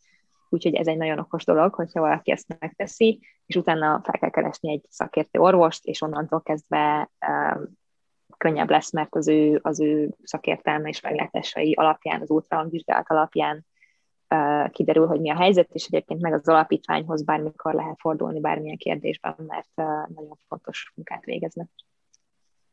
úgyhogy 0.49 0.75
ez 0.75 0.87
egy 0.87 0.97
nagyon 0.97 1.19
okos 1.19 1.45
dolog, 1.45 1.75
hogyha 1.75 2.01
valaki 2.01 2.31
ezt 2.31 2.57
megteszi, 2.59 3.21
és 3.47 3.57
utána 3.57 4.01
fel 4.05 4.19
kell 4.19 4.31
keresni 4.31 4.71
egy 4.71 4.85
szakértő 4.89 5.39
orvost, 5.39 5.85
és 5.85 6.03
onnantól 6.03 6.43
kezdve 6.43 7.11
um, 7.29 7.79
könnyebb 8.37 8.71
lesz, 8.71 8.93
mert 8.93 9.15
az 9.15 9.29
ő, 9.29 9.59
az 9.63 9.81
ő 9.81 10.15
szakértelme 10.23 10.89
és 10.89 11.01
meglátásai 11.01 11.75
alapján, 11.75 12.21
az 12.21 12.31
ultrahangvizsgálat 12.31 13.11
alapján 13.11 13.67
uh, 14.35 14.71
kiderül, 14.71 15.07
hogy 15.07 15.21
mi 15.21 15.31
a 15.31 15.37
helyzet, 15.37 15.71
és 15.73 15.85
egyébként 15.85 16.21
meg 16.21 16.33
az 16.33 16.49
alapítványhoz 16.49 17.23
bármikor 17.23 17.75
lehet 17.75 17.97
fordulni 18.01 18.41
bármilyen 18.41 18.77
kérdésben, 18.77 19.35
mert 19.47 19.71
uh, 19.77 20.15
nagyon 20.15 20.39
fontos 20.49 20.93
munkát 20.95 21.25
végeznek. 21.25 21.69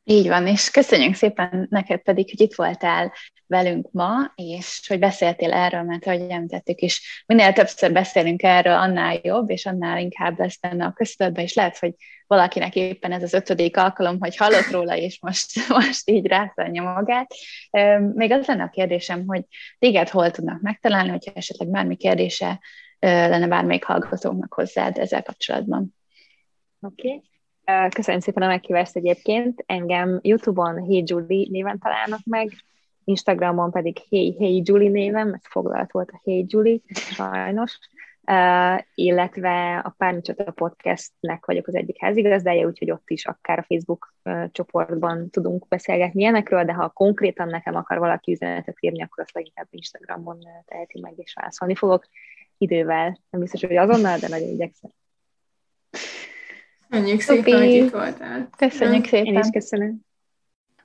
Így 0.08 0.28
van, 0.28 0.48
és 0.48 0.70
köszönjük 0.70 1.14
szépen 1.14 1.68
neked 1.70 2.02
pedig, 2.02 2.30
hogy 2.30 2.42
itt 2.42 2.56
voltál 2.56 3.14
velünk 3.48 3.92
ma, 3.92 4.32
és 4.36 4.82
hogy 4.88 5.00
beszéltél 5.00 5.54
erről, 5.54 5.84
mert 5.84 6.08
ahogy 6.08 6.30
említettük 6.30 6.82
is, 6.82 7.24
minél 7.26 7.54
többször 7.54 7.92
beszélünk 7.92 8.44
erről, 8.44 8.74
annál 8.74 9.20
jobb, 9.24 9.50
és 9.50 9.66
annál 9.66 10.00
inkább 10.00 10.40
lesz 10.40 10.60
benne 10.60 10.86
a 10.86 10.92
köztudatban, 10.92 11.44
és 11.44 11.54
lehet, 11.54 11.78
hogy 11.78 11.94
valakinek 12.28 12.76
éppen 12.76 13.12
ez 13.12 13.24
az 13.24 13.34
ötödik 13.34 13.78
alkalom, 13.78 14.20
hogy 14.20 14.36
hallott 14.36 14.72
róla, 14.72 14.96
és 14.96 15.20
most, 15.22 15.68
most 15.80 16.10
így 16.10 16.26
rászánja 16.26 16.84
magát. 16.84 17.34
Még 18.14 18.32
az 18.32 18.46
lenne 18.46 18.64
a 18.64 18.70
kérdésem, 18.70 19.24
hogy 19.28 19.44
téged 19.80 20.10
hol 20.10 20.32
tudnak 20.32 20.62
megtalálni, 20.62 21.10
hogyha 21.10 21.32
esetleg 21.36 21.70
bármi 21.70 21.96
kérdése 21.96 22.60
lenne 23.00 23.48
bármelyik 23.48 23.84
hallgatóknak 23.84 24.54
hozzád 24.54 24.98
ezzel 24.98 25.24
kapcsolatban. 25.24 25.96
Oké. 26.80 27.08
Okay. 27.08 27.34
Köszönöm 27.90 28.20
szépen 28.20 28.44
a 28.44 28.48
meghívást 28.48 28.96
egyébként. 28.96 29.64
Engem 29.66 30.20
YouTube-on 30.22 30.86
Hey 30.86 31.04
Julie 31.06 31.48
néven 31.50 31.80
találnak 31.80 32.20
meg, 32.24 32.52
Instagramon 33.04 33.72
pedig 33.72 33.98
Hey 34.10 34.36
Hey 34.40 34.62
Julie 34.66 34.90
néven, 34.90 35.28
mert 35.28 35.48
foglalt 35.48 35.92
volt 35.92 36.12
a 36.12 36.22
Hey 36.24 36.46
Julie, 36.48 36.80
sajnos. 36.94 37.80
Uh, 38.32 38.82
illetve 38.96 39.78
a 39.78 39.90
Pármicsata 39.98 40.52
podcastnek 40.52 41.46
vagyok 41.46 41.68
az 41.68 41.76
egyik 41.76 42.00
házigazdája, 42.00 42.68
úgyhogy 42.68 42.92
ott 42.92 43.10
is 43.10 43.26
akár 43.26 43.60
a 43.60 43.66
Facebook 43.68 44.14
uh, 44.24 44.52
csoportban 44.52 45.30
tudunk 45.30 45.68
beszélgetni 45.68 46.22
ilyenekről, 46.22 46.64
de 46.64 46.74
ha 46.74 46.90
konkrétan 46.90 47.48
nekem 47.48 47.76
akar 47.76 47.98
valaki 47.98 48.32
üzenetet 48.32 48.78
írni, 48.80 49.04
akkor 49.04 49.24
azt 49.24 49.34
leginkább 49.34 49.68
Instagramon 49.70 50.40
teheti 50.66 51.00
meg, 51.00 51.14
és 51.16 51.34
válaszolni 51.34 51.76
fogok 51.76 52.08
idővel. 52.58 53.20
Nem 53.30 53.42
biztos, 53.42 53.62
hogy 53.62 53.76
azonnal, 53.76 54.18
de 54.18 54.28
nagyon 54.28 54.50
igyekszem. 54.50 54.92
Köszönjük 56.90 57.22
szépen, 57.22 57.58
hogy 57.58 57.72
itt 57.74 57.92
voltál. 57.92 58.50
Köszönjük 58.58 59.06
szépen. 59.06 59.26
Én 59.26 59.40
is 59.40 59.50
köszönöm. 59.52 60.06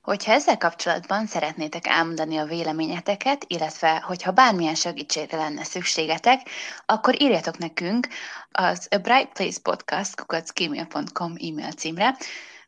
Hogyha 0.02 0.32
ezzel 0.32 0.56
kapcsolatban 0.56 1.26
szeretnétek 1.26 1.86
elmondani 1.86 2.36
a 2.36 2.44
véleményeteket, 2.44 3.44
illetve 3.46 4.02
hogyha 4.06 4.32
bármilyen 4.32 4.74
segítségre 4.74 5.36
lenne 5.36 5.64
szükségetek, 5.64 6.40
akkor 6.86 7.22
írjatok 7.22 7.58
nekünk 7.58 8.08
az 8.50 8.86
A 8.90 8.96
Bright 8.96 9.32
Place 9.32 9.60
Podcast 9.62 10.16
kukacgmail.com 10.16 11.32
e-mail 11.32 11.72
címre, 11.72 12.16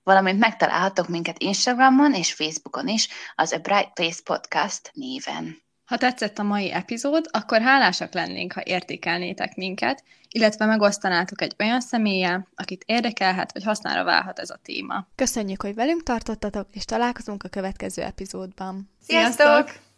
valamint 0.02 0.38
megtalálhatok 0.38 1.08
minket 1.08 1.38
Instagramon 1.38 2.14
és 2.14 2.32
Facebookon 2.32 2.88
is 2.88 3.08
az 3.34 3.52
A 3.52 3.58
Bright 3.58 3.92
Place 3.92 4.20
Podcast 4.24 4.90
néven. 4.92 5.62
Ha 5.92 5.98
tetszett 5.98 6.38
a 6.38 6.42
mai 6.42 6.72
epizód, 6.72 7.28
akkor 7.30 7.60
hálásak 7.60 8.12
lennénk, 8.12 8.52
ha 8.52 8.60
értékelnétek 8.64 9.56
minket, 9.56 10.04
illetve 10.28 10.66
megosztanátok 10.66 11.42
egy 11.42 11.54
olyan 11.58 11.80
személlyel, 11.80 12.48
akit 12.54 12.82
érdekelhet 12.86 13.52
vagy 13.52 13.64
hasznára 13.64 14.04
válhat 14.04 14.38
ez 14.38 14.50
a 14.50 14.58
téma. 14.62 15.06
Köszönjük, 15.14 15.62
hogy 15.62 15.74
velünk 15.74 16.02
tartottatok, 16.02 16.66
és 16.72 16.84
találkozunk 16.84 17.42
a 17.42 17.48
következő 17.48 18.02
epizódban. 18.02 18.90
Sziasztok! 19.06 19.46
Sziasztok! 19.46 19.91